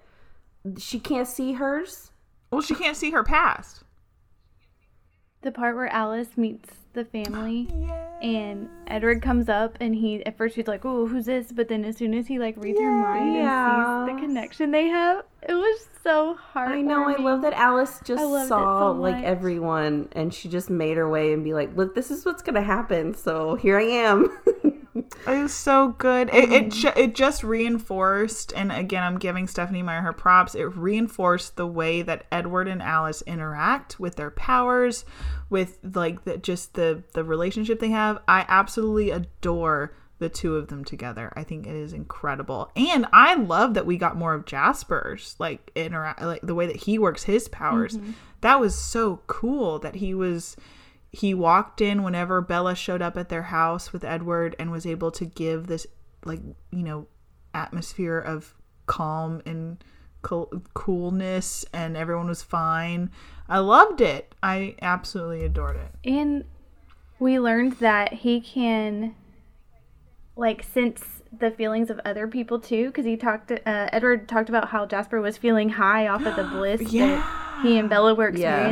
She 0.77 0.99
can't 0.99 1.27
see 1.27 1.53
hers. 1.53 2.11
well 2.51 2.61
she 2.61 2.75
can't 2.75 2.95
see 2.97 3.11
her 3.11 3.23
past 3.23 3.83
The 5.41 5.51
part 5.51 5.75
where 5.75 5.87
Alice 5.87 6.37
meets 6.37 6.69
the 6.93 7.03
family 7.03 7.67
and 8.21 8.69
Edward 8.87 9.21
comes 9.21 9.49
up 9.49 9.77
and 9.81 9.93
he 9.95 10.25
at 10.25 10.37
first 10.37 10.55
he's 10.55 10.67
like, 10.67 10.85
"Oh, 10.85 11.07
who's 11.07 11.25
this?" 11.25 11.51
But 11.51 11.67
then 11.67 11.83
as 11.83 11.97
soon 11.97 12.13
as 12.13 12.27
he 12.27 12.39
like 12.39 12.55
reads 12.57 12.79
her 12.79 12.91
mind 12.91 13.35
and 13.35 14.07
sees 14.07 14.15
the 14.15 14.21
connection 14.21 14.71
they 14.71 14.87
have, 14.87 15.25
it 15.41 15.53
was 15.55 15.87
so 16.03 16.35
hard. 16.35 16.71
I 16.71 16.81
know. 16.81 17.03
I 17.09 17.15
love 17.17 17.41
that 17.41 17.53
Alice 17.53 17.99
just 18.05 18.21
I 18.21 18.25
loved 18.25 18.45
it 18.45 18.49
saw 18.49 18.93
so 18.93 18.99
like 18.99 19.23
everyone, 19.23 20.07
and 20.13 20.33
she 20.33 20.47
just 20.47 20.69
made 20.69 20.95
her 20.97 21.09
way 21.09 21.33
and 21.33 21.43
be 21.43 21.53
like, 21.53 21.75
"Look, 21.75 21.95
this 21.95 22.11
is 22.11 22.23
what's 22.25 22.43
gonna 22.43 22.61
happen." 22.61 23.13
So 23.15 23.55
here 23.55 23.77
I 23.77 23.83
am. 23.83 24.29
It 25.25 25.41
was 25.41 25.53
so 25.53 25.89
good. 25.89 26.29
It 26.33 26.51
it, 26.51 26.65
mm. 26.65 26.71
ju- 26.71 26.91
it 26.95 27.15
just 27.15 27.43
reinforced, 27.43 28.53
and 28.55 28.71
again, 28.71 29.03
I'm 29.03 29.17
giving 29.17 29.47
Stephenie 29.47 29.81
Meyer 29.81 30.01
her 30.01 30.13
props. 30.13 30.53
It 30.53 30.63
reinforced 30.75 31.55
the 31.55 31.67
way 31.67 32.01
that 32.01 32.25
Edward 32.31 32.67
and 32.67 32.81
Alice 32.81 33.21
interact 33.23 33.99
with 33.99 34.15
their 34.15 34.31
powers, 34.31 35.05
with 35.49 35.79
like 35.83 36.25
the, 36.25 36.37
just 36.37 36.73
the 36.73 37.03
the 37.13 37.23
relationship 37.23 37.79
they 37.79 37.89
have. 37.89 38.19
I 38.27 38.45
absolutely 38.47 39.11
adore 39.11 39.93
the 40.19 40.29
two 40.29 40.57
of 40.57 40.67
them 40.67 40.83
together. 40.83 41.31
I 41.35 41.43
think 41.43 41.67
it 41.67 41.75
is 41.75 41.93
incredible, 41.93 42.71
and 42.75 43.05
I 43.13 43.35
love 43.35 43.75
that 43.75 43.85
we 43.85 43.97
got 43.97 44.17
more 44.17 44.33
of 44.33 44.45
Jasper's 44.45 45.35
like 45.39 45.71
interact, 45.73 46.21
like 46.21 46.41
the 46.41 46.55
way 46.55 46.67
that 46.67 46.75
he 46.77 46.99
works 46.99 47.23
his 47.23 47.47
powers. 47.47 47.97
Mm-hmm. 47.97 48.11
That 48.41 48.59
was 48.59 48.75
so 48.75 49.21
cool 49.27 49.79
that 49.79 49.95
he 49.95 50.13
was 50.13 50.57
he 51.13 51.31
walked 51.35 51.79
in 51.79 52.01
whenever 52.01 52.41
Bella 52.41 52.73
showed 52.73 53.01
up 53.01 53.15
at 53.17 53.29
their 53.29 53.43
house 53.43 53.93
with 53.93 54.03
Edward 54.03 54.55
and 54.57 54.71
was 54.71 54.85
able 54.85 55.11
to 55.11 55.25
give 55.25 55.67
this 55.67 55.85
like 56.25 56.41
you 56.71 56.81
know 56.81 57.07
atmosphere 57.53 58.17
of 58.17 58.55
calm 58.87 59.39
and 59.45 59.83
cool- 60.23 60.51
coolness 60.73 61.65
and 61.71 61.95
everyone 61.95 62.27
was 62.27 62.41
fine. 62.41 63.11
I 63.47 63.59
loved 63.59 64.01
it. 64.01 64.33
I 64.41 64.75
absolutely 64.81 65.45
adored 65.45 65.75
it. 65.75 65.91
And 66.03 66.45
we 67.19 67.39
learned 67.39 67.73
that 67.73 68.13
he 68.13 68.41
can 68.41 69.15
like 70.35 70.63
sense 70.63 71.21
the 71.39 71.51
feelings 71.51 71.91
of 71.91 71.99
other 72.05 72.27
people 72.27 72.59
too 72.59 72.87
because 72.87 73.05
he 73.05 73.15
talked 73.15 73.51
uh, 73.51 73.57
edward 73.65 74.27
talked 74.27 74.49
about 74.49 74.69
how 74.69 74.85
jasper 74.85 75.21
was 75.21 75.37
feeling 75.37 75.69
high 75.69 76.07
off 76.07 76.25
of 76.25 76.35
the 76.35 76.43
bliss 76.51 76.79
that 76.91 77.59
he 77.63 77.77
and 77.77 77.89
bella 77.89 78.13
were 78.13 78.29
Yeah. 78.35 78.67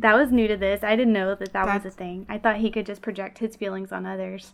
Experiencing 0.00 0.10
that 0.10 0.14
was 0.16 0.32
new 0.32 0.48
to 0.48 0.56
this 0.56 0.82
i 0.82 0.96
didn't 0.96 1.12
know 1.12 1.34
that 1.34 1.52
that 1.52 1.66
was 1.66 1.84
a 1.84 1.90
thing 1.90 2.26
i 2.28 2.38
thought 2.38 2.56
he 2.56 2.70
could 2.70 2.86
just 2.86 3.02
project 3.02 3.38
his 3.38 3.56
feelings 3.56 3.92
on 3.92 4.06
others 4.06 4.52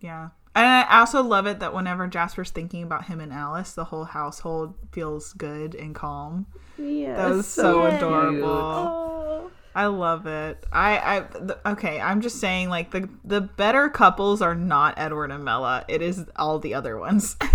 Yeah. 0.00 0.30
And 0.52 0.66
I 0.66 0.98
also 1.00 1.22
love 1.22 1.46
it 1.46 1.60
that 1.60 1.72
whenever 1.72 2.08
Jasper's 2.08 2.50
thinking 2.50 2.82
about 2.82 3.04
him 3.04 3.20
and 3.20 3.32
Alice, 3.32 3.72
the 3.74 3.84
whole 3.84 4.02
household 4.04 4.74
feels 4.90 5.32
good 5.34 5.76
and 5.76 5.94
calm. 5.94 6.46
yeah, 6.76 7.14
That 7.14 7.30
was 7.36 7.46
so, 7.46 7.82
cute. 7.88 7.94
adorable. 8.02 8.48
oh 8.48 9.50
I 9.76 9.86
love 9.86 10.26
it. 10.26 10.66
I, 10.72 11.16
I, 11.18 11.20
th- 11.20 11.58
okay. 11.66 12.00
I'm 12.00 12.20
just 12.20 12.40
saying, 12.40 12.68
like 12.68 12.90
the 12.90 13.08
the 13.24 13.40
better 13.42 13.88
couples 13.88 14.42
are 14.42 14.56
not 14.56 14.94
Edward 14.98 15.30
and 15.30 15.44
Bella. 15.44 15.84
It 15.86 16.02
is 16.02 16.24
all 16.34 16.58
the 16.58 16.74
other 16.74 16.98
ones. 16.98 17.36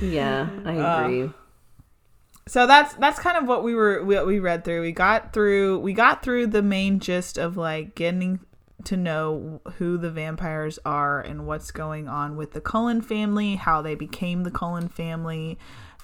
Yeah, 0.00 0.48
I 0.64 0.76
Uh, 0.78 1.02
agree. 1.04 1.30
So 2.48 2.66
that's 2.66 2.94
that's 2.94 3.18
kind 3.18 3.36
of 3.36 3.46
what 3.46 3.62
we 3.62 3.74
were 3.74 4.02
what 4.04 4.26
we 4.26 4.40
read 4.40 4.64
through. 4.64 4.80
We 4.80 4.92
got 4.92 5.32
through 5.32 5.78
we 5.80 5.92
got 5.92 6.22
through 6.22 6.48
the 6.48 6.62
main 6.62 6.98
gist 6.98 7.38
of 7.38 7.56
like 7.56 7.94
getting 7.94 8.40
to 8.84 8.96
know 8.96 9.60
who 9.76 9.98
the 9.98 10.10
vampires 10.10 10.78
are 10.84 11.20
and 11.20 11.46
what's 11.46 11.70
going 11.70 12.08
on 12.08 12.36
with 12.36 12.52
the 12.52 12.60
Cullen 12.60 13.02
family, 13.02 13.56
how 13.56 13.82
they 13.82 13.94
became 13.94 14.44
the 14.44 14.50
Cullen 14.50 14.88
family, 14.88 15.58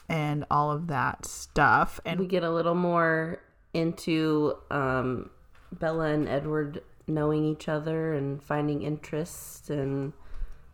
and 0.09 0.45
all 0.51 0.71
of 0.71 0.89
that 0.89 1.25
stuff. 1.25 2.01
And 2.05 2.21
we 2.21 2.27
get 2.27 2.43
a 2.43 2.51
little 2.51 2.75
more 2.75 3.41
into 3.73 4.55
um, 4.71 5.31
Bella 5.73 6.07
and 6.07 6.29
Edward 6.29 6.83
knowing 7.07 7.45
each 7.45 7.69
other 7.69 8.15
and 8.15 8.43
finding 8.43 8.83
interest 8.83 9.71
and 9.71 10.13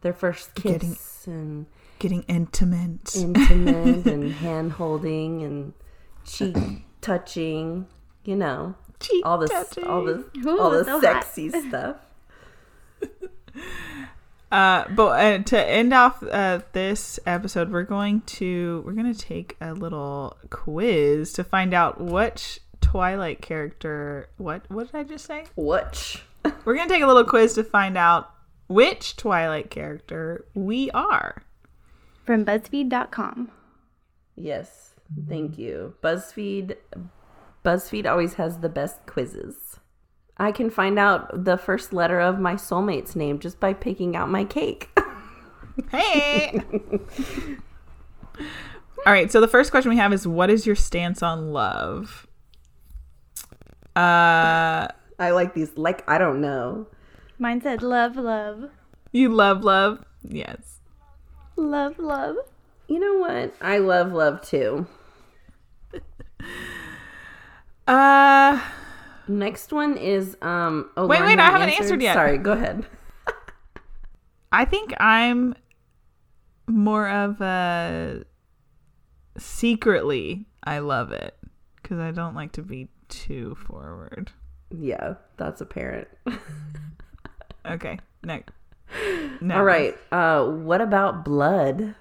their 0.03 0.13
first 0.13 0.55
kiss 0.55 0.73
Getting- 0.73 0.97
and 1.27 1.67
getting 2.01 2.23
intimate. 2.25 3.15
intimate 3.15 4.07
and 4.07 4.33
hand 4.43 4.73
holding 4.73 5.43
and 5.43 5.73
cheek 6.25 6.57
touching, 7.01 7.87
you 8.25 8.35
know, 8.35 8.75
Cheek 8.99 9.25
all 9.25 9.39
this, 9.39 9.51
touching. 9.51 9.85
all 9.85 10.05
this, 10.05 10.25
Ooh, 10.45 10.61
all 10.61 10.71
the 10.71 10.85
so 10.85 11.01
hot. 11.01 11.25
sexy 11.25 11.51
stuff. 11.51 11.97
Uh, 14.53 14.85
but 14.91 15.21
uh, 15.21 15.39
to 15.45 15.65
end 15.65 15.95
off 15.95 16.25
uh, 16.25 16.59
this 16.73 17.21
episode, 17.25 17.71
we're 17.71 17.85
going 17.85 18.21
to 18.23 18.83
we're 18.85 18.95
going 18.95 19.13
to 19.13 19.17
take 19.19 19.57
a 19.61 19.73
little 19.75 20.37
quiz 20.51 21.33
to 21.35 21.45
find 21.45 21.73
out 21.73 22.01
which 22.01 22.59
Twilight 22.81 23.41
character. 23.43 24.29
What 24.39 24.69
what 24.69 24.91
did 24.91 24.97
I 24.97 25.05
just 25.05 25.25
say? 25.27 25.45
Which? 25.55 26.25
We're 26.65 26.75
going 26.75 26.89
to 26.89 26.93
take 26.93 27.03
a 27.05 27.07
little 27.07 27.23
quiz 27.23 27.55
to 27.55 27.63
find 27.63 27.97
out 27.97 28.29
which 28.67 29.15
Twilight 29.17 29.71
character 29.71 30.45
we 30.55 30.91
are. 30.91 31.45
From 32.31 32.45
buzzfeed.com 32.45 33.51
Yes, 34.37 34.95
thank 35.29 35.59
you. 35.59 35.95
BuzzFeed, 36.01 36.77
BuzzFeed 37.65 38.09
always 38.09 38.35
has 38.35 38.61
the 38.61 38.69
best 38.69 39.05
quizzes. 39.05 39.81
I 40.37 40.53
can 40.53 40.71
find 40.71 40.97
out 40.97 41.45
the 41.45 41.59
first 41.59 41.93
letter 41.93 42.21
of 42.21 42.39
my 42.39 42.55
soulmate's 42.55 43.17
name 43.17 43.41
just 43.41 43.59
by 43.59 43.73
picking 43.73 44.15
out 44.15 44.29
my 44.31 44.45
cake. 44.45 44.91
Hey. 45.91 46.61
All 48.39 49.13
right. 49.13 49.33
So 49.33 49.41
the 49.41 49.49
first 49.49 49.71
question 49.73 49.91
we 49.91 49.97
have 49.97 50.13
is, 50.13 50.27
what 50.27 50.51
is 50.51 50.67
your 50.67 50.77
stance 50.77 51.23
on 51.23 51.53
love? 51.53 52.27
Uh, 53.97 54.89
I 55.19 55.31
like 55.33 55.55
these. 55.55 55.77
Like 55.77 56.09
I 56.09 56.19
don't 56.19 56.41
know. 56.41 56.87
mine 57.39 57.63
said 57.63 57.83
love 57.83 58.17
love 58.17 58.71
you 59.13 59.31
love 59.31 59.65
love. 59.65 60.05
Yes. 60.23 60.80
Love 61.61 61.99
love 61.99 62.37
You 62.89 62.99
know 62.99 63.19
what? 63.19 63.55
I 63.61 63.79
love 63.79 64.13
love 64.13 64.43
too. 64.43 64.87
Uh. 67.87 68.61
Next 69.27 69.73
one 69.73 69.97
is 69.97 70.37
um. 70.43 70.91
Oh, 70.97 71.07
Wait, 71.07 71.23
wait, 71.23 71.39
I 71.39 71.51
haven't 71.51 71.71
answered 71.71 72.01
yet. 72.03 72.15
Sorry, 72.15 72.39
go 72.39 72.53
ahead. 72.53 72.87
I 74.53 74.65
think 74.65 74.93
I'm 75.01 75.55
more 76.69 77.09
of 77.09 77.41
a 77.41 78.25
secretly 79.39 80.47
I 80.63 80.79
love 80.81 81.11
it 81.13 81.37
because 81.77 81.99
I 81.99 82.11
don't 82.13 82.35
like 82.35 82.53
to 82.53 82.63
be 82.63 82.89
too 83.09 83.57
forward. 83.57 84.31
Yeah, 84.71 85.15
that's 85.37 85.61
apparent. 85.61 86.09
Okay, 87.67 87.99
next. 88.25 88.55
No. 89.41 89.57
All 89.57 89.65
right. 89.65 89.97
Uh, 90.13 90.45
what 90.47 90.81
about 90.81 91.25
blood? 91.25 91.95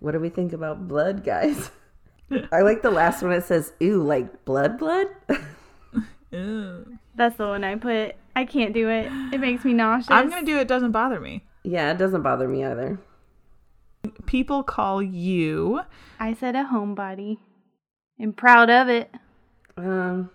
What 0.00 0.12
do 0.12 0.20
we 0.20 0.28
think 0.28 0.52
about 0.52 0.88
blood, 0.88 1.24
guys? 1.24 1.70
I 2.52 2.62
like 2.62 2.82
the 2.82 2.90
last 2.90 3.22
one. 3.22 3.32
It 3.32 3.44
says, 3.44 3.72
"Ooh, 3.82 4.02
like 4.02 4.44
blood, 4.44 4.78
blood." 4.78 5.06
Ew. 6.30 6.98
that's 7.14 7.36
the 7.36 7.46
one 7.46 7.62
i 7.62 7.74
put 7.76 8.14
i 8.34 8.46
can't 8.46 8.72
do 8.72 8.88
it 8.88 9.04
it 9.34 9.38
makes 9.38 9.66
me 9.66 9.74
nauseous 9.74 10.10
I'm 10.10 10.30
gonna 10.30 10.46
do 10.46 10.58
it. 10.58 10.66
Doesn't 10.66 10.92
bother 10.92 11.20
me. 11.20 11.44
yeah, 11.62 11.90
it 11.92 11.98
doesn't 11.98 12.22
bother 12.22 12.48
me 12.48 12.64
either. 12.64 12.98
People 14.24 14.62
call 14.62 15.02
you. 15.02 15.80
i 16.18 16.32
said 16.32 16.56
a 16.56 16.64
homebody 16.64 17.36
i'm 18.20 18.32
proud 18.32 18.70
of 18.70 18.88
it 18.88 19.10
Um, 19.76 20.30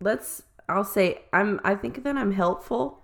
let's. 0.00 0.42
I'll 0.68 0.84
say 0.84 1.22
I'm. 1.32 1.60
I 1.64 1.74
think 1.74 2.04
that 2.04 2.16
I'm 2.16 2.32
helpful. 2.32 3.01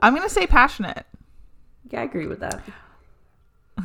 I'm 0.00 0.14
gonna 0.14 0.28
say 0.28 0.46
passionate. 0.46 1.06
Yeah, 1.90 2.00
I 2.00 2.04
agree 2.04 2.26
with 2.26 2.40
that. 2.40 2.62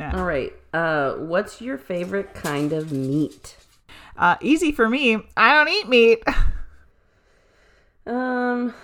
Yeah. 0.00 0.18
All 0.18 0.24
right. 0.24 0.52
Uh, 0.72 1.12
what's 1.14 1.60
your 1.60 1.78
favorite 1.78 2.34
kind 2.34 2.72
of 2.72 2.90
meat? 2.90 3.56
Uh, 4.16 4.34
easy 4.40 4.72
for 4.72 4.88
me. 4.90 5.18
I 5.36 5.54
don't 5.54 5.68
eat 5.68 5.88
meat. 5.88 6.22
Um, 8.06 8.74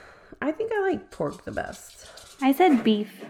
I 0.40 0.50
think 0.50 0.72
I 0.72 0.80
like 0.80 1.10
pork 1.10 1.44
the 1.44 1.52
best. 1.52 2.06
I 2.40 2.52
said 2.52 2.82
beef. 2.82 3.22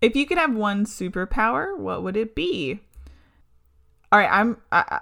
If 0.00 0.16
you 0.16 0.24
could 0.26 0.38
have 0.38 0.54
one 0.54 0.86
superpower, 0.86 1.76
what 1.76 2.02
would 2.02 2.16
it 2.16 2.34
be? 2.34 2.80
All 4.10 4.18
right, 4.18 4.30
I'm 4.32 4.56
I, 4.70 4.84
I- 4.88 5.00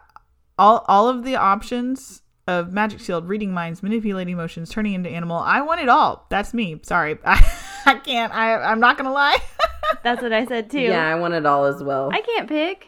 all 0.59 0.85
all 0.89 1.09
of 1.09 1.23
the 1.25 1.37
options 1.37 2.23
of 2.51 2.73
magic 2.73 3.01
shield, 3.01 3.29
reading 3.29 3.53
minds, 3.53 3.83
manipulating 3.83 4.35
emotions, 4.35 4.69
turning 4.71 4.95
into 4.95 5.09
animal. 5.09 5.39
I 5.39 5.61
want 5.63 5.81
it 5.81 5.89
all. 5.89 6.27
That's 6.31 6.53
me. 6.53 6.81
Sorry, 6.83 7.19
I, 7.25 7.43
I 7.87 7.95
can't. 7.95 8.35
I 8.35 8.55
I'm 8.57 8.81
not 8.81 8.97
gonna 8.97 9.13
lie. 9.13 9.39
That's 10.03 10.21
what 10.23 10.33
I 10.33 10.47
said 10.47 10.71
too. 10.71 10.81
Yeah, 10.81 11.07
I 11.09 11.15
want 11.15 11.35
it 11.35 11.47
all 11.47 11.65
as 11.65 11.83
well. 11.83 12.11
I 12.13 12.21
can't 12.21 12.49
pick. 12.49 12.87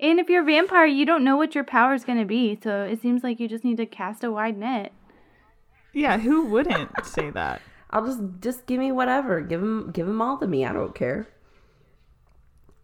And 0.00 0.20
if 0.20 0.28
you're 0.28 0.42
a 0.42 0.46
vampire, 0.46 0.86
you 0.86 1.04
don't 1.04 1.24
know 1.24 1.36
what 1.36 1.54
your 1.56 1.64
power 1.64 1.92
is 1.92 2.04
going 2.04 2.20
to 2.20 2.24
be, 2.24 2.56
so 2.62 2.84
it 2.84 3.02
seems 3.02 3.24
like 3.24 3.40
you 3.40 3.48
just 3.48 3.64
need 3.64 3.78
to 3.78 3.86
cast 3.86 4.22
a 4.22 4.30
wide 4.30 4.56
net. 4.56 4.92
yeah, 5.92 6.18
who 6.18 6.44
wouldn't 6.44 7.04
say 7.04 7.30
that? 7.30 7.60
I'll 7.90 8.06
just 8.06 8.20
just 8.40 8.66
give 8.66 8.78
me 8.78 8.92
whatever. 8.92 9.40
Give 9.40 9.60
them 9.60 9.90
give 9.92 10.06
them 10.06 10.20
all 10.22 10.38
to 10.38 10.46
me. 10.46 10.64
I 10.64 10.72
don't 10.72 10.94
care. 10.94 11.28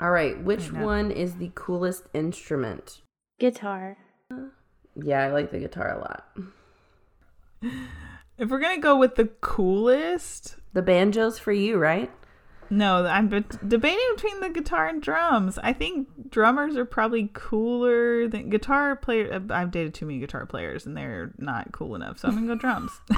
All 0.00 0.10
right, 0.10 0.42
which 0.42 0.72
one 0.72 1.10
is 1.12 1.36
the 1.36 1.52
coolest 1.54 2.04
instrument? 2.12 3.00
Guitar. 3.38 3.96
Uh, 4.32 4.48
Yeah, 5.02 5.22
I 5.24 5.30
like 5.32 5.50
the 5.50 5.58
guitar 5.58 5.90
a 5.96 5.98
lot. 5.98 6.28
If 8.38 8.48
we're 8.50 8.60
gonna 8.60 8.80
go 8.80 8.96
with 8.96 9.14
the 9.16 9.26
coolest, 9.40 10.56
The 10.72 10.82
banjo's 10.82 11.38
for 11.38 11.52
you, 11.52 11.76
right? 11.78 12.10
no, 12.70 13.04
I'm 13.06 13.28
bet- 13.28 13.68
debating 13.68 14.04
between 14.16 14.40
the 14.40 14.48
guitar 14.48 14.86
and 14.86 15.00
drums. 15.00 15.58
I 15.58 15.72
think 15.72 16.08
drummers 16.30 16.76
are 16.76 16.84
probably 16.84 17.30
cooler 17.32 18.26
than 18.26 18.48
guitar 18.50 18.96
player. 18.96 19.32
Uh, 19.34 19.40
I've 19.54 19.70
dated 19.70 19.94
too 19.94 20.06
many 20.06 20.18
guitar 20.18 20.46
players, 20.46 20.84
and 20.86 20.96
they're 20.96 21.32
not 21.38 21.70
cool 21.72 21.94
enough. 21.94 22.18
So 22.18 22.28
I'm 22.28 22.34
gonna 22.34 22.46
go 22.48 22.54
drums. 22.56 22.90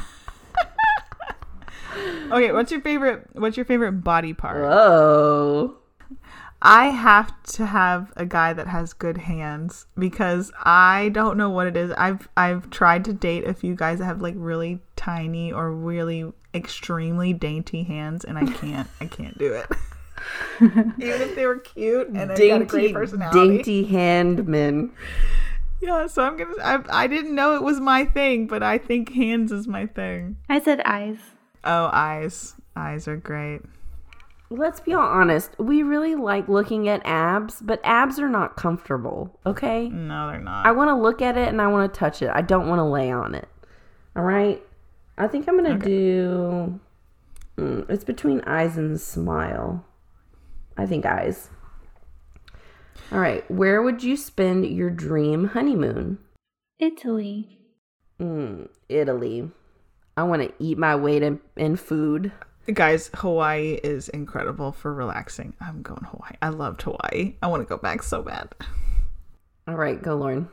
okay, 2.31 2.53
what's 2.53 2.70
your 2.70 2.81
favorite? 2.83 3.29
What's 3.33 3.57
your 3.57 3.64
favorite 3.66 3.93
body 4.05 4.35
part? 4.35 4.62
Whoa. 4.62 5.77
I 6.62 6.86
have 6.86 7.32
to 7.54 7.66
have 7.66 8.12
a 8.16 8.24
guy 8.24 8.52
that 8.52 8.66
has 8.66 8.92
good 8.92 9.18
hands 9.18 9.86
because 9.98 10.50
I 10.64 11.11
don't 11.12 11.36
know 11.36 11.50
what 11.50 11.66
it 11.66 11.76
is. 11.76 11.92
I've 11.98 12.28
I've 12.36 12.70
tried 12.70 13.04
to 13.07 13.12
date 13.12 13.44
a 13.46 13.54
few 13.54 13.74
guys 13.74 13.98
that 13.98 14.07
have 14.07 14.22
like 14.22 14.34
really 14.36 14.80
tiny 14.96 15.52
or 15.52 15.70
really 15.70 16.32
extremely 16.54 17.32
dainty 17.34 17.82
hands 17.82 18.24
and 18.24 18.38
I 18.38 18.46
can't 18.46 18.88
I 19.00 19.07
can't 19.07 19.36
do 19.38 19.52
it. 19.52 19.66
Even 20.61 20.92
if 20.98 21.34
they 21.36 21.46
were 21.46 21.59
cute 21.59 22.09
and 22.09 22.30
they 22.30 22.48
got 22.48 22.62
a 22.62 22.64
great 22.64 22.82
Dainty, 22.84 22.94
personality. 22.94 23.57
dainty 23.62 23.84
handmen. 23.84 24.90
Yeah, 25.82 26.07
so 26.07 26.22
I'm 26.24 26.38
gonna 26.38 26.54
I, 26.64 27.04
I 27.04 27.07
didn't 27.07 27.34
know 27.34 27.54
it 27.54 27.62
was 27.62 27.80
my 27.80 28.07
thing, 28.07 28.46
but 28.46 28.62
I 28.62 28.78
think 28.78 29.12
hands 29.12 29.52
is 29.52 29.68
my 29.68 29.84
thing. 29.86 30.38
I 30.48 30.59
said 30.61 30.80
eyes. 30.86 31.18
Oh, 31.64 31.90
eyes. 31.92 32.54
Eyes 32.74 33.07
are 33.09 33.16
great. 33.16 33.61
Let's 34.49 34.78
be 34.80 34.94
all 34.94 35.03
honest. 35.03 35.59
We 35.59 35.82
really 35.82 36.14
like 36.14 36.49
looking 36.49 36.88
at 36.88 37.03
abs, 37.05 37.61
but 37.61 37.80
abs 37.82 38.18
are 38.20 38.28
not 38.28 38.57
comfortable. 38.57 39.38
Okay. 39.44 39.88
No, 39.88 40.28
they're 40.28 40.40
not. 40.40 40.66
I 40.66 40.72
want 40.72 40.88
to 40.88 40.94
look 40.94 41.20
at 41.20 41.36
it 41.36 41.49
and 41.49 41.61
I 41.61 41.66
want 41.66 41.92
to 41.92 41.99
touch 41.99 42.22
it. 42.22 42.30
I 42.32 42.42
don't 42.42 42.68
want 42.68 42.78
to 42.78 42.84
lay 42.84 43.11
on 43.11 43.34
it. 43.34 43.49
All 44.14 44.22
right. 44.22 44.62
I 45.18 45.26
think 45.26 45.49
I'm 45.49 45.57
gonna 45.57 45.78
do. 45.78 46.78
Mm, 47.57 47.88
it's 47.90 48.05
between 48.05 48.42
eyes 48.42 48.76
and 48.76 49.01
smile. 49.01 49.84
I 50.76 50.86
think 50.86 51.07
eyes. 51.07 51.49
All 53.11 53.18
right. 53.18 53.49
Where 53.51 53.82
would 53.82 54.03
you 54.03 54.16
spend 54.16 54.66
your 54.66 54.90
dream 54.90 55.49
honeymoon? 55.49 56.18
Italy. 56.78 57.59
Mm, 58.20 58.68
Italy. 58.88 59.51
I 60.16 60.22
want 60.22 60.42
to 60.42 60.53
eat 60.59 60.78
my 60.78 60.97
weight 60.97 61.22
in, 61.22 61.40
in 61.57 61.76
food. 61.76 62.32
Guys, 62.72 63.10
Hawaii 63.14 63.78
is 63.84 64.08
incredible 64.08 64.72
for 64.72 64.92
relaxing. 64.92 65.54
I'm 65.60 65.82
going 65.82 66.02
Hawaii. 66.04 66.32
I 66.42 66.48
loved 66.48 66.82
Hawaii. 66.82 67.36
I 67.40 67.46
want 67.46 67.62
to 67.62 67.68
go 67.68 67.76
back 67.76 68.02
so 68.02 68.22
bad. 68.22 68.48
All 69.68 69.76
right, 69.76 70.02
go, 70.02 70.16
Laurin. 70.16 70.48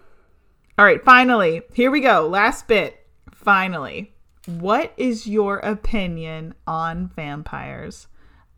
All 0.78 0.86
right, 0.86 1.04
finally, 1.04 1.64
here 1.74 1.90
we 1.90 2.02
go. 2.02 2.28
Last 2.28 2.68
bit. 2.68 3.08
Finally, 3.32 4.14
what 4.46 4.94
is 4.96 5.26
your 5.26 5.58
opinion 5.60 6.54
on 6.68 7.08
vampires? 7.16 8.08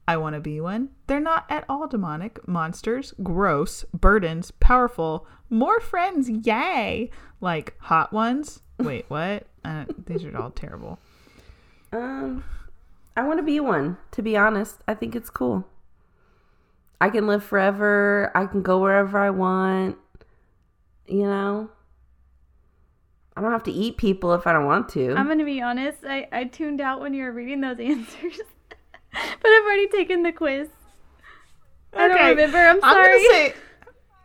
I 0.07 0.17
want 0.17 0.35
to 0.35 0.41
be 0.41 0.59
one. 0.59 0.89
They're 1.07 1.19
not 1.19 1.45
at 1.49 1.65
all 1.69 1.87
demonic. 1.87 2.45
Monsters, 2.47 3.13
gross, 3.23 3.85
burdens, 3.93 4.51
powerful, 4.51 5.25
more 5.49 5.79
friends, 5.79 6.29
yay! 6.29 7.09
Like 7.41 7.75
hot 7.79 8.11
ones. 8.11 8.61
Wait, 8.79 9.05
what? 9.07 9.47
Uh, 9.63 9.85
these 10.05 10.23
are 10.25 10.37
all 10.37 10.51
terrible. 10.51 10.99
Um, 11.91 12.43
I 13.16 13.24
want 13.24 13.39
to 13.39 13.43
be 13.43 13.59
one. 13.59 13.97
To 14.11 14.22
be 14.22 14.36
honest, 14.38 14.78
I 14.88 14.93
think 14.93 15.16
it's 15.16 15.30
cool. 15.30 15.68
I 16.99 17.09
can 17.09 17.28
live 17.28 17.43
forever. 17.43 18.32
I 18.36 18.45
can 18.45 18.61
go 18.61 18.80
wherever 18.80 19.18
I 19.20 19.30
want. 19.30 19.97
You 21.07 21.24
know, 21.24 21.70
I 23.38 23.41
don't 23.41 23.51
have 23.51 23.63
to 23.63 23.72
eat 23.72 23.97
people 23.97 24.34
if 24.34 24.47
I 24.47 24.53
don't 24.53 24.66
want 24.66 24.89
to. 24.89 25.13
I'm 25.13 25.26
going 25.28 25.39
to 25.39 25.45
be 25.45 25.61
honest. 25.61 25.99
I, 26.07 26.28
I 26.32 26.45
tuned 26.45 26.82
out 26.82 26.99
when 27.01 27.13
you 27.13 27.24
were 27.24 27.32
reading 27.32 27.61
those 27.61 27.80
answers. 27.80 28.39
but 29.11 29.47
I've 29.49 29.63
already 29.63 29.88
taken 29.89 30.24
the 30.24 30.32
quiz. 30.32 30.70
I 31.93 32.07
don't 32.07 32.26
remember. 32.30 32.57
I'm 32.57 32.80
I'm 32.84 32.93
sorry. 32.93 33.24
say. 33.26 33.53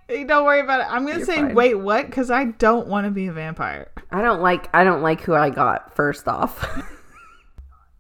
Eh, 0.09 0.25
don't 0.25 0.45
worry 0.45 0.61
about 0.61 0.81
it. 0.81 0.87
I'm 0.89 1.05
gonna 1.07 1.19
You're 1.19 1.27
say, 1.27 1.37
fine. 1.37 1.55
wait, 1.55 1.75
what? 1.75 2.07
Because 2.07 2.31
I 2.31 2.47
don't 2.47 2.89
want 2.89 3.05
to 3.05 3.11
be 3.13 3.27
a 3.29 3.33
vampire. 3.33 3.91
I 4.11 4.23
don't 4.23 4.41
like. 4.41 4.69
I 4.75 4.83
don't 4.83 5.03
like 5.03 5.21
who 5.21 5.35
I 5.35 5.51
got. 5.51 5.95
First 5.95 6.27
off, 6.27 6.67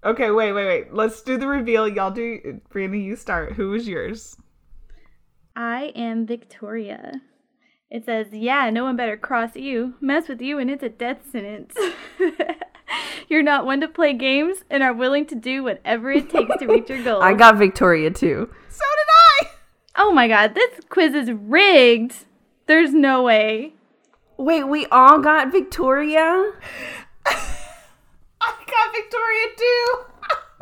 Okay, 0.04 0.30
wait, 0.30 0.52
wait, 0.52 0.66
wait. 0.66 0.94
Let's 0.94 1.22
do 1.22 1.36
the 1.36 1.46
reveal. 1.46 1.86
Y'all 1.86 2.10
do. 2.10 2.60
Brianna, 2.72 3.02
you 3.02 3.16
start. 3.16 3.52
Who 3.52 3.70
was 3.70 3.86
yours? 3.86 4.36
I 5.54 5.92
am 5.94 6.26
Victoria. 6.26 7.20
It 7.90 8.04
says, 8.06 8.28
yeah, 8.32 8.70
no 8.70 8.84
one 8.84 8.96
better 8.96 9.16
cross 9.16 9.56
you, 9.56 9.94
mess 10.00 10.28
with 10.28 10.40
you, 10.40 10.58
and 10.58 10.70
it's 10.70 10.82
a 10.82 10.88
death 10.88 11.18
sentence. 11.30 11.74
You're 13.28 13.42
not 13.42 13.66
one 13.66 13.80
to 13.80 13.88
play 13.88 14.12
games 14.12 14.58
and 14.70 14.82
are 14.82 14.92
willing 14.92 15.26
to 15.26 15.34
do 15.34 15.64
whatever 15.64 16.10
it 16.12 16.30
takes 16.30 16.56
to 16.58 16.66
reach 16.66 16.88
your 16.88 17.02
goal. 17.04 17.22
I 17.22 17.34
got 17.34 17.56
Victoria 17.56 18.10
too. 18.10 18.48
So 18.68 18.84
did 18.84 19.48
I. 19.48 19.50
Oh 19.96 20.12
my 20.12 20.28
god, 20.28 20.54
this 20.54 20.80
quiz 20.88 21.14
is 21.14 21.30
rigged. 21.32 22.14
There's 22.66 22.94
no 22.94 23.24
way. 23.24 23.74
Wait, 24.36 24.64
we 24.64 24.86
all 24.86 25.18
got 25.18 25.52
Victoria, 25.52 26.20
I 26.20 26.52
got 26.52 27.09
Victoria 29.02 29.46
too. 29.56 29.86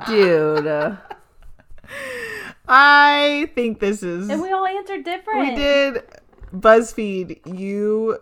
dude. 0.06 0.98
I 2.68 3.50
think 3.54 3.80
this 3.80 4.02
is. 4.02 4.28
And 4.28 4.42
we 4.42 4.52
all 4.52 4.66
answered 4.66 5.04
different. 5.04 5.40
we 5.40 5.54
did. 5.54 6.02
BuzzFeed, 6.54 7.58
you 7.58 8.18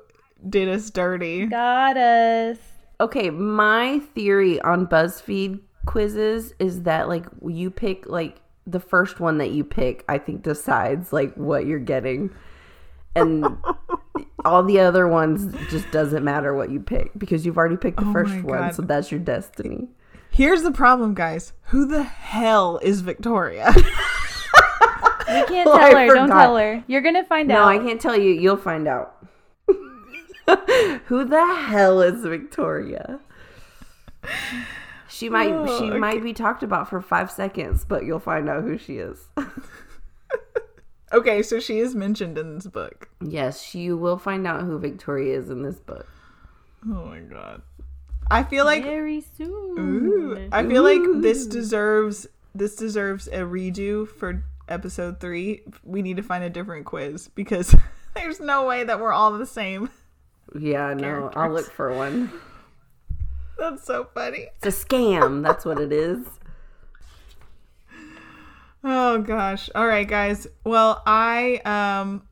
did 0.49 0.69
us 0.69 0.91
dirty. 0.91 1.47
Got 1.47 1.97
us. 1.97 2.59
Okay, 3.01 3.31
my 3.31 4.01
theory 4.15 4.61
on 4.61 4.87
BuzzFeed 4.87 5.61
quizzes 5.87 6.55
is 6.59 6.83
that 6.83 7.09
like 7.09 7.27
you 7.47 7.71
pick 7.71 8.07
like 8.07 8.41
the 8.67 8.81
first 8.81 9.21
one 9.21 9.39
that 9.39 9.51
you 9.51 9.65
pick, 9.65 10.05
I 10.09 10.19
think 10.19 10.43
decides 10.43 11.13
like 11.13 11.35
what 11.35 11.67
you're 11.67 11.79
getting. 11.79 12.31
And 13.15 13.47
all 14.45 14.63
the 14.63 14.81
other 14.81 15.09
ones 15.09 15.55
just 15.71 15.91
doesn't 15.91 16.25
matter 16.25 16.55
what 16.55 16.71
you 16.71 16.81
pick 16.81 17.11
because 17.19 17.47
you've 17.47 17.59
already 17.59 17.77
picked 17.77 17.99
the 17.99 18.07
Oh 18.07 18.13
first 18.13 18.43
one, 18.43 18.73
so 18.73 18.83
that's 18.83 19.11
your 19.11 19.21
destiny. 19.21 19.89
Here's 20.37 20.63
the 20.63 20.71
problem, 20.71 21.15
guys. 21.15 21.55
Who 21.69 21.87
the 21.87 22.03
hell 22.03 22.79
is 22.83 23.01
Victoria? 23.01 23.75
We 25.29 25.43
can't 25.47 25.67
tell 25.67 25.75
I 25.97 26.07
her. 26.07 26.15
Don't 26.15 26.29
tell 26.29 26.57
her. 26.57 26.85
You're 26.87 27.01
gonna 27.01 27.25
find 27.25 27.49
No, 27.49 27.57
out. 27.57 27.73
No, 27.75 27.81
I 27.81 27.85
can't 27.85 28.01
tell 28.01 28.17
you. 28.17 28.31
You'll 28.31 28.57
find 28.57 28.87
out. 28.87 29.27
Who 31.07 31.25
the 31.25 31.45
hell 31.67 32.01
is 32.01 32.23
Victoria? 32.23 33.19
She 35.09 35.29
might 35.29 35.51
Oh, 35.51 35.67
she 35.79 35.87
okay. 35.87 35.99
might 35.99 36.23
be 36.23 36.33
talked 36.33 36.63
about 36.63 36.89
for 36.89 37.01
5 37.01 37.29
seconds, 37.31 37.85
but 37.85 38.05
you'll 38.05 38.21
find 38.21 38.49
out 38.49 38.63
who 38.63 38.79
she 38.79 38.99
is. 38.99 39.19
okay, 41.13 41.43
so 41.43 41.59
she 41.59 41.81
is 41.81 41.97
mentioned 41.97 42.39
in 42.39 42.55
this 42.55 42.69
book. 42.69 43.09
yes, 43.21 43.75
you 43.75 43.97
will 43.97 44.19
find 44.19 44.47
out 44.47 44.63
who 44.63 44.79
Victoria 44.79 45.37
is 45.39 45.51
in 45.51 45.63
this 45.63 45.81
book. 45.81 46.07
Oh 46.89 47.05
my 47.07 47.19
god. 47.19 47.63
I 48.31 48.43
feel 48.43 48.65
like 48.65 48.83
Very 48.83 49.25
soon. 49.37 49.79
Ooh, 49.79 50.49
I 50.53 50.67
feel 50.67 50.83
like 50.83 51.01
this 51.23 51.47
deserves 51.47 52.27
this 52.55 52.75
deserves 52.77 53.29
a 53.29 53.41
redo 53.41 54.09
for 54.09 54.43
episode 54.69 55.21
three. 55.21 55.63
We 55.85 56.03
need 56.03 56.17
to 56.17 56.23
find 56.23 56.43
a 56.43 56.51
different 56.51 56.87
quiz 56.87 57.29
because 57.29 57.75
there's 58.15 58.41
no 58.41 58.67
way 58.67 58.85
that 58.85 59.01
we're 59.01 59.13
all 59.13 59.33
the 59.33 59.47
same. 59.47 59.91
Yeah, 60.59 60.95
no, 60.95 61.31
I'll 61.35 61.53
look 61.53 61.71
for 61.71 61.93
one. 61.93 62.33
That's 63.59 63.85
so 63.85 64.09
funny. 64.15 64.49
It's 64.63 64.83
a 64.83 64.87
scam. 64.87 65.43
That's 65.43 65.65
what 65.65 65.81
it 65.81 65.93
is. 65.93 66.27
Oh 68.85 69.19
gosh. 69.19 69.71
All 69.75 69.87
right, 69.87 70.07
guys. 70.07 70.47
Well, 70.65 71.03
I 71.07 71.57
um, 71.65 72.23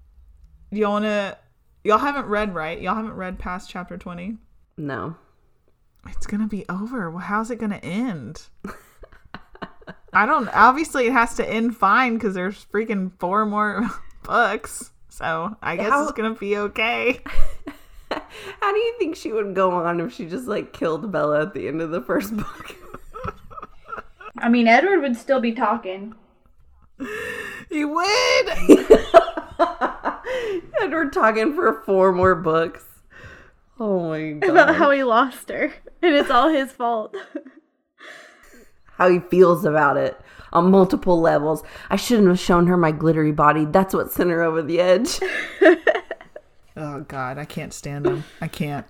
y'all 0.71 0.93
wanna 0.93 1.39
y'all 1.83 1.99
haven't 1.99 2.27
read 2.27 2.55
right? 2.55 2.81
Y'all 2.81 2.95
haven't 2.95 3.15
read 3.15 3.39
past 3.39 3.71
chapter 3.71 3.97
twenty. 3.97 4.37
No. 4.77 5.17
It's 6.09 6.27
gonna 6.27 6.47
be 6.47 6.65
over. 6.69 7.11
Well, 7.11 7.21
how's 7.21 7.51
it 7.51 7.57
gonna 7.59 7.77
end? 7.83 8.43
I 10.13 10.27
don't. 10.27 10.49
Obviously, 10.55 11.07
it 11.07 11.13
has 11.13 11.35
to 11.37 11.49
end 11.49 11.77
fine 11.77 12.15
because 12.15 12.35
there's 12.35 12.65
freaking 12.73 13.11
four 13.19 13.45
more 13.47 13.89
books. 14.23 14.91
So 15.09 15.57
I 15.63 15.77
guess 15.77 15.91
How- 15.91 16.03
it's 16.05 16.13
gonna 16.13 16.35
be 16.35 16.57
okay. 16.59 17.21
How 18.61 18.73
do 18.73 18.79
you 18.79 18.95
think 18.99 19.17
she 19.17 19.33
would 19.33 19.55
go 19.55 19.73
on 19.73 20.01
if 20.01 20.13
she 20.13 20.27
just 20.27 20.47
like 20.47 20.73
killed 20.73 21.11
Bella 21.11 21.43
at 21.43 21.55
the 21.55 21.67
end 21.67 21.81
of 21.83 21.91
the 21.91 22.01
first 22.01 22.37
book? 22.37 22.77
I 24.39 24.49
mean, 24.49 24.69
Edward 24.69 25.01
would 25.01 25.17
still 25.17 25.41
be 25.41 25.53
talking. 25.53 26.15
He 27.71 27.85
would. 27.85 28.49
and 30.81 30.93
we're 30.93 31.11
talking 31.11 31.55
for 31.55 31.83
four 31.85 32.13
more 32.13 32.35
books. 32.35 32.85
Oh 33.79 34.09
my 34.09 34.33
god. 34.33 34.51
About 34.51 34.77
how 34.77 34.91
he 34.91 35.05
lost 35.05 35.49
her. 35.49 35.73
And 36.03 36.15
it's 36.15 36.31
all 36.31 36.49
his 36.49 36.73
fault. 36.73 37.17
how 38.99 39.09
he 39.09 39.19
feels 39.19 39.65
about 39.65 39.97
it 39.97 40.21
on 40.53 40.71
multiple 40.71 41.21
levels. 41.21 41.65
I 41.91 41.97
shouldn't 41.97 42.29
have 42.29 42.39
shown 42.39 42.69
her 42.69 42.77
my 42.77 42.93
glittery 42.93 43.33
body. 43.33 43.65
That's 43.65 43.93
what 43.93 44.13
sent 44.13 44.31
her 44.31 44.43
over 44.43 44.63
the 44.63 44.81
edge. 44.81 45.19
Oh 46.77 47.01
God, 47.03 47.39
I 47.39 47.45
can't 47.45 47.73
stand 47.73 48.07
him. 48.07 48.25
I 48.41 48.49
can't. 48.49 48.87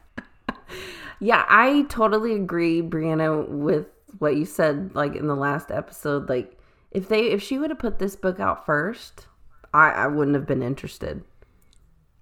yeah, 1.20 1.44
I 1.48 1.84
totally 1.88 2.34
agree, 2.34 2.80
Brianna, 2.80 3.46
with 3.46 3.86
what 4.18 4.36
you 4.36 4.46
said 4.46 4.94
like 4.94 5.14
in 5.14 5.26
the 5.26 5.36
last 5.36 5.70
episode. 5.70 6.28
Like 6.28 6.58
if 6.90 7.08
they 7.08 7.30
if 7.30 7.42
she 7.42 7.58
would 7.58 7.70
have 7.70 7.78
put 7.78 7.98
this 7.98 8.16
book 8.16 8.40
out 8.40 8.64
first, 8.64 9.26
I, 9.72 9.90
I 9.90 10.06
wouldn't 10.06 10.34
have 10.34 10.46
been 10.46 10.62
interested. 10.62 11.24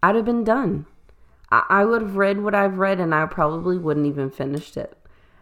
I'd 0.03 0.17
have 0.17 0.25
been 0.25 0.43
done. 0.45 0.87
I, 1.53 1.64
I 1.68 1.84
would 1.84 2.03
have 2.03 2.16
read 2.16 2.40
what 2.40 2.55
I've 2.55 2.78
read 2.78 2.98
and 2.98 3.14
I 3.14 3.26
probably 3.26 3.78
wouldn't 3.78 4.07
even 4.07 4.30
finished 4.30 4.76
it. 4.76 4.96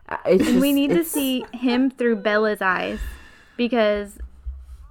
Uh, 0.09 0.17
It's 0.27 0.45
we 0.47 0.53
just- 0.53 0.75
need 0.75 0.91
to 0.91 1.05
see 1.05 1.45
him 1.55 1.91
through 1.91 2.17
Bella's 2.17 2.61
eyes 2.61 2.99
because 3.57 4.19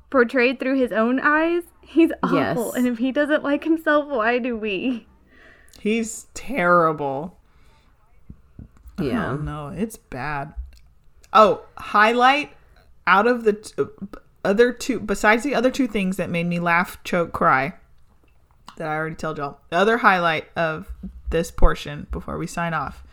portrayed 0.10 0.60
through 0.60 0.78
his 0.80 0.92
own 0.92 1.20
eyes, 1.20 1.64
he's 1.82 2.12
awful. 2.24 2.38
Yes. 2.38 2.76
And 2.76 2.88
if 2.88 2.98
he 2.98 3.12
doesn't 3.12 3.44
like 3.44 3.64
himself, 3.64 4.08
why 4.08 4.40
do 4.40 4.56
we? 4.58 5.06
He's 5.80 6.28
terrible. 6.34 7.38
Yeah. 9.00 9.32
Oh 9.32 9.36
no, 9.38 9.68
it's 9.70 9.98
bad. 9.98 10.54
Oh, 11.32 11.62
highlight 11.78 12.52
out 13.08 13.28
of 13.28 13.44
the 13.44 13.54
t- 13.54 13.84
other 14.44 14.72
two, 14.74 15.00
besides 15.00 15.44
the 15.44 15.56
other 15.56 15.72
two 15.72 15.88
things 15.88 16.18
that 16.18 16.30
made 16.30 16.48
me 16.48 16.60
laugh, 16.60 17.02
choke, 17.04 17.32
cry, 17.32 17.76
that 18.80 18.88
I 18.88 18.96
already 18.96 19.16
told 19.16 19.38
y'all. 19.38 19.60
The 19.70 19.78
other 19.78 19.98
highlight 19.98 20.48
of 20.56 20.92
this 21.30 21.52
portion 21.52 22.08
before 22.12 22.38
we 22.38 22.48
sign 22.48 22.74
off 22.74 23.04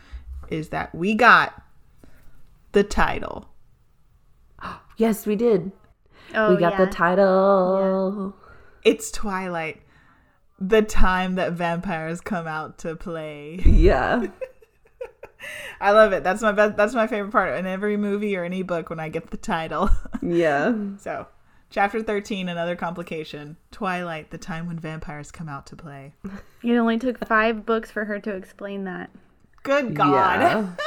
is 0.48 0.70
that 0.70 0.94
we 0.94 1.14
got 1.14 1.62
the 2.72 2.82
title. 2.82 3.50
Yes, 4.98 5.26
we 5.26 5.36
did. 5.36 5.72
Oh, 6.34 6.54
we 6.54 6.58
got 6.58 6.72
yeah. 6.72 6.86
the 6.86 6.90
title. 6.90 8.34
It's 8.82 9.10
Twilight, 9.10 9.82
the 10.58 10.80
time 10.80 11.34
that 11.34 11.52
vampires 11.52 12.22
come 12.22 12.46
out 12.46 12.78
to 12.78 12.96
play. 12.96 13.60
Yeah. 13.62 14.28
I 15.80 15.90
love 15.92 16.12
it. 16.12 16.24
That's 16.24 16.40
my 16.40 16.52
best. 16.52 16.76
That's 16.76 16.94
my 16.94 17.06
favorite 17.06 17.30
part 17.30 17.58
in 17.58 17.66
every 17.66 17.96
movie 17.96 18.36
or 18.36 18.44
any 18.44 18.62
book 18.62 18.88
when 18.88 18.98
I 18.98 19.08
get 19.08 19.30
the 19.30 19.36
title. 19.36 19.90
Yeah. 20.22 20.74
So, 20.98 21.26
chapter 21.70 22.02
13, 22.02 22.48
another 22.48 22.76
complication. 22.76 23.56
Twilight, 23.70 24.30
the 24.30 24.38
time 24.38 24.66
when 24.66 24.78
vampires 24.78 25.30
come 25.30 25.48
out 25.48 25.66
to 25.66 25.76
play. 25.76 26.14
It 26.62 26.76
only 26.76 26.98
took 26.98 27.24
five 27.26 27.66
books 27.66 27.90
for 27.90 28.04
her 28.04 28.18
to 28.20 28.34
explain 28.34 28.84
that. 28.84 29.10
Good 29.62 29.94
God. 29.94 30.40
Yeah. 30.40 30.66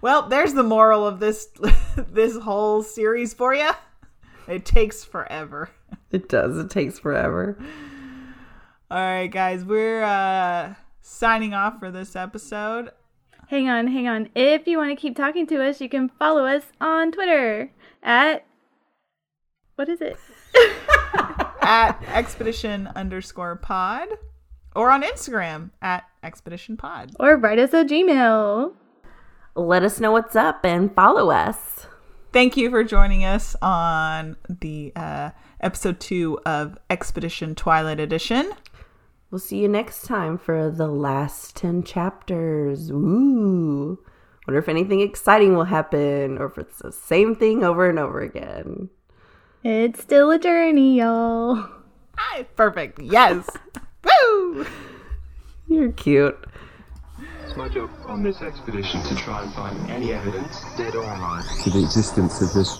Well, 0.00 0.28
there's 0.28 0.54
the 0.54 0.62
moral 0.62 1.06
of 1.06 1.18
this 1.18 1.48
this 1.96 2.36
whole 2.36 2.82
series 2.82 3.34
for 3.34 3.54
you. 3.54 3.70
It 4.46 4.64
takes 4.64 5.04
forever. 5.04 5.70
It 6.10 6.28
does. 6.28 6.56
It 6.56 6.70
takes 6.70 6.98
forever. 6.98 7.58
All 8.90 8.98
right, 8.98 9.26
guys, 9.26 9.64
we're 9.64 10.02
uh 10.02 10.74
signing 11.00 11.52
off 11.54 11.78
for 11.78 11.90
this 11.90 12.14
episode. 12.14 12.90
Hang 13.48 13.68
on, 13.68 13.88
hang 13.88 14.06
on. 14.06 14.28
If 14.34 14.66
you 14.66 14.78
want 14.78 14.90
to 14.90 14.96
keep 14.96 15.16
talking 15.16 15.46
to 15.48 15.64
us, 15.64 15.80
you 15.80 15.88
can 15.88 16.08
follow 16.08 16.46
us 16.46 16.64
on 16.80 17.12
Twitter 17.12 17.70
at. 18.02 18.44
What 19.78 19.88
is 19.88 20.00
it? 20.00 20.16
at 21.62 22.02
expedition 22.08 22.88
underscore 22.96 23.54
pod 23.54 24.08
or 24.74 24.90
on 24.90 25.04
Instagram 25.04 25.70
at 25.80 26.02
expedition 26.24 26.76
pod. 26.76 27.12
Or 27.20 27.36
write 27.36 27.60
us 27.60 27.72
a 27.72 27.84
Gmail. 27.84 28.72
Let 29.54 29.84
us 29.84 30.00
know 30.00 30.10
what's 30.10 30.34
up 30.34 30.64
and 30.64 30.92
follow 30.92 31.30
us. 31.30 31.86
Thank 32.32 32.56
you 32.56 32.70
for 32.70 32.82
joining 32.82 33.24
us 33.24 33.54
on 33.62 34.36
the 34.48 34.90
uh, 34.96 35.30
episode 35.60 36.00
two 36.00 36.40
of 36.44 36.76
Expedition 36.90 37.54
Twilight 37.54 38.00
Edition. 38.00 38.50
We'll 39.30 39.38
see 39.38 39.58
you 39.58 39.68
next 39.68 40.06
time 40.06 40.38
for 40.38 40.72
the 40.72 40.88
last 40.88 41.54
10 41.54 41.84
chapters. 41.84 42.90
Ooh. 42.90 43.96
Wonder 44.44 44.58
if 44.58 44.68
anything 44.68 45.02
exciting 45.02 45.54
will 45.54 45.66
happen 45.66 46.36
or 46.36 46.46
if 46.46 46.58
it's 46.58 46.78
the 46.78 46.90
same 46.90 47.36
thing 47.36 47.62
over 47.62 47.88
and 47.88 48.00
over 48.00 48.20
again. 48.20 48.90
It's 49.64 50.00
still 50.00 50.30
a 50.30 50.38
journey, 50.38 50.98
y'all. 50.98 51.68
Hi, 52.16 52.44
perfect. 52.54 53.00
Yes. 53.00 53.44
Woo! 54.22 54.64
You're 55.66 55.92
cute. 55.92 56.38
It's 57.44 57.56
my 57.56 57.68
job 57.68 57.90
on 58.06 58.22
this 58.22 58.40
expedition 58.40 59.02
to 59.02 59.16
try 59.16 59.42
and 59.42 59.52
find 59.54 59.90
any 59.90 60.12
evidence, 60.12 60.62
dead 60.76 60.94
or 60.94 61.02
alive, 61.02 61.44
to 61.64 61.70
the 61.70 61.80
existence 61.80 62.40
of 62.40 62.52
this 62.52 62.78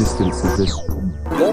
existence 0.00 0.42
of 0.42 0.56
this 0.58 0.74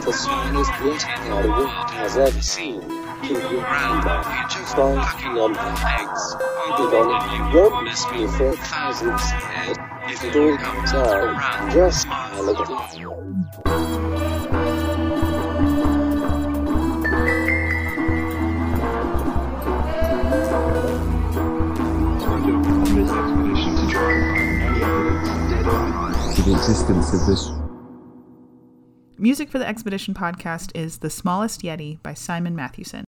the 0.04 0.12
finest 0.12 0.72
beauty 0.80 1.06
the 1.44 1.48
world 1.48 1.90
has 1.92 2.18
ever 2.18 2.42
seen. 2.42 2.82
Your 2.82 3.40
grandma, 3.62 4.48
sparkling 4.66 5.38
on 5.38 5.56
eggs. 5.86 6.36
Feeding 6.66 6.94
on 6.98 7.22
it 7.36 7.54
won't 7.54 7.84
miss 7.84 8.04
me 8.12 8.26
for 8.26 8.54
thousands 8.54 9.22
ahead. 9.22 9.78
If 10.08 10.24
it 10.24 10.36
all 10.36 10.58
comes 10.58 10.94
out, 10.94 11.72
just 11.72 12.02
smile 12.02 12.50
again. 12.50 12.66
on 22.72 22.90
this 22.96 23.12
expedition 23.12 23.72
to 23.76 23.86
try 23.92 24.14
and 24.14 24.26
find 24.36 24.50
any 24.64 24.84
evidence, 24.84 25.30
dead 25.52 25.68
or 25.68 25.70
alive. 25.70 26.36
to 26.36 26.42
the 26.42 26.54
existence 26.54 27.14
of 27.14 27.26
this 27.28 27.61
Music 29.22 29.52
for 29.52 29.60
the 29.60 29.68
Expedition 29.68 30.16
podcast 30.16 30.72
is 30.74 30.98
The 30.98 31.10
Smallest 31.12 31.62
Yeti 31.62 32.02
by 32.02 32.16
Simon 32.16 32.56
Mathewson. 32.56 33.00